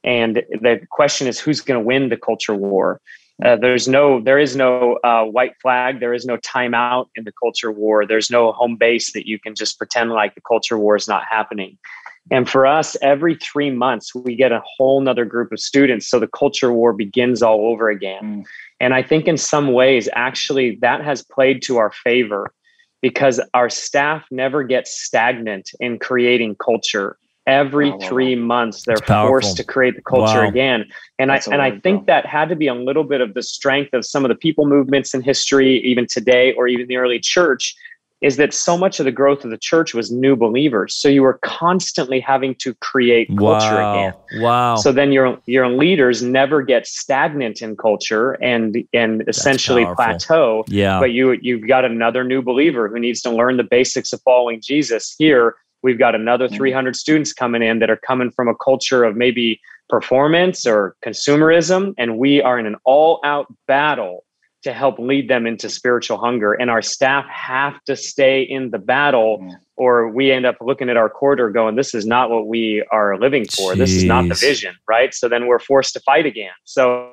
and 0.03 0.43
the 0.51 0.81
question 0.89 1.27
is, 1.27 1.39
who's 1.39 1.61
going 1.61 1.79
to 1.79 1.85
win 1.85 2.09
the 2.09 2.17
culture 2.17 2.55
war? 2.55 2.99
Uh, 3.43 3.55
there's 3.55 3.87
no, 3.87 4.21
there 4.21 4.37
is 4.37 4.55
no 4.55 4.99
uh, 5.03 5.23
white 5.23 5.53
flag. 5.61 5.99
There 5.99 6.13
is 6.13 6.25
no 6.25 6.37
timeout 6.37 7.07
in 7.15 7.23
the 7.23 7.31
culture 7.41 7.71
war. 7.71 8.05
There's 8.05 8.29
no 8.29 8.51
home 8.51 8.75
base 8.75 9.13
that 9.13 9.27
you 9.27 9.39
can 9.39 9.55
just 9.55 9.77
pretend 9.77 10.11
like 10.11 10.35
the 10.35 10.41
culture 10.41 10.77
war 10.77 10.95
is 10.95 11.07
not 11.07 11.23
happening. 11.29 11.77
And 12.31 12.49
for 12.49 12.65
us, 12.65 12.95
every 13.01 13.35
three 13.35 13.69
months, 13.69 14.15
we 14.15 14.35
get 14.35 14.51
a 14.51 14.61
whole 14.65 15.01
nother 15.01 15.25
group 15.25 15.51
of 15.51 15.59
students. 15.59 16.07
So 16.07 16.19
the 16.19 16.27
culture 16.27 16.71
war 16.71 16.93
begins 16.93 17.41
all 17.41 17.67
over 17.67 17.89
again. 17.89 18.21
Mm. 18.23 18.43
And 18.79 18.93
I 18.93 19.03
think 19.03 19.27
in 19.27 19.37
some 19.37 19.73
ways, 19.73 20.07
actually, 20.13 20.77
that 20.81 21.03
has 21.03 21.23
played 21.23 21.61
to 21.63 21.77
our 21.77 21.91
favor 21.91 22.53
because 23.01 23.41
our 23.53 23.69
staff 23.69 24.25
never 24.31 24.63
gets 24.63 24.97
stagnant 24.97 25.71
in 25.79 25.99
creating 25.99 26.55
culture. 26.55 27.17
Every 27.45 27.91
oh, 27.91 27.97
wow. 27.97 28.07
three 28.07 28.35
months, 28.35 28.83
they're 28.85 28.95
forced 28.97 29.57
to 29.57 29.65
create 29.65 29.95
the 29.95 30.01
culture 30.01 30.43
wow. 30.43 30.47
again. 30.47 30.85
And 31.19 31.29
That's 31.29 31.47
I 31.47 31.53
and 31.53 31.61
I 31.61 31.77
think 31.79 32.07
that 32.07 32.25
had 32.25 32.47
to 32.49 32.55
be 32.55 32.67
a 32.67 32.73
little 32.73 33.03
bit 33.03 33.19
of 33.19 33.33
the 33.33 33.43
strength 33.43 33.93
of 33.93 34.05
some 34.05 34.23
of 34.23 34.29
the 34.29 34.35
people 34.35 34.65
movements 34.65 35.13
in 35.13 35.21
history, 35.21 35.79
even 35.83 36.07
today, 36.07 36.53
or 36.53 36.67
even 36.67 36.87
the 36.87 36.95
early 36.95 37.19
church, 37.19 37.75
is 38.23 38.37
that 38.37 38.53
so 38.53 38.77
much 38.77 38.99
of 38.99 39.05
the 39.05 39.11
growth 39.11 39.43
of 39.43 39.51
the 39.51 39.57
church 39.57 39.93
was 39.93 40.09
new 40.09 40.35
believers. 40.37 40.95
So 40.95 41.09
you 41.09 41.21
were 41.21 41.39
constantly 41.43 42.21
having 42.21 42.55
to 42.55 42.73
create 42.75 43.27
culture 43.37 43.75
wow. 43.75 43.93
again. 43.93 44.41
Wow. 44.41 44.75
So 44.77 44.93
then 44.93 45.11
your 45.11 45.37
your 45.45 45.67
leaders 45.67 46.23
never 46.23 46.61
get 46.61 46.87
stagnant 46.87 47.61
in 47.61 47.75
culture 47.75 48.41
and 48.41 48.77
and 48.93 49.25
essentially 49.27 49.85
plateau. 49.95 50.63
Yeah. 50.67 50.99
But 50.99 51.11
you 51.11 51.33
you've 51.41 51.67
got 51.67 51.83
another 51.83 52.23
new 52.23 52.41
believer 52.41 52.87
who 52.87 52.97
needs 52.97 53.21
to 53.23 53.29
learn 53.29 53.57
the 53.57 53.63
basics 53.63 54.13
of 54.13 54.21
following 54.21 54.61
Jesus. 54.61 55.13
Here 55.17 55.55
we've 55.83 55.99
got 55.99 56.15
another 56.15 56.47
mm. 56.47 56.55
300 56.55 56.95
students 56.95 57.33
coming 57.33 57.61
in 57.61 57.79
that 57.79 57.89
are 57.89 57.99
coming 58.07 58.31
from 58.31 58.47
a 58.47 58.55
culture 58.55 59.03
of 59.03 59.15
maybe 59.15 59.59
performance 59.89 60.65
or 60.65 60.95
consumerism 61.05 61.93
and 61.97 62.17
we 62.17 62.41
are 62.41 62.57
in 62.57 62.65
an 62.65 62.75
all 62.85 63.19
out 63.23 63.53
battle 63.67 64.23
to 64.63 64.71
help 64.71 64.97
lead 64.97 65.29
them 65.29 65.45
into 65.45 65.69
spiritual 65.69 66.17
hunger. 66.17 66.53
And 66.53 66.69
our 66.69 66.81
staff 66.81 67.25
have 67.27 67.83
to 67.83 67.95
stay 67.95 68.41
in 68.41 68.71
the 68.71 68.79
battle, 68.79 69.39
mm. 69.39 69.51
or 69.75 70.09
we 70.09 70.31
end 70.31 70.45
up 70.45 70.55
looking 70.61 70.89
at 70.89 70.97
our 70.97 71.09
quarter 71.09 71.49
going, 71.49 71.75
This 71.75 71.93
is 71.93 72.05
not 72.05 72.29
what 72.29 72.47
we 72.47 72.85
are 72.91 73.17
living 73.17 73.45
for. 73.45 73.73
Jeez. 73.73 73.77
This 73.77 73.91
is 73.91 74.03
not 74.05 74.27
the 74.27 74.35
vision, 74.35 74.75
right? 74.87 75.13
So 75.13 75.27
then 75.27 75.47
we're 75.47 75.59
forced 75.59 75.93
to 75.93 75.99
fight 75.99 76.25
again. 76.25 76.53
So 76.63 77.11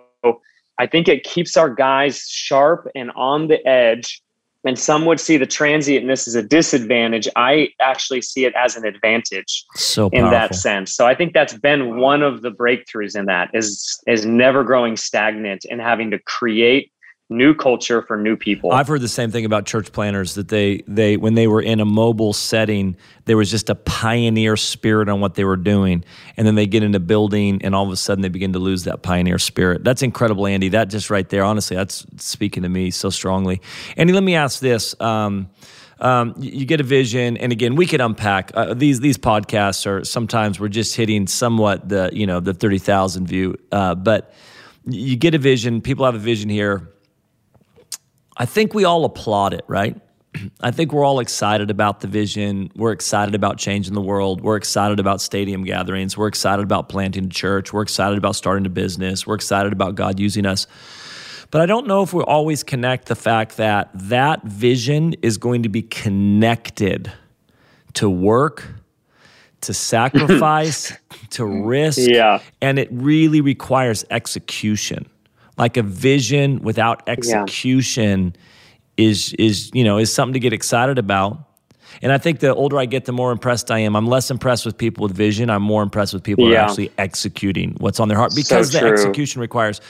I 0.79 0.87
think 0.87 1.09
it 1.09 1.25
keeps 1.25 1.57
our 1.57 1.69
guys 1.69 2.27
sharp 2.29 2.89
and 2.95 3.11
on 3.17 3.49
the 3.49 3.67
edge. 3.67 4.23
And 4.65 4.79
some 4.79 5.07
would 5.07 5.19
see 5.19 5.39
the 5.39 5.47
transientness 5.47 6.29
as 6.29 6.35
a 6.35 6.43
disadvantage. 6.43 7.27
I 7.35 7.69
actually 7.81 8.21
see 8.21 8.45
it 8.45 8.53
as 8.55 8.77
an 8.77 8.85
advantage 8.85 9.65
so 9.75 10.11
in 10.11 10.25
that 10.31 10.55
sense. 10.55 10.95
So 10.95 11.07
I 11.07 11.15
think 11.15 11.33
that's 11.33 11.55
been 11.55 11.97
one 11.99 12.23
of 12.23 12.43
the 12.43 12.51
breakthroughs 12.51 13.19
in 13.19 13.27
that 13.27 13.51
is 13.55 13.99
is 14.07 14.27
never 14.27 14.63
growing 14.63 14.97
stagnant 14.97 15.65
and 15.71 15.81
having 15.81 16.11
to 16.11 16.19
create 16.19 16.93
new 17.31 17.55
culture 17.55 18.03
for 18.03 18.17
new 18.17 18.37
people. 18.37 18.73
I've 18.73 18.89
heard 18.89 19.01
the 19.01 19.09
same 19.09 19.31
thing 19.31 19.45
about 19.45 19.65
church 19.65 19.93
planners 19.93 20.35
that 20.35 20.49
they 20.49 20.83
they 20.89 21.17
when 21.17 21.35
they 21.35 21.47
were 21.47 21.63
in 21.63 21.81
a 21.81 21.85
mobile 21.85 22.33
setting, 22.33 22.97
there 23.25 23.37
was 23.37 23.51
just 23.51 23.71
a 23.71 23.75
pioneer 23.77 24.57
spirit 24.57 25.09
on 25.09 25.21
what 25.21 25.37
they 25.37 25.45
were 25.45 25.57
doing, 25.57 26.05
and 26.37 26.47
then 26.47 26.57
they 26.57 26.67
get 26.67 26.83
into 26.83 26.99
building, 26.99 27.61
and 27.63 27.75
all 27.75 27.87
of 27.87 27.93
a 27.93 27.97
sudden 27.97 28.23
they 28.23 28.29
begin 28.29 28.53
to 28.53 28.59
lose 28.59 28.85
that 28.85 29.03
pioneer 29.03 29.39
spirit. 29.39 29.85
That's 29.85 30.03
incredible, 30.03 30.47
Andy. 30.47 30.69
That 30.69 30.91
just 30.91 31.09
right 31.09 31.29
there, 31.29 31.45
honestly, 31.45 31.77
that's 31.77 32.05
speaking 32.17 32.65
to 32.65 32.69
me 32.69 32.91
so 32.91 33.09
strongly. 33.09 33.63
Andy, 33.97 34.13
let 34.13 34.25
me 34.25 34.35
ask 34.35 34.61
this. 34.61 35.01
Um, 35.01 35.49
um, 36.01 36.35
you 36.39 36.65
get 36.65 36.81
a 36.81 36.85
vision, 36.85 37.37
and 37.37 37.53
again, 37.53 37.77
we 37.77 37.87
could 37.87 38.01
unpack 38.01 38.51
uh, 38.55 38.75
these. 38.75 39.01
These 39.01 39.19
podcasts 39.19 39.87
are 39.87 40.03
sometimes 40.03 40.59
we're 40.59 40.69
just 40.69 40.97
hitting 40.97 41.27
somewhat 41.27 41.89
the 41.89 42.11
you 42.13 42.27
know 42.27 42.41
the 42.41 42.55
thirty 42.55 42.79
thousand 42.79 43.29
view, 43.29 43.57
uh, 43.71 43.95
but 43.95 44.35
you 44.87 45.15
get 45.17 45.35
a 45.35 45.39
vision. 45.39 45.81
People 45.81 46.07
have 46.07 46.15
a 46.15 46.19
vision 46.19 46.49
here 46.49 46.91
I 48.41 48.47
think 48.47 48.73
we 48.73 48.85
all 48.87 49.05
applaud 49.05 49.53
it, 49.53 49.67
right? 49.69 50.01
I 50.63 50.71
think 50.71 50.95
we're 50.95 51.05
all 51.05 51.21
excited 51.21 51.71
about 51.71 52.01
the 52.01 52.07
vision. 52.07 52.73
We're 52.75 52.93
excited 52.93 53.35
about 53.35 53.59
changing 53.59 53.93
the 53.93 54.01
world. 54.01 54.41
We're 54.41 54.57
excited 54.57 54.99
about 54.99 55.21
stadium 55.21 55.63
gatherings. 55.63 56.17
We're 56.17 56.29
excited 56.29 56.63
about 56.63 56.89
planting 56.89 57.27
a 57.27 57.29
church. 57.29 57.71
We're 57.71 57.83
excited 57.83 58.17
about 58.17 58.37
starting 58.37 58.65
a 58.65 58.71
business. 58.71 59.27
We're 59.27 59.35
excited 59.35 59.75
about 59.75 59.95
God 59.95 60.19
using 60.19 60.47
us. 60.47 60.67
But 61.51 61.61
I 61.61 61.67
don't 61.67 61.87
know 61.87 62.03
if 62.03 62.15
we 62.15 62.23
always 62.23 62.63
connect 62.63 63.09
the 63.09 63.15
fact 63.15 63.59
that 63.59 63.91
that 63.93 64.43
vision 64.43 65.17
is 65.21 65.37
going 65.37 65.65
to 65.65 65.69
be 65.69 65.83
connected 65.83 67.13
to 67.95 68.09
work, 68.09 68.67
to 69.61 69.75
sacrifice, 69.93 70.95
to 71.33 71.45
risk. 71.45 72.09
Yeah. 72.11 72.41
And 72.63 72.79
it 72.79 72.89
really 72.91 73.43
requires 73.43 74.07
execution 74.11 75.11
like 75.61 75.77
a 75.77 75.83
vision 75.83 76.61
without 76.63 77.07
execution 77.07 78.35
yeah. 78.35 79.05
is 79.07 79.35
is 79.35 79.71
you 79.75 79.85
know 79.85 79.99
is 79.99 80.13
something 80.13 80.33
to 80.33 80.41
get 80.41 80.53
excited 80.53 80.99
about 80.99 81.39
and 82.03 82.13
I 82.13 82.19
think 82.19 82.41
the 82.41 82.55
older 82.55 82.79
I 82.79 82.87
get, 82.87 83.05
the 83.05 83.13
more 83.13 83.33
impressed 83.33 83.71
I 83.71 83.81
am. 83.81 83.97
I'm 83.97 84.07
less 84.07 84.31
impressed 84.31 84.65
with 84.65 84.79
people 84.79 85.03
with 85.03 85.13
vision. 85.13 85.51
I'm 85.51 85.63
more 85.63 85.83
impressed 85.83 86.15
with 86.15 86.23
people 86.23 86.45
yeah. 86.45 86.51
who 86.51 86.57
are 86.57 86.69
actually 86.69 86.93
executing 86.99 87.77
what's 87.79 87.99
on 88.01 88.09
their 88.09 88.17
heart 88.17 88.33
because 88.35 88.73
so 88.73 88.79
the 88.79 88.87
execution 88.87 89.41
requires 89.41 89.81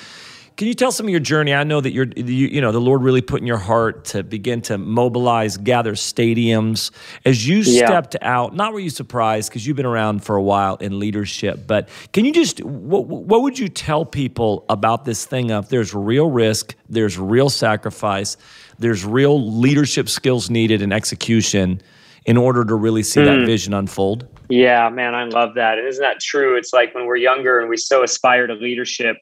can 0.57 0.69
you 0.69 0.75
tell 0.75 0.93
some 0.93 1.07
of 1.07 1.11
your 1.11 1.21
journey? 1.21 1.55
I 1.55 1.65
know 1.65 1.81
that 1.81 1.93
you're, 1.93 2.07
you, 2.17 2.49
you 2.49 2.61
know, 2.61 2.73
the 2.73 2.81
Lord 2.81 3.03
really 3.03 3.23
put 3.23 3.41
in 3.41 3.47
your 3.47 3.59
heart 3.59 4.05
to 4.07 4.23
begin 4.23 4.61
to 4.63 4.79
mobilize, 4.79 5.57
gather 5.57 5.95
stadiums. 5.95 6.91
As 7.25 7.47
you 7.49 7.59
yeah. 7.59 7.87
stepped 7.87 8.17
out, 8.23 8.55
not 8.55 8.73
were 8.73 8.81
you 8.81 8.91
surprised 8.91 9.51
because 9.51 9.67
you've 9.67 9.77
been 9.77 9.87
around 9.87 10.25
for 10.25 10.37
a 10.37 10.43
while 10.43 10.77
in 10.77 10.99
leadership, 10.99 11.67
but 11.67 11.89
can 12.13 12.25
you 12.25 12.33
just, 12.33 12.63
what, 12.63 13.07
what 13.07 13.43
would 13.43 13.59
you 13.59 13.69
tell 13.69 14.05
people 14.05 14.65
about 14.69 15.05
this 15.05 15.25
thing 15.25 15.51
of 15.51 15.69
there's 15.69 15.95
real 15.95 16.31
risk, 16.31 16.75
there's 16.89 17.19
real 17.19 17.49
sacrifice, 17.49 18.37
there's 18.79 19.05
real 19.05 19.51
leadership 19.51 20.09
skills 20.09 20.51
needed 20.51 20.83
and 20.83 20.93
execution 20.93 21.81
in 22.27 22.37
order 22.37 22.65
to 22.65 22.75
really 22.75 23.03
see 23.03 23.21
mm. 23.21 23.25
that 23.25 23.47
vision 23.47 23.73
unfold? 23.75 24.27
Yeah, 24.49 24.89
man, 24.91 25.15
I 25.15 25.25
love 25.25 25.55
that. 25.55 25.79
And 25.79 25.87
isn't 25.87 26.03
that 26.03 26.21
true? 26.21 26.57
It's 26.57 26.73
like 26.73 26.95
when 26.95 27.07
we're 27.07 27.17
younger 27.17 27.61
and 27.61 27.69
we 27.69 27.77
so 27.77 28.03
aspire 28.03 28.47
to 28.47 28.55
leadership 28.55 29.17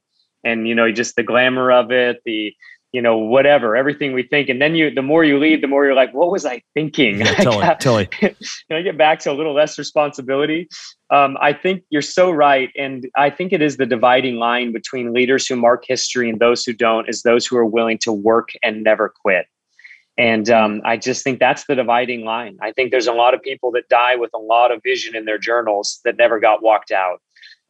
and 0.45 0.69
you 0.69 0.75
know 0.75 0.91
just 0.91 1.17
the 1.17 1.23
glamour 1.23 1.73
of 1.73 1.91
it 1.91 2.23
the 2.25 2.55
you 2.93 3.03
know 3.03 3.19
whatever 3.19 3.77
everything 3.77 4.13
we 4.13 4.23
think. 4.23 4.49
And 4.49 4.63
then 4.63 4.75
you 4.75 4.93
the 4.93 5.03
more 5.03 5.25
you 5.25 5.39
lead 5.39 5.63
the 5.63 5.67
more 5.67 5.85
you're 5.85 5.95
like 5.95 6.13
what 6.15 6.31
was 6.31 6.47
i 6.47 6.63
thinking? 6.75 7.21
Yeah, 7.21 7.35
totally 7.35 7.65
I 7.65 7.75
totally. 7.75 8.07
Can 8.07 8.35
i 8.71 8.83
get 8.83 8.97
back 8.97 9.19
to 9.21 9.33
a 9.33 9.35
little 9.35 9.55
less 9.55 9.79
responsibility. 9.79 10.69
Um, 11.11 11.37
i 11.41 11.53
think 11.53 11.85
you're 11.91 12.03
so 12.03 12.31
right 12.31 12.71
and 12.77 13.09
i 13.17 13.31
think 13.31 13.53
it 13.53 13.63
is 13.63 13.77
the 13.77 13.87
dividing 13.87 14.37
line 14.37 14.73
between 14.73 15.13
leaders 15.13 15.47
who 15.47 15.57
mark 15.57 15.85
history 15.87 16.29
and 16.31 16.39
those 16.39 16.65
who 16.65 16.73
don't 16.73 17.09
is 17.09 17.23
those 17.23 17.47
who 17.47 17.57
are 17.57 17.67
willing 17.67 17.99
to 17.99 18.13
work 18.13 18.51
and 18.63 18.83
never 18.83 19.13
quit. 19.23 19.47
And 20.19 20.51
um, 20.51 20.83
I 20.85 20.97
just 20.97 21.23
think 21.23 21.39
that's 21.39 21.65
the 21.67 21.77
dividing 21.77 22.25
line. 22.25 22.59
I 22.61 22.73
think 22.73 22.91
there's 22.91 23.07
a 23.07 23.13
lot 23.13 23.35
of 23.35 23.41
people 23.41 23.71
that 23.73 23.89
die 23.89 24.17
with 24.17 24.31
a 24.35 24.39
lot 24.39 24.73
of 24.73 24.83
vision 24.83 25.15
in 25.15 25.27
their 25.27 25.39
journals 25.39 26.01
that 26.05 26.17
never 26.17 26.41
got 26.41 26.61
walked 26.61 26.91
out. 26.91 27.23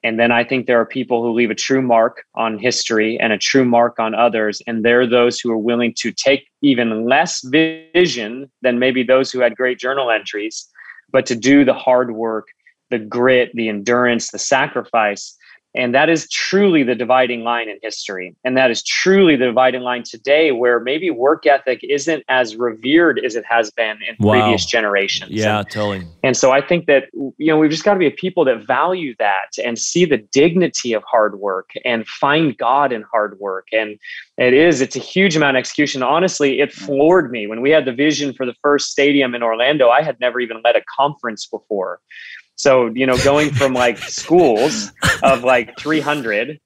And 0.05 0.19
then 0.19 0.31
I 0.31 0.45
think 0.45 0.67
there 0.67 0.81
are 0.81 0.87
people 0.87 1.23
who 1.23 1.33
leave 1.33 1.51
a 1.51 1.57
true 1.57 1.83
mark 1.83 2.25
on 2.35 2.59
history 2.59 3.19
and 3.19 3.33
a 3.33 3.39
true 3.39 3.65
mark 3.65 3.99
on 3.99 4.15
others. 4.15 4.63
And 4.67 4.85
they're 4.85 5.07
those 5.07 5.41
who 5.41 5.51
are 5.51 5.59
willing 5.59 5.93
to 5.99 6.13
take 6.13 6.47
even 6.63 7.05
less 7.05 7.43
vision 7.45 8.51
than 8.63 8.79
maybe 8.79 9.03
those 9.03 9.33
who 9.33 9.41
had 9.41 9.57
great 9.57 9.79
journal 9.79 10.11
entries, 10.11 10.69
but 11.11 11.27
to 11.27 11.35
do 11.35 11.65
the 11.65 11.75
hard 11.75 12.13
work, 12.13 12.47
the 12.91 12.99
grit, 12.99 13.51
the 13.55 13.69
endurance, 13.69 14.31
the 14.31 14.39
sacrifice 14.39 15.37
and 15.75 15.95
that 15.95 16.09
is 16.09 16.29
truly 16.31 16.83
the 16.83 16.95
dividing 16.95 17.45
line 17.45 17.69
in 17.69 17.79
history. 17.83 18.35
And 18.45 18.57
that 18.57 18.71
is 18.71 18.83
truly 18.83 19.37
the 19.37 19.45
dividing 19.47 19.83
line 19.83 20.03
today, 20.03 20.51
where 20.51 20.81
maybe 20.81 21.11
work 21.11 21.47
ethic 21.47 21.81
isn't 21.83 22.25
as 22.29 22.57
revered 22.57 23.21
as 23.25 23.37
it 23.37 23.45
has 23.45 23.71
been 23.71 23.99
in 24.09 24.17
wow. 24.19 24.33
previous 24.33 24.65
generations. 24.65 25.31
Yeah, 25.31 25.59
and, 25.59 25.71
totally. 25.71 26.07
And 26.25 26.37
so 26.37 26.53
I 26.53 26.61
think 26.61 26.87
that, 26.87 27.05
you 27.13 27.47
know, 27.47 27.59
we've 27.59 27.71
just 27.71 27.85
got 27.85 27.93
to 27.93 27.99
be 27.99 28.07
a 28.07 28.11
people 28.11 28.45
that 28.47 28.67
value 28.67 29.15
that 29.19 29.59
and 29.63 29.79
see 29.79 30.05
the 30.05 30.19
dignity 30.19 30.95
of 30.95 31.03
hard 31.05 31.39
work 31.39 31.71
and 31.85 32.07
find 32.09 32.57
God 32.57 32.93
in 32.93 33.03
hard 33.03 33.39
work. 33.39 33.69
And 33.73 33.99
it 34.39 34.55
is, 34.55 34.81
it's 34.81 34.97
a 34.97 35.01
huge 35.01 35.37
amount 35.37 35.57
of 35.57 35.61
execution. 35.61 36.03
Honestly, 36.03 36.61
it 36.61 36.71
mm. 36.71 36.87
floored 36.87 37.31
me 37.31 37.47
when 37.47 37.61
we 37.61 37.71
had 37.71 37.85
the 37.85 37.93
vision 37.93 38.33
for 38.33 38.47
the 38.47 38.55
first 38.63 38.91
stadium 38.91 39.35
in 39.35 39.43
Orlando. 39.43 39.91
I 39.91 40.03
had 40.03 40.19
never 40.19 40.41
even 40.41 40.63
led 40.65 40.77
a 40.77 40.83
conference 40.97 41.47
before. 41.47 42.01
So, 42.59 42.87
you 42.87 43.07
know, 43.07 43.16
going 43.18 43.51
from 43.51 43.73
like 43.73 43.99
schools 43.99 44.92
of 45.23 45.44
like 45.44 45.79
300 45.79 46.59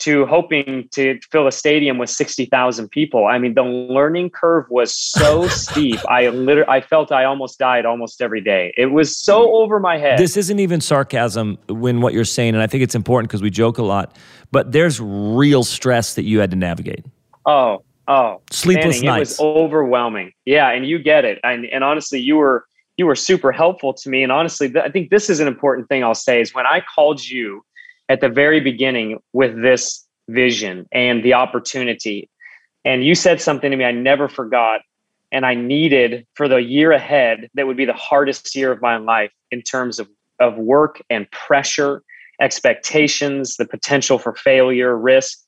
to 0.00 0.26
hoping 0.26 0.88
to 0.92 1.18
fill 1.32 1.46
a 1.46 1.52
stadium 1.52 1.96
with 1.96 2.10
60,000 2.10 2.88
people. 2.90 3.26
I 3.26 3.38
mean, 3.38 3.54
the 3.54 3.62
learning 3.62 4.30
curve 4.30 4.66
was 4.68 4.94
so 4.94 5.48
steep. 5.48 5.98
I 6.06 6.28
literally 6.28 6.68
I 6.68 6.82
felt 6.82 7.10
I 7.10 7.24
almost 7.24 7.58
died 7.58 7.86
almost 7.86 8.20
every 8.20 8.42
day. 8.42 8.74
It 8.76 8.86
was 8.86 9.16
so 9.16 9.56
over 9.56 9.80
my 9.80 9.96
head. 9.96 10.18
This 10.18 10.36
isn't 10.36 10.60
even 10.60 10.82
sarcasm 10.82 11.56
when 11.68 12.02
what 12.02 12.12
you're 12.12 12.26
saying 12.26 12.54
and 12.54 12.62
I 12.62 12.66
think 12.66 12.82
it's 12.82 12.94
important 12.94 13.30
because 13.30 13.40
we 13.42 13.50
joke 13.50 13.78
a 13.78 13.82
lot, 13.82 14.14
but 14.52 14.70
there's 14.70 15.00
real 15.00 15.64
stress 15.64 16.14
that 16.14 16.24
you 16.24 16.40
had 16.40 16.50
to 16.50 16.56
navigate. 16.56 17.06
Oh, 17.46 17.82
oh. 18.06 18.42
Sleepless 18.50 19.00
Banning, 19.00 19.06
nights. 19.06 19.40
It 19.40 19.42
was 19.42 19.56
overwhelming. 19.56 20.32
Yeah, 20.44 20.70
and 20.70 20.86
you 20.86 20.98
get 20.98 21.24
it. 21.24 21.40
And 21.42 21.64
and 21.64 21.82
honestly, 21.82 22.20
you 22.20 22.36
were 22.36 22.67
you 22.98 23.06
were 23.06 23.14
super 23.14 23.52
helpful 23.52 23.94
to 23.94 24.10
me. 24.10 24.22
And 24.22 24.30
honestly, 24.30 24.68
th- 24.68 24.84
I 24.84 24.90
think 24.90 25.08
this 25.08 25.30
is 25.30 25.40
an 25.40 25.48
important 25.48 25.88
thing 25.88 26.04
I'll 26.04 26.14
say 26.14 26.40
is 26.40 26.52
when 26.52 26.66
I 26.66 26.82
called 26.94 27.24
you 27.24 27.64
at 28.08 28.20
the 28.20 28.28
very 28.28 28.60
beginning 28.60 29.20
with 29.32 29.62
this 29.62 30.04
vision 30.28 30.86
and 30.92 31.24
the 31.24 31.32
opportunity, 31.32 32.28
and 32.84 33.04
you 33.04 33.14
said 33.14 33.40
something 33.40 33.70
to 33.70 33.76
me 33.76 33.84
I 33.84 33.92
never 33.92 34.28
forgot. 34.28 34.82
And 35.30 35.44
I 35.44 35.54
needed 35.54 36.26
for 36.34 36.48
the 36.48 36.56
year 36.56 36.90
ahead 36.90 37.50
that 37.52 37.66
would 37.66 37.76
be 37.76 37.84
the 37.84 37.92
hardest 37.92 38.54
year 38.56 38.72
of 38.72 38.80
my 38.80 38.96
life 38.96 39.30
in 39.50 39.62
terms 39.62 39.98
of 39.98 40.08
of 40.40 40.56
work 40.56 41.02
and 41.10 41.30
pressure, 41.30 42.02
expectations, 42.40 43.56
the 43.56 43.66
potential 43.66 44.18
for 44.18 44.34
failure, 44.34 44.96
risk. 44.96 45.38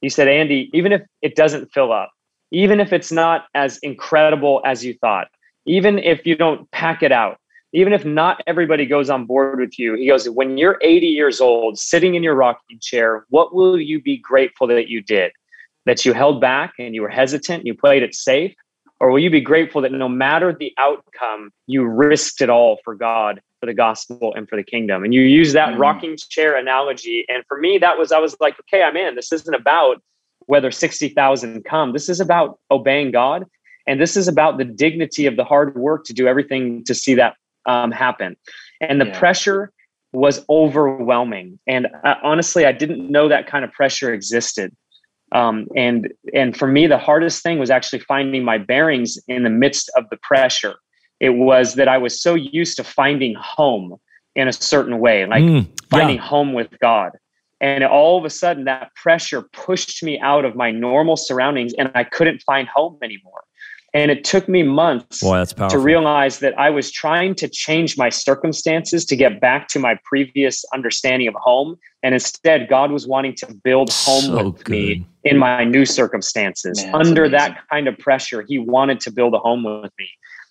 You 0.00 0.10
said, 0.10 0.28
Andy, 0.28 0.70
even 0.72 0.92
if 0.92 1.02
it 1.22 1.36
doesn't 1.36 1.70
fill 1.72 1.92
up, 1.92 2.10
even 2.50 2.80
if 2.80 2.92
it's 2.92 3.12
not 3.12 3.44
as 3.54 3.78
incredible 3.78 4.62
as 4.64 4.84
you 4.84 4.94
thought, 4.94 5.28
even 5.68 5.98
if 5.98 6.26
you 6.26 6.34
don't 6.34 6.70
pack 6.70 7.02
it 7.02 7.12
out, 7.12 7.38
even 7.72 7.92
if 7.92 8.04
not 8.04 8.42
everybody 8.46 8.86
goes 8.86 9.10
on 9.10 9.26
board 9.26 9.60
with 9.60 9.78
you, 9.78 9.94
he 9.94 10.08
goes, 10.08 10.28
when 10.28 10.56
you're 10.56 10.78
80 10.82 11.06
years 11.06 11.40
old, 11.40 11.78
sitting 11.78 12.14
in 12.14 12.22
your 12.22 12.34
rocking 12.34 12.78
chair, 12.80 13.26
what 13.28 13.54
will 13.54 13.78
you 13.78 14.00
be 14.00 14.16
grateful 14.16 14.66
that 14.68 14.88
you 14.88 15.02
did? 15.02 15.32
That 15.84 16.04
you 16.04 16.12
held 16.12 16.40
back 16.40 16.74
and 16.78 16.94
you 16.94 17.02
were 17.02 17.08
hesitant, 17.08 17.66
you 17.66 17.74
played 17.74 18.02
it 18.02 18.14
safe? 18.14 18.54
Or 19.00 19.10
will 19.10 19.20
you 19.20 19.30
be 19.30 19.40
grateful 19.40 19.82
that 19.82 19.92
no 19.92 20.08
matter 20.08 20.52
the 20.52 20.72
outcome, 20.78 21.50
you 21.66 21.84
risked 21.84 22.40
it 22.40 22.50
all 22.50 22.78
for 22.84 22.94
God, 22.94 23.40
for 23.60 23.66
the 23.66 23.74
gospel, 23.74 24.32
and 24.34 24.48
for 24.48 24.56
the 24.56 24.64
kingdom? 24.64 25.04
And 25.04 25.14
you 25.14 25.20
use 25.20 25.52
that 25.52 25.74
mm. 25.74 25.78
rocking 25.78 26.16
chair 26.16 26.56
analogy. 26.56 27.24
And 27.28 27.44
for 27.46 27.58
me, 27.58 27.78
that 27.78 27.96
was, 27.96 28.10
I 28.10 28.18
was 28.18 28.34
like, 28.40 28.56
okay, 28.60 28.82
I'm 28.82 28.96
in. 28.96 29.14
This 29.14 29.30
isn't 29.32 29.54
about 29.54 30.02
whether 30.46 30.70
60,000 30.70 31.64
come. 31.64 31.92
This 31.92 32.08
is 32.08 32.18
about 32.18 32.58
obeying 32.70 33.12
God. 33.12 33.44
And 33.88 34.00
this 34.00 34.16
is 34.16 34.28
about 34.28 34.58
the 34.58 34.64
dignity 34.64 35.26
of 35.26 35.36
the 35.36 35.44
hard 35.44 35.74
work 35.74 36.04
to 36.04 36.12
do 36.12 36.28
everything 36.28 36.84
to 36.84 36.94
see 36.94 37.14
that 37.14 37.34
um, 37.66 37.90
happen. 37.90 38.36
And 38.80 39.00
the 39.00 39.06
yeah. 39.06 39.18
pressure 39.18 39.72
was 40.12 40.44
overwhelming. 40.48 41.58
And 41.66 41.88
uh, 42.04 42.14
honestly, 42.22 42.66
I 42.66 42.72
didn't 42.72 43.10
know 43.10 43.28
that 43.28 43.46
kind 43.46 43.64
of 43.64 43.72
pressure 43.72 44.12
existed. 44.12 44.76
Um, 45.32 45.66
and 45.76 46.12
and 46.32 46.56
for 46.56 46.66
me, 46.66 46.86
the 46.86 46.98
hardest 46.98 47.42
thing 47.42 47.58
was 47.58 47.70
actually 47.70 47.98
finding 48.00 48.44
my 48.44 48.56
bearings 48.56 49.18
in 49.26 49.42
the 49.42 49.50
midst 49.50 49.90
of 49.96 50.04
the 50.10 50.16
pressure. 50.18 50.76
It 51.20 51.30
was 51.30 51.74
that 51.74 51.88
I 51.88 51.98
was 51.98 52.22
so 52.22 52.34
used 52.34 52.76
to 52.76 52.84
finding 52.84 53.34
home 53.34 53.96
in 54.36 54.48
a 54.48 54.52
certain 54.52 55.00
way, 55.00 55.26
like 55.26 55.42
mm, 55.42 55.66
finding 55.90 56.16
yeah. 56.16 56.22
home 56.22 56.52
with 56.52 56.68
God. 56.80 57.12
And 57.60 57.82
all 57.84 58.16
of 58.16 58.24
a 58.24 58.30
sudden, 58.30 58.64
that 58.64 58.94
pressure 58.94 59.42
pushed 59.52 60.02
me 60.02 60.18
out 60.20 60.44
of 60.44 60.54
my 60.54 60.70
normal 60.70 61.16
surroundings, 61.16 61.74
and 61.74 61.90
I 61.94 62.04
couldn't 62.04 62.42
find 62.42 62.68
home 62.68 62.98
anymore. 63.02 63.42
And 63.94 64.10
it 64.10 64.22
took 64.22 64.48
me 64.48 64.62
months 64.62 65.22
Boy, 65.22 65.44
to 65.44 65.78
realize 65.78 66.40
that 66.40 66.58
I 66.58 66.68
was 66.68 66.92
trying 66.92 67.34
to 67.36 67.48
change 67.48 67.96
my 67.96 68.10
circumstances 68.10 69.06
to 69.06 69.16
get 69.16 69.40
back 69.40 69.68
to 69.68 69.78
my 69.78 69.98
previous 70.04 70.62
understanding 70.74 71.26
of 71.26 71.34
home. 71.34 71.78
And 72.02 72.12
instead, 72.12 72.68
God 72.68 72.90
was 72.90 73.06
wanting 73.06 73.34
to 73.36 73.54
build 73.64 73.90
home 73.90 74.24
so 74.24 74.50
with 74.50 74.64
good. 74.64 74.72
me 74.72 75.06
in 75.24 75.38
my 75.38 75.64
new 75.64 75.86
circumstances. 75.86 76.82
Man, 76.84 76.94
Under 76.94 77.28
that 77.30 77.66
kind 77.70 77.88
of 77.88 77.98
pressure, 77.98 78.44
He 78.46 78.58
wanted 78.58 79.00
to 79.00 79.10
build 79.10 79.34
a 79.34 79.38
home 79.38 79.64
with 79.64 79.92
me. 79.98 80.08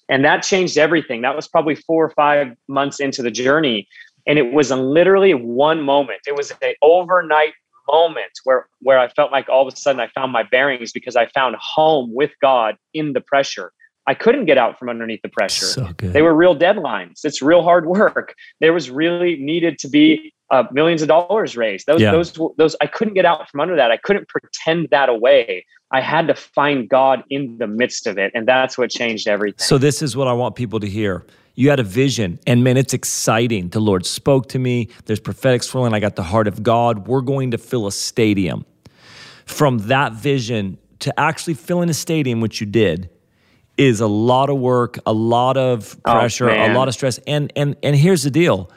And 0.09 0.25
that 0.25 0.41
changed 0.41 0.77
everything. 0.77 1.21
That 1.21 1.35
was 1.35 1.47
probably 1.47 1.75
four 1.75 2.05
or 2.05 2.09
five 2.11 2.55
months 2.67 2.99
into 2.99 3.21
the 3.21 3.31
journey. 3.31 3.87
And 4.25 4.39
it 4.39 4.51
was 4.51 4.71
literally 4.71 5.33
one 5.33 5.83
moment. 5.83 6.21
It 6.27 6.35
was 6.35 6.51
an 6.61 6.73
overnight 6.81 7.53
moment 7.91 8.31
where 8.43 8.67
where 8.81 8.99
I 8.99 9.07
felt 9.09 9.31
like 9.31 9.49
all 9.49 9.67
of 9.67 9.73
a 9.73 9.77
sudden 9.77 9.99
I 9.99 10.07
found 10.07 10.31
my 10.31 10.43
bearings 10.43 10.91
because 10.91 11.15
I 11.15 11.27
found 11.27 11.55
home 11.59 12.13
with 12.13 12.31
God 12.41 12.75
in 12.93 13.13
the 13.13 13.21
pressure. 13.21 13.71
I 14.07 14.13
couldn't 14.13 14.45
get 14.45 14.57
out 14.57 14.79
from 14.79 14.87
underneath 14.87 15.21
the 15.21 15.29
pressure. 15.29 15.65
So 15.65 15.89
they 15.99 16.21
were 16.21 16.33
real 16.33 16.57
deadlines. 16.57 17.25
It's 17.25 17.41
real 17.41 17.61
hard 17.61 17.85
work. 17.87 18.35
There 18.61 18.71
was 18.71 18.89
really 18.89 19.35
needed 19.35 19.77
to 19.79 19.89
be 19.89 20.33
uh, 20.49 20.63
millions 20.71 21.01
of 21.01 21.09
dollars 21.09 21.57
raised. 21.57 21.87
Those, 21.87 21.99
yeah. 21.99 22.11
those, 22.11 22.39
those. 22.57 22.75
I 22.79 22.87
couldn't 22.87 23.15
get 23.15 23.25
out 23.25 23.49
from 23.49 23.59
under 23.59 23.75
that. 23.75 23.91
I 23.91 23.97
couldn't 23.97 24.29
pretend 24.29 24.87
that 24.91 25.09
away. 25.09 25.65
I 25.91 25.99
had 25.99 26.27
to 26.27 26.35
find 26.35 26.87
God 26.87 27.23
in 27.29 27.57
the 27.57 27.67
midst 27.67 28.07
of 28.07 28.17
it, 28.17 28.31
and 28.33 28.47
that's 28.47 28.77
what 28.77 28.89
changed 28.89 29.27
everything. 29.27 29.59
So 29.59 29.77
this 29.77 30.01
is 30.01 30.15
what 30.15 30.27
I 30.27 30.33
want 30.33 30.55
people 30.55 30.79
to 30.79 30.87
hear 30.87 31.25
you 31.57 31.71
had 31.71 31.79
a 31.79 31.83
vision, 31.83 32.39
and 32.45 32.63
man, 32.63 32.77
it's 32.77 32.93
exciting. 32.93 33.69
The 33.69 33.79
Lord 33.79 34.05
spoke 34.05 34.47
to 34.49 34.59
me. 34.59 34.89
There's 35.05 35.19
prophetic 35.19 35.63
swirling. 35.63 35.91
I 35.95 35.99
got 35.99 36.15
the 36.15 36.21
heart 36.21 36.47
of 36.47 36.61
God. 36.61 37.07
We're 37.07 37.21
going 37.21 37.49
to 37.49 37.57
fill 37.57 37.87
a 37.87 37.91
stadium. 37.91 38.63
From 39.47 39.79
that 39.87 40.13
vision 40.13 40.77
to 40.99 41.19
actually 41.19 41.55
filling 41.55 41.89
a 41.89 41.95
stadium, 41.95 42.41
which 42.41 42.61
you 42.61 42.67
did, 42.67 43.09
is 43.75 44.01
a 44.01 44.07
lot 44.07 44.51
of 44.51 44.59
work, 44.59 44.99
a 45.07 45.13
lot 45.13 45.57
of 45.57 45.99
oh, 46.05 46.13
pressure, 46.13 46.47
oh, 46.47 46.71
a 46.71 46.73
lot 46.73 46.87
of 46.87 46.93
stress. 46.93 47.19
And 47.25 47.51
and 47.55 47.75
and 47.81 47.95
here's 47.95 48.21
the 48.21 48.31
deal 48.31 48.71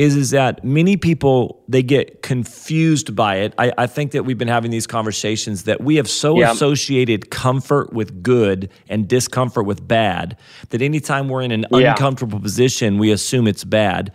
is 0.00 0.16
is 0.16 0.30
that 0.30 0.64
many 0.64 0.96
people 0.96 1.62
they 1.68 1.82
get 1.82 2.22
confused 2.22 3.14
by 3.14 3.36
it. 3.36 3.52
I, 3.58 3.70
I 3.76 3.86
think 3.86 4.12
that 4.12 4.24
we've 4.24 4.38
been 4.38 4.48
having 4.48 4.70
these 4.70 4.86
conversations 4.86 5.64
that 5.64 5.82
we 5.82 5.96
have 5.96 6.08
so 6.08 6.38
yeah. 6.38 6.52
associated 6.52 7.30
comfort 7.30 7.92
with 7.92 8.22
good 8.22 8.70
and 8.88 9.06
discomfort 9.06 9.66
with 9.66 9.86
bad 9.86 10.38
that 10.70 10.80
anytime 10.80 11.28
we're 11.28 11.42
in 11.42 11.52
an 11.52 11.66
yeah. 11.70 11.90
uncomfortable 11.90 12.40
position, 12.40 12.96
we 12.96 13.10
assume 13.10 13.46
it's 13.46 13.62
bad. 13.62 14.10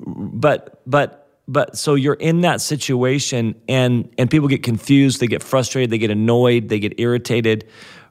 But 0.00 0.82
but 0.88 1.30
but 1.46 1.78
so 1.78 1.94
you're 1.94 2.14
in 2.14 2.40
that 2.40 2.60
situation 2.60 3.54
and 3.68 4.12
and 4.18 4.28
people 4.28 4.48
get 4.48 4.64
confused, 4.64 5.20
they 5.20 5.28
get 5.28 5.44
frustrated, 5.44 5.90
they 5.90 5.98
get 5.98 6.10
annoyed, 6.10 6.68
they 6.68 6.80
get 6.80 6.98
irritated. 6.98 7.64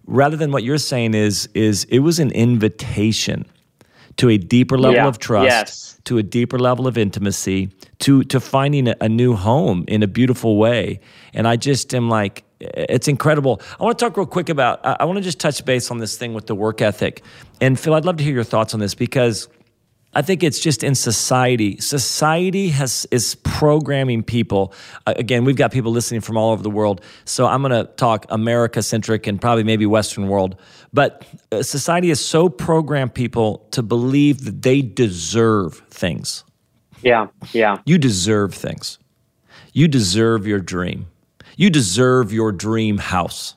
Rather 0.06 0.38
than 0.38 0.54
what 0.54 0.64
you're 0.64 0.78
saying 0.78 1.14
is 1.14 1.50
is 1.54 1.84
it 1.90 2.00
was 2.00 2.20
an 2.20 2.32
invitation 2.32 3.46
to 4.22 4.30
a 4.30 4.38
deeper 4.38 4.78
level 4.78 4.98
yeah. 4.98 5.08
of 5.08 5.18
trust, 5.18 5.46
yes. 5.46 6.00
to 6.04 6.20
a 6.20 6.22
deeper 6.22 6.60
level 6.60 6.86
of 6.86 6.96
intimacy, 6.96 7.72
to 7.98 8.24
to 8.26 8.40
finding 8.40 8.88
a, 8.88 8.96
a 9.02 9.10
new 9.10 9.36
home 9.36 9.84
in 9.88 10.04
a 10.04 10.08
beautiful 10.08 10.58
way. 10.58 11.00
And 11.34 11.48
I 11.48 11.56
just 11.56 11.92
am 11.96 12.08
like, 12.08 12.44
it's 12.60 13.08
incredible. 13.08 13.64
I 13.80 13.84
want 13.84 13.98
to 13.98 14.06
talk 14.06 14.16
real 14.18 14.28
quick 14.28 14.50
about. 14.50 14.86
I, 14.86 14.98
I 15.00 15.06
want 15.06 15.18
to 15.18 15.24
just 15.24 15.40
touch 15.40 15.66
base 15.66 15.90
on 15.90 15.98
this 15.98 16.20
thing 16.20 16.36
with 16.36 16.46
the 16.46 16.54
work 16.54 16.84
ethic. 16.84 17.24
And 17.60 17.80
Phil, 17.80 17.96
I'd 17.96 18.06
love 18.06 18.18
to 18.18 18.24
hear 18.24 18.36
your 18.36 18.44
thoughts 18.44 18.76
on 18.76 18.80
this 18.80 18.94
because 18.94 19.48
I 20.14 20.22
think 20.22 20.44
it's 20.44 20.60
just 20.60 20.84
in 20.84 20.94
society. 20.94 21.78
Society 21.78 22.70
has 22.70 23.08
is 23.12 23.36
programming 23.36 24.24
people. 24.24 24.74
Uh, 25.08 25.14
again, 25.16 25.46
we've 25.46 25.56
got 25.56 25.72
people 25.72 25.92
listening 25.92 26.22
from 26.22 26.38
all 26.38 26.52
over 26.52 26.62
the 26.62 26.70
world, 26.70 27.02
so 27.26 27.48
I'm 27.48 27.64
going 27.64 27.72
to 27.72 27.92
talk 27.94 28.26
America 28.30 28.84
centric 28.84 29.26
and 29.26 29.40
probably 29.42 29.64
maybe 29.64 29.86
Western 29.86 30.28
world. 30.28 30.58
But 30.94 31.26
uh, 31.52 31.64
society 31.64 32.10
has 32.10 32.24
so 32.24 32.50
programmed 32.50 33.14
people 33.14 33.68
to 33.72 33.82
believe 33.82 34.46
that 34.46 34.62
they 34.62 34.82
deserve 34.82 35.78
things. 35.90 36.44
Yeah, 37.02 37.28
yeah. 37.54 37.78
You 37.86 37.98
deserve 37.98 38.54
things. 38.54 39.00
You 39.74 39.88
deserve 39.88 40.46
your 40.46 40.60
dream. 40.60 41.08
You 41.56 41.70
deserve 41.70 42.34
your 42.34 42.52
dream 42.52 42.98
house. 42.98 43.56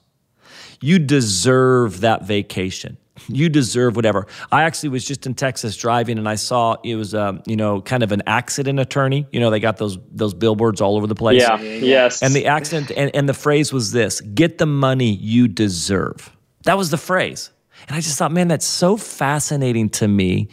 You 0.80 0.98
deserve 0.98 2.00
that 2.00 2.24
vacation 2.24 2.98
you 3.28 3.48
deserve 3.48 3.96
whatever. 3.96 4.26
I 4.50 4.62
actually 4.62 4.90
was 4.90 5.04
just 5.04 5.26
in 5.26 5.34
Texas 5.34 5.76
driving, 5.76 6.18
and 6.18 6.28
I 6.28 6.34
saw 6.34 6.76
it 6.82 6.96
was, 6.96 7.14
um, 7.14 7.42
you 7.46 7.56
know, 7.56 7.80
kind 7.80 8.02
of 8.02 8.12
an 8.12 8.22
accident 8.26 8.80
attorney. 8.80 9.26
You 9.32 9.40
know, 9.40 9.50
they 9.50 9.60
got 9.60 9.76
those 9.76 9.98
those 10.10 10.34
billboards 10.34 10.80
all 10.80 10.96
over 10.96 11.06
the 11.06 11.14
place. 11.14 11.42
Yeah. 11.42 11.60
Yes. 11.60 12.22
And 12.22 12.34
the 12.34 12.46
accident, 12.46 12.90
and, 12.96 13.14
and 13.14 13.28
the 13.28 13.34
phrase 13.34 13.72
was 13.72 13.92
this: 13.92 14.20
"Get 14.20 14.58
the 14.58 14.66
money 14.66 15.12
you 15.14 15.48
deserve." 15.48 16.30
That 16.64 16.76
was 16.76 16.90
the 16.90 16.96
phrase. 16.96 17.50
And 17.88 17.96
I 17.96 18.00
just 18.00 18.18
thought, 18.18 18.32
man, 18.32 18.48
that's 18.48 18.66
so 18.66 18.96
fascinating 18.96 19.90
to 19.90 20.08
me 20.08 20.48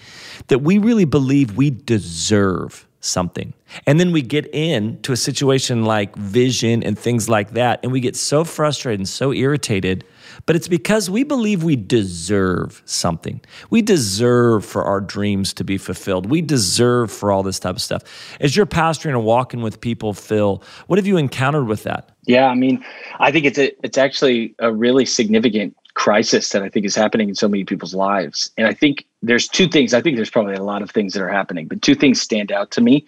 that 0.47 0.59
we 0.59 0.77
really 0.77 1.05
believe 1.05 1.55
we 1.55 1.69
deserve 1.69 2.87
something. 2.99 3.53
And 3.87 3.99
then 3.99 4.11
we 4.11 4.21
get 4.21 4.47
into 4.47 5.11
a 5.11 5.17
situation 5.17 5.85
like 5.85 6.15
vision 6.15 6.83
and 6.83 6.97
things 6.97 7.29
like 7.29 7.51
that, 7.51 7.79
and 7.83 7.91
we 7.91 7.99
get 7.99 8.15
so 8.15 8.43
frustrated 8.43 8.99
and 8.99 9.09
so 9.09 9.33
irritated 9.33 10.03
but 10.45 10.55
it's 10.55 10.67
because 10.67 11.09
we 11.09 11.23
believe 11.23 11.63
we 11.63 11.75
deserve 11.75 12.81
something. 12.85 13.41
We 13.69 13.81
deserve 13.81 14.65
for 14.65 14.83
our 14.83 15.01
dreams 15.01 15.53
to 15.55 15.63
be 15.63 15.77
fulfilled. 15.77 16.29
We 16.29 16.41
deserve 16.41 17.11
for 17.11 17.31
all 17.31 17.43
this 17.43 17.59
type 17.59 17.75
of 17.75 17.81
stuff. 17.81 18.03
As 18.39 18.55
you're 18.55 18.65
pastoring 18.65 19.11
and 19.11 19.23
walking 19.23 19.61
with 19.61 19.81
people, 19.81 20.13
Phil, 20.13 20.63
what 20.87 20.97
have 20.99 21.07
you 21.07 21.17
encountered 21.17 21.67
with 21.67 21.83
that? 21.83 22.09
Yeah, 22.25 22.47
I 22.47 22.55
mean, 22.55 22.83
I 23.19 23.31
think 23.31 23.45
it's 23.45 23.57
a, 23.57 23.71
it's 23.83 23.97
actually 23.97 24.55
a 24.59 24.71
really 24.71 25.05
significant 25.05 25.75
crisis 25.93 26.49
that 26.49 26.63
I 26.63 26.69
think 26.69 26.85
is 26.85 26.95
happening 26.95 27.29
in 27.29 27.35
so 27.35 27.47
many 27.47 27.63
people's 27.63 27.93
lives. 27.93 28.51
And 28.57 28.67
I 28.67 28.73
think 28.73 29.05
there's 29.21 29.47
two 29.47 29.67
things. 29.67 29.93
I 29.93 30.01
think 30.01 30.15
there's 30.15 30.29
probably 30.29 30.55
a 30.55 30.63
lot 30.63 30.81
of 30.81 30.91
things 30.91 31.13
that 31.13 31.21
are 31.21 31.29
happening, 31.29 31.67
but 31.67 31.81
two 31.81 31.95
things 31.95 32.21
stand 32.21 32.51
out 32.51 32.71
to 32.71 32.81
me 32.81 33.05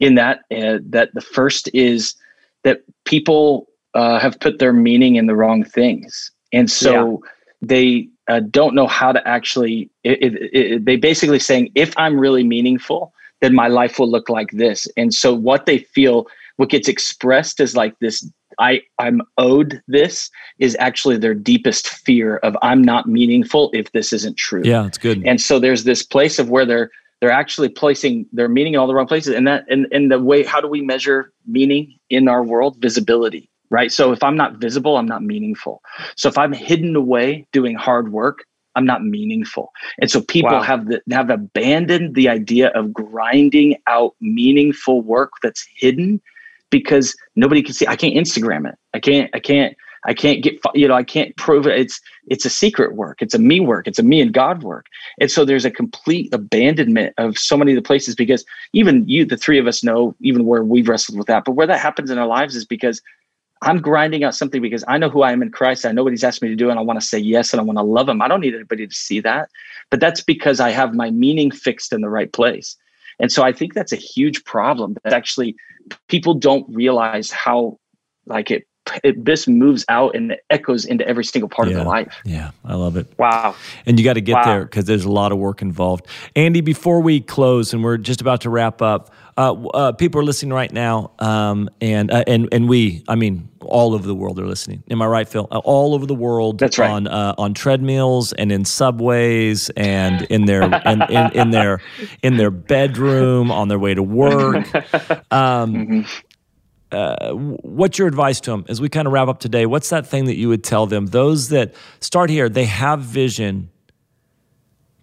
in 0.00 0.14
that. 0.16 0.40
Uh, 0.50 0.78
that 0.82 1.14
the 1.14 1.20
first 1.20 1.68
is 1.74 2.14
that 2.64 2.82
people 3.04 3.68
uh, 3.94 4.18
have 4.18 4.38
put 4.40 4.58
their 4.58 4.72
meaning 4.72 5.16
in 5.16 5.26
the 5.26 5.34
wrong 5.34 5.64
things 5.64 6.30
and 6.52 6.70
so 6.70 7.22
yeah. 7.24 7.30
they 7.60 8.08
uh, 8.28 8.40
don't 8.50 8.74
know 8.74 8.86
how 8.86 9.12
to 9.12 9.26
actually 9.26 9.90
it, 10.04 10.22
it, 10.22 10.50
it, 10.52 10.84
they 10.84 10.96
basically 10.96 11.38
saying 11.38 11.70
if 11.74 11.92
i'm 11.96 12.18
really 12.18 12.44
meaningful 12.44 13.12
then 13.40 13.54
my 13.54 13.68
life 13.68 13.98
will 13.98 14.10
look 14.10 14.28
like 14.28 14.50
this 14.52 14.86
and 14.96 15.12
so 15.12 15.34
what 15.34 15.66
they 15.66 15.78
feel 15.78 16.26
what 16.56 16.70
gets 16.70 16.88
expressed 16.88 17.60
is 17.60 17.76
like 17.76 17.98
this 17.98 18.26
i 18.62 18.80
i'm 18.98 19.20
owed 19.38 19.82
this 19.88 20.30
is 20.58 20.76
actually 20.80 21.16
their 21.16 21.34
deepest 21.34 21.88
fear 21.88 22.36
of 22.38 22.56
i'm 22.62 22.82
not 22.82 23.06
meaningful 23.06 23.70
if 23.74 23.90
this 23.92 24.12
isn't 24.12 24.36
true 24.36 24.62
yeah 24.64 24.86
it's 24.86 24.98
good 24.98 25.22
and 25.26 25.40
so 25.40 25.58
there's 25.58 25.84
this 25.84 26.02
place 26.02 26.38
of 26.38 26.48
where 26.48 26.64
they're 26.64 26.90
they're 27.20 27.30
actually 27.30 27.68
placing 27.68 28.26
their 28.32 28.48
meaning 28.48 28.74
in 28.74 28.80
all 28.80 28.86
the 28.86 28.94
wrong 28.94 29.06
places 29.06 29.34
and 29.34 29.46
that 29.46 29.64
and, 29.68 29.86
and 29.92 30.10
the 30.10 30.18
way 30.18 30.42
how 30.42 30.60
do 30.60 30.68
we 30.68 30.80
measure 30.80 31.32
meaning 31.46 31.98
in 32.08 32.28
our 32.28 32.42
world 32.42 32.76
visibility 32.80 33.48
right? 33.72 33.90
So 33.90 34.12
if 34.12 34.22
I'm 34.22 34.36
not 34.36 34.58
visible, 34.58 34.98
I'm 34.98 35.06
not 35.06 35.22
meaningful. 35.22 35.80
So 36.14 36.28
if 36.28 36.36
I'm 36.36 36.52
hidden 36.52 36.94
away 36.94 37.46
doing 37.52 37.74
hard 37.74 38.12
work, 38.12 38.44
I'm 38.76 38.84
not 38.84 39.02
meaningful. 39.02 39.72
And 40.00 40.10
so 40.10 40.20
people 40.20 40.52
wow. 40.52 40.62
have 40.62 40.88
the, 40.88 41.02
have 41.10 41.30
abandoned 41.30 42.14
the 42.14 42.28
idea 42.28 42.68
of 42.70 42.92
grinding 42.92 43.76
out 43.86 44.14
meaningful 44.20 45.00
work 45.02 45.32
that's 45.42 45.66
hidden 45.76 46.20
because 46.72 47.14
nobody 47.36 47.62
can 47.62 47.74
see. 47.74 47.86
I 47.86 47.94
can't 47.94 48.16
Instagram 48.16 48.68
it. 48.68 48.76
I 48.92 48.98
can't. 48.98 49.30
I 49.32 49.38
can't. 49.38 49.76
I 50.04 50.14
can't 50.14 50.42
get. 50.42 50.54
You 50.74 50.88
know. 50.88 50.94
I 50.94 51.04
can't 51.04 51.36
prove 51.36 51.68
it. 51.68 51.78
It's 51.78 52.00
it's 52.26 52.44
a 52.44 52.50
secret 52.50 52.96
work. 52.96 53.22
It's 53.22 53.34
a 53.34 53.38
me 53.38 53.60
work. 53.60 53.86
It's 53.86 54.00
a 54.00 54.02
me 54.02 54.20
and 54.20 54.32
God 54.32 54.64
work. 54.64 54.86
And 55.20 55.30
so 55.30 55.44
there's 55.44 55.64
a 55.64 55.70
complete 55.70 56.34
abandonment 56.34 57.14
of 57.18 57.38
so 57.38 57.56
many 57.56 57.72
of 57.72 57.76
the 57.76 57.86
places 57.86 58.16
because 58.16 58.44
even 58.72 59.08
you, 59.08 59.24
the 59.24 59.36
three 59.36 59.60
of 59.60 59.68
us, 59.68 59.84
know 59.84 60.16
even 60.20 60.44
where 60.44 60.64
we've 60.64 60.88
wrestled 60.88 61.18
with 61.18 61.28
that. 61.28 61.44
But 61.44 61.52
where 61.52 61.68
that 61.68 61.78
happens 61.78 62.10
in 62.10 62.18
our 62.18 62.26
lives 62.26 62.56
is 62.56 62.64
because 62.64 63.00
I'm 63.62 63.80
grinding 63.80 64.24
out 64.24 64.34
something 64.34 64.60
because 64.60 64.84
I 64.88 64.98
know 64.98 65.08
who 65.08 65.22
I 65.22 65.30
am 65.30 65.40
in 65.40 65.52
Christ. 65.52 65.86
I 65.86 65.92
know 65.92 66.02
what 66.02 66.12
He's 66.12 66.24
asked 66.24 66.42
me 66.42 66.48
to 66.48 66.56
do, 66.56 66.68
and 66.68 66.80
I 66.80 66.82
want 66.82 67.00
to 67.00 67.06
say 67.06 67.18
yes 67.18 67.52
and 67.52 67.60
I 67.60 67.64
want 67.64 67.78
to 67.78 67.84
love 67.84 68.08
Him. 68.08 68.20
I 68.20 68.26
don't 68.26 68.40
need 68.40 68.54
anybody 68.54 68.88
to 68.88 68.94
see 68.94 69.20
that, 69.20 69.50
but 69.90 70.00
that's 70.00 70.20
because 70.20 70.58
I 70.58 70.70
have 70.70 70.94
my 70.94 71.10
meaning 71.10 71.52
fixed 71.52 71.92
in 71.92 72.00
the 72.00 72.10
right 72.10 72.32
place. 72.32 72.76
And 73.20 73.30
so 73.30 73.42
I 73.42 73.52
think 73.52 73.74
that's 73.74 73.92
a 73.92 73.96
huge 73.96 74.44
problem 74.44 74.96
that 75.04 75.12
actually 75.12 75.56
people 76.08 76.34
don't 76.34 76.66
realize 76.74 77.30
how 77.30 77.78
like 78.26 78.50
it 78.50 78.66
it, 79.04 79.24
this 79.24 79.46
moves 79.46 79.84
out 79.88 80.16
and 80.16 80.32
it 80.32 80.40
echoes 80.50 80.84
into 80.84 81.06
every 81.06 81.24
single 81.24 81.48
part 81.48 81.68
yeah, 81.68 81.74
of 81.74 81.78
their 81.78 81.86
life. 81.86 82.20
Yeah, 82.24 82.50
I 82.64 82.74
love 82.74 82.96
it. 82.96 83.06
Wow. 83.18 83.54
And 83.86 83.98
you 83.98 84.04
got 84.04 84.14
to 84.14 84.20
get 84.20 84.34
wow. 84.34 84.44
there 84.44 84.64
because 84.64 84.86
there's 84.86 85.04
a 85.04 85.10
lot 85.10 85.32
of 85.32 85.38
work 85.38 85.62
involved. 85.62 86.06
Andy, 86.34 86.60
before 86.60 87.00
we 87.00 87.20
close 87.20 87.72
and 87.72 87.84
we're 87.84 87.96
just 87.96 88.20
about 88.20 88.40
to 88.42 88.50
wrap 88.50 88.82
up, 88.82 89.14
uh, 89.36 89.52
uh, 89.52 89.92
people 89.92 90.20
are 90.20 90.24
listening 90.24 90.52
right 90.52 90.70
now, 90.70 91.12
um, 91.18 91.70
and 91.80 92.10
uh, 92.10 92.24
and 92.26 92.48
and 92.52 92.68
we, 92.68 93.02
I 93.08 93.14
mean, 93.14 93.48
all 93.60 93.94
over 93.94 94.06
the 94.06 94.14
world 94.14 94.38
are 94.38 94.46
listening. 94.46 94.82
Am 94.90 95.00
I 95.00 95.06
right, 95.06 95.26
Phil? 95.26 95.48
Uh, 95.50 95.58
all 95.64 95.94
over 95.94 96.04
the 96.04 96.14
world. 96.14 96.58
That's 96.58 96.76
right. 96.76 96.90
On 96.90 97.06
uh, 97.06 97.34
on 97.38 97.54
treadmills 97.54 98.34
and 98.34 98.52
in 98.52 98.66
subways 98.66 99.70
and 99.70 100.22
in 100.22 100.44
their 100.44 100.64
in, 100.64 101.02
in, 101.02 101.32
in, 101.32 101.50
their 101.50 101.80
in 102.22 102.36
their 102.36 102.50
bedroom 102.50 103.50
on 103.50 103.68
their 103.68 103.78
way 103.78 103.94
to 103.94 104.02
work. 104.02 104.66
Um, 105.30 105.74
mm-hmm. 105.74 106.00
Uh, 106.90 107.32
what's 107.32 107.98
your 107.98 108.06
advice 108.06 108.38
to 108.40 108.50
them 108.50 108.66
as 108.68 108.80
we 108.80 108.88
kind 108.88 109.06
of 109.06 109.12
wrap 109.14 109.28
up 109.28 109.40
today? 109.40 109.64
What's 109.64 109.88
that 109.88 110.06
thing 110.06 110.26
that 110.26 110.36
you 110.36 110.48
would 110.48 110.62
tell 110.62 110.86
them? 110.86 111.06
Those 111.06 111.48
that 111.48 111.74
start 112.00 112.28
here, 112.28 112.50
they 112.50 112.66
have 112.66 113.00
vision, 113.00 113.70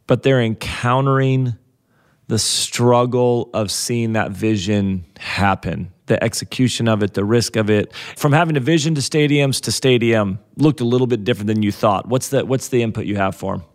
but 0.06 0.22
they're 0.22 0.42
encountering 0.42 1.58
the 2.30 2.40
struggle 2.40 3.50
of 3.56 3.72
seeing 3.72 4.14
that 4.14 4.32
vision 4.32 5.04
happen, 5.18 5.92
the 6.06 6.24
execution 6.24 6.88
of 6.88 7.02
it, 7.02 7.16
the 7.16 7.26
risk 7.26 7.56
of 7.56 7.72
it. 7.72 7.92
From 8.16 8.32
having 8.32 8.56
a 8.56 8.60
vision 8.60 8.94
to 8.96 9.02
stadiums 9.02 9.60
to 9.62 9.72
stadium 9.72 10.38
looked 10.56 10.80
a 10.80 10.84
little 10.84 11.08
bit 11.08 11.24
different 11.24 11.48
than 11.48 11.64
you 11.64 11.72
thought. 11.72 12.08
What's 12.08 12.30
the 12.30 12.46
what's 12.46 12.68
the 12.68 12.84
input 12.84 13.06
you 13.06 13.16
have 13.16 13.36
for 13.36 13.58
them? 13.58 13.66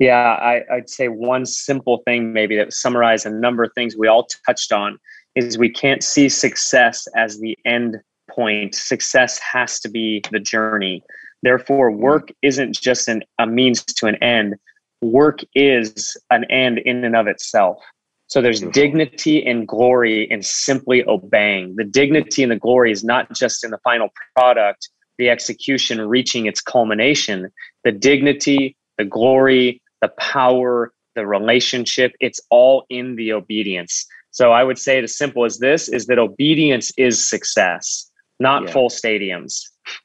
Yeah, 0.00 0.16
I, 0.16 0.62
would 0.70 0.90
say 0.90 1.08
one 1.08 1.46
simple 1.46 2.02
thing 2.04 2.32
maybe 2.32 2.56
that 2.56 2.72
summarizes 2.72 3.26
a 3.26 3.30
number 3.30 3.62
of 3.62 3.70
things 3.74 3.96
we 3.96 4.08
all 4.08 4.26
touched 4.46 4.72
on 4.72 4.98
is 5.36 5.56
we 5.56 5.70
can't 5.70 6.02
see 6.02 6.28
success 6.28 7.06
as 7.14 7.38
the 7.38 7.56
end 7.64 7.98
point. 8.28 8.74
Success 8.74 9.38
has 9.38 9.78
to 9.80 9.88
be 9.88 10.22
the 10.32 10.40
journey. 10.40 11.04
Therefore, 11.42 11.92
work 11.92 12.32
isn't 12.42 12.80
just 12.80 13.06
an, 13.06 13.22
a 13.38 13.46
means 13.46 13.84
to 13.84 14.06
an 14.06 14.16
end 14.16 14.56
work 15.00 15.40
is 15.54 16.16
an 16.30 16.44
end 16.50 16.78
in 16.78 17.04
and 17.04 17.16
of 17.16 17.26
itself. 17.26 17.78
So 18.26 18.40
there's 18.40 18.60
dignity 18.60 19.44
and 19.44 19.66
glory 19.66 20.30
in 20.30 20.42
simply 20.42 21.04
obeying. 21.04 21.74
The 21.76 21.84
dignity 21.84 22.44
and 22.44 22.52
the 22.52 22.56
glory 22.56 22.92
is 22.92 23.02
not 23.02 23.32
just 23.34 23.64
in 23.64 23.72
the 23.72 23.78
final 23.78 24.08
product, 24.36 24.88
the 25.18 25.28
execution 25.28 26.00
reaching 26.00 26.46
its 26.46 26.60
culmination. 26.60 27.50
The 27.82 27.90
dignity, 27.90 28.76
the 28.98 29.04
glory, 29.04 29.82
the 30.00 30.08
power, 30.18 30.92
the 31.16 31.26
relationship, 31.26 32.12
it's 32.20 32.40
all 32.50 32.86
in 32.88 33.16
the 33.16 33.32
obedience. 33.32 34.06
So 34.30 34.52
I 34.52 34.62
would 34.62 34.78
say 34.78 34.98
it 34.98 35.04
as 35.04 35.18
simple 35.18 35.44
as 35.44 35.58
this 35.58 35.88
is 35.88 36.06
that 36.06 36.20
obedience 36.20 36.92
is 36.96 37.28
success, 37.28 38.08
not 38.38 38.62
yeah. 38.62 38.72
full 38.72 38.90
stadiums. 38.90 39.60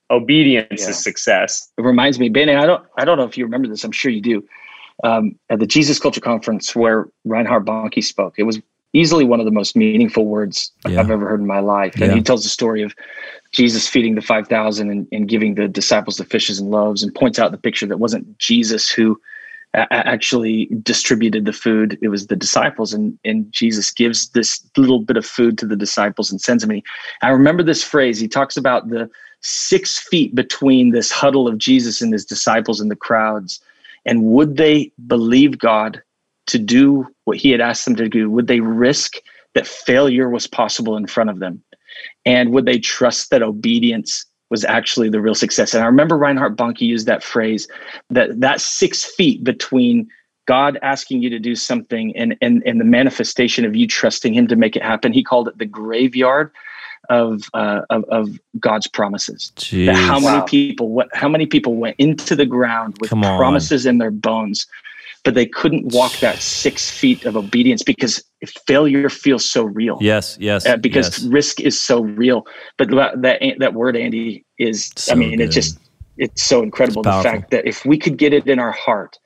Obedience 0.09 0.81
yeah. 0.81 0.89
is 0.89 1.03
success. 1.03 1.71
It 1.77 1.83
reminds 1.83 2.17
me, 2.17 2.29
Ben, 2.29 2.49
and 2.49 2.57
I 2.57 2.65
don't 2.65 2.83
I 2.97 3.05
don't 3.05 3.17
know 3.17 3.23
if 3.25 3.37
you 3.37 3.45
remember 3.45 3.67
this, 3.67 3.83
I'm 3.83 3.91
sure 3.91 4.09
you 4.09 4.21
do 4.21 4.43
um, 5.03 5.37
at 5.49 5.59
the 5.59 5.67
Jesus 5.67 5.99
Culture 5.99 6.21
Conference 6.21 6.75
where 6.75 7.07
Reinhard 7.25 7.65
Bonnke 7.65 8.03
spoke. 8.03 8.35
It 8.37 8.43
was 8.43 8.59
easily 8.93 9.25
one 9.25 9.39
of 9.39 9.45
the 9.45 9.51
most 9.51 9.75
meaningful 9.75 10.25
words 10.25 10.71
yeah. 10.87 11.01
I've 11.01 11.11
ever 11.11 11.27
heard 11.27 11.41
in 11.41 11.47
my 11.47 11.59
life. 11.59 11.95
And 11.95 12.05
yeah. 12.05 12.13
he 12.15 12.21
tells 12.21 12.43
the 12.43 12.49
story 12.49 12.81
of 12.81 12.95
Jesus 13.51 13.87
feeding 13.87 14.15
the 14.15 14.21
5,000 14.21 14.89
and, 14.89 15.07
and, 15.11 15.27
giving 15.27 15.55
the 15.55 15.67
disciples 15.67 16.15
the 16.15 16.23
fishes 16.23 16.59
and 16.59 16.71
loaves 16.71 17.03
and 17.03 17.13
points 17.13 17.37
out 17.37 17.51
the 17.51 17.57
picture 17.57 17.85
that 17.87 17.99
wasn't 17.99 18.37
Jesus 18.37 18.89
who 18.89 19.19
a- 19.73 19.91
actually 19.91 20.67
distributed 20.81 21.43
the 21.43 21.53
food. 21.53 21.97
It 22.01 22.07
was 22.07 22.27
the 22.27 22.37
disciples. 22.37 22.93
And, 22.93 23.19
and 23.25 23.51
Jesus 23.51 23.91
gives 23.91 24.29
this 24.29 24.65
little 24.77 25.01
bit 25.01 25.17
of 25.17 25.25
food 25.25 25.57
to 25.57 25.65
the 25.65 25.75
disciples 25.75 26.31
and 26.31 26.39
sends 26.39 26.63
them. 26.63 26.71
And 26.71 26.77
he, 26.77 26.83
I 27.21 27.29
remember 27.31 27.63
this 27.63 27.83
phrase. 27.83 28.17
He 28.19 28.29
talks 28.29 28.55
about 28.55 28.89
the 28.89 29.09
six 29.41 29.99
feet 29.99 30.33
between 30.33 30.91
this 30.91 31.11
huddle 31.11 31.49
of 31.49 31.57
Jesus 31.57 32.01
and 32.01 32.13
his 32.13 32.25
disciples 32.25 32.79
and 32.79 32.89
the 32.89 32.95
crowds 32.95 33.59
and 34.05 34.23
would 34.23 34.57
they 34.57 34.91
believe 35.07 35.57
God 35.57 36.01
to 36.47 36.59
do 36.59 37.07
what 37.23 37.37
he 37.37 37.51
had 37.51 37.61
asked 37.61 37.85
them 37.85 37.95
to 37.95 38.09
do? 38.09 38.29
Would 38.29 38.47
they 38.47 38.59
risk 38.59 39.15
that 39.53 39.67
failure 39.67 40.29
was 40.29 40.47
possible 40.47 40.95
in 40.95 41.07
front 41.07 41.29
of 41.29 41.39
them? 41.39 41.63
And 42.25 42.51
would 42.51 42.65
they 42.65 42.79
trust 42.79 43.29
that 43.31 43.41
obedience 43.41 44.25
was 44.49 44.63
actually 44.65 45.09
the 45.09 45.21
real 45.21 45.35
success? 45.35 45.73
And 45.73 45.83
I 45.83 45.87
remember 45.87 46.17
Reinhard 46.17 46.57
Bonnke 46.57 46.81
used 46.81 47.07
that 47.07 47.23
phrase 47.23 47.67
that 48.09 48.39
that 48.39 48.61
six 48.61 49.03
feet 49.03 49.43
between 49.43 50.07
God 50.45 50.77
asking 50.83 51.23
you 51.23 51.29
to 51.31 51.39
do 51.39 51.55
something 51.55 52.15
and, 52.15 52.35
and, 52.41 52.61
and 52.65 52.79
the 52.79 52.85
manifestation 52.85 53.65
of 53.65 53.75
you 53.75 53.87
trusting 53.87 54.35
him 54.35 54.47
to 54.47 54.55
make 54.55 54.75
it 54.75 54.83
happen. 54.83 55.11
He 55.11 55.23
called 55.23 55.47
it 55.47 55.57
the 55.57 55.65
graveyard 55.65 56.51
of 57.09 57.43
uh, 57.53 57.81
of, 57.89 58.03
of, 58.05 58.39
God's 58.59 58.87
promises. 58.87 59.51
How 59.69 60.19
many 60.19 60.39
wow. 60.39 60.41
people? 60.41 60.89
What? 60.89 61.09
How 61.13 61.29
many 61.29 61.45
people 61.45 61.75
went 61.75 61.95
into 61.97 62.35
the 62.35 62.45
ground 62.45 62.97
with 62.99 63.11
promises 63.11 63.85
in 63.85 63.97
their 63.97 64.11
bones, 64.11 64.67
but 65.23 65.33
they 65.33 65.45
couldn't 65.45 65.93
walk 65.93 66.13
that 66.19 66.39
six 66.39 66.89
feet 66.89 67.25
of 67.25 67.35
obedience 67.35 67.83
because 67.83 68.23
failure 68.67 69.09
feels 69.09 69.49
so 69.49 69.63
real. 69.63 69.97
Yes, 69.99 70.37
yes. 70.39 70.65
Uh, 70.65 70.77
because 70.77 71.23
yes. 71.23 71.27
risk 71.31 71.59
is 71.59 71.79
so 71.79 72.03
real. 72.03 72.45
But 72.77 72.89
that 72.91 73.55
that 73.59 73.73
word, 73.73 73.97
Andy, 73.97 74.45
is. 74.57 74.91
So 74.95 75.13
I 75.13 75.15
mean, 75.15 75.37
good. 75.37 75.41
it's 75.41 75.55
just 75.55 75.79
it's 76.17 76.43
so 76.43 76.61
incredible. 76.61 77.01
It's 77.01 77.17
the 77.17 77.23
fact 77.23 77.51
that 77.51 77.67
if 77.67 77.85
we 77.85 77.97
could 77.97 78.17
get 78.17 78.33
it 78.33 78.47
in 78.47 78.59
our 78.59 78.71
heart. 78.71 79.17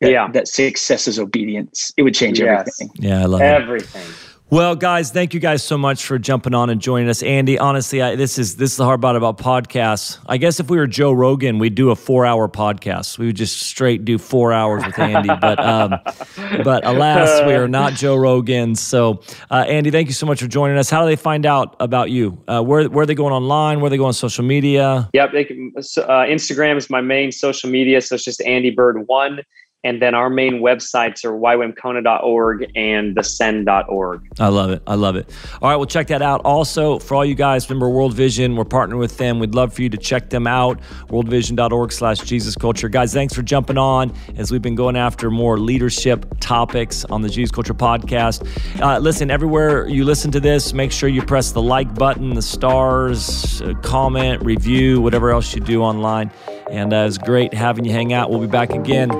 That, 0.00 0.12
yeah. 0.12 0.30
that 0.30 0.46
success 0.46 1.08
is 1.08 1.18
obedience. 1.18 1.90
It 1.96 2.04
would 2.04 2.14
change 2.14 2.38
yes. 2.38 2.60
everything. 2.60 2.90
Yeah, 3.04 3.22
I 3.22 3.24
love 3.24 3.40
it. 3.40 3.44
everything. 3.44 4.08
It. 4.08 4.27
Well, 4.50 4.76
guys, 4.76 5.10
thank 5.10 5.34
you 5.34 5.40
guys 5.40 5.62
so 5.62 5.76
much 5.76 6.06
for 6.06 6.18
jumping 6.18 6.54
on 6.54 6.70
and 6.70 6.80
joining 6.80 7.10
us. 7.10 7.22
Andy, 7.22 7.58
honestly, 7.58 8.00
I, 8.00 8.16
this 8.16 8.38
is 8.38 8.56
this 8.56 8.70
is 8.70 8.76
the 8.78 8.84
hard 8.86 9.02
part 9.02 9.14
about 9.14 9.36
podcasts. 9.36 10.18
I 10.26 10.38
guess 10.38 10.58
if 10.58 10.70
we 10.70 10.78
were 10.78 10.86
Joe 10.86 11.12
Rogan, 11.12 11.58
we'd 11.58 11.74
do 11.74 11.90
a 11.90 11.94
four-hour 11.94 12.48
podcast. 12.48 13.18
We 13.18 13.26
would 13.26 13.36
just 13.36 13.60
straight 13.60 14.06
do 14.06 14.16
four 14.16 14.54
hours 14.54 14.86
with 14.86 14.98
Andy. 14.98 15.28
but 15.38 15.60
um, 15.62 15.90
but 16.64 16.86
alas, 16.86 17.44
we 17.44 17.52
are 17.52 17.68
not 17.68 17.92
Joe 17.96 18.16
Rogan. 18.16 18.74
So, 18.74 19.20
uh, 19.50 19.66
Andy, 19.68 19.90
thank 19.90 20.08
you 20.08 20.14
so 20.14 20.24
much 20.24 20.40
for 20.40 20.48
joining 20.48 20.78
us. 20.78 20.88
How 20.88 21.02
do 21.02 21.08
they 21.08 21.16
find 21.16 21.44
out 21.44 21.76
about 21.78 22.10
you? 22.10 22.42
Uh, 22.48 22.62
where 22.62 22.88
where 22.88 23.02
are 23.02 23.06
they 23.06 23.14
going 23.14 23.34
online? 23.34 23.80
Where 23.80 23.88
are 23.88 23.90
they 23.90 23.98
going 23.98 24.08
on 24.08 24.14
social 24.14 24.44
media? 24.44 25.10
Yep, 25.12 25.30
can, 25.46 25.72
uh, 25.76 25.80
Instagram 26.24 26.78
is 26.78 26.88
my 26.88 27.02
main 27.02 27.32
social 27.32 27.68
media, 27.68 28.00
so 28.00 28.14
it's 28.14 28.24
just 28.24 28.40
Andy 28.40 28.70
Byrd 28.70 29.08
One. 29.08 29.42
And 29.84 30.02
then 30.02 30.12
our 30.14 30.28
main 30.28 30.54
websites 30.54 31.24
are 31.24 31.32
ywamkona.org 31.32 32.72
and 32.74 33.14
thesend.org. 33.14 34.28
I 34.40 34.48
love 34.48 34.70
it. 34.70 34.82
I 34.88 34.96
love 34.96 35.14
it. 35.14 35.30
All 35.62 35.70
right, 35.70 35.76
well, 35.76 35.86
check 35.86 36.08
that 36.08 36.20
out. 36.20 36.40
Also, 36.44 36.98
for 36.98 37.14
all 37.14 37.24
you 37.24 37.36
guys, 37.36 37.70
remember 37.70 37.88
World 37.88 38.12
Vision. 38.12 38.56
We're 38.56 38.64
partnering 38.64 38.98
with 38.98 39.18
them. 39.18 39.38
We'd 39.38 39.54
love 39.54 39.72
for 39.72 39.82
you 39.82 39.88
to 39.90 39.96
check 39.96 40.30
them 40.30 40.48
out. 40.48 40.80
Worldvision.org 41.08 41.92
slash 41.92 42.18
Jesus 42.18 42.56
Culture. 42.56 42.88
Guys, 42.88 43.14
thanks 43.14 43.32
for 43.32 43.42
jumping 43.42 43.78
on 43.78 44.12
as 44.36 44.50
we've 44.50 44.62
been 44.62 44.74
going 44.74 44.96
after 44.96 45.30
more 45.30 45.58
leadership 45.58 46.26
topics 46.40 47.04
on 47.04 47.22
the 47.22 47.28
Jesus 47.28 47.52
Culture 47.52 47.74
podcast. 47.74 48.48
Uh, 48.82 48.98
listen, 48.98 49.30
everywhere 49.30 49.88
you 49.88 50.04
listen 50.04 50.32
to 50.32 50.40
this, 50.40 50.72
make 50.72 50.90
sure 50.90 51.08
you 51.08 51.22
press 51.22 51.52
the 51.52 51.62
like 51.62 51.94
button, 51.94 52.34
the 52.34 52.42
stars, 52.42 53.62
uh, 53.62 53.74
comment, 53.82 54.44
review, 54.44 55.00
whatever 55.00 55.30
else 55.30 55.54
you 55.54 55.60
do 55.60 55.82
online. 55.82 56.32
And 56.70 56.92
uh, 56.92 57.06
it's 57.06 57.18
great 57.18 57.54
having 57.54 57.84
you 57.84 57.92
hang 57.92 58.12
out. 58.12 58.30
We'll 58.30 58.40
be 58.40 58.46
back 58.46 58.70
again 58.70 59.10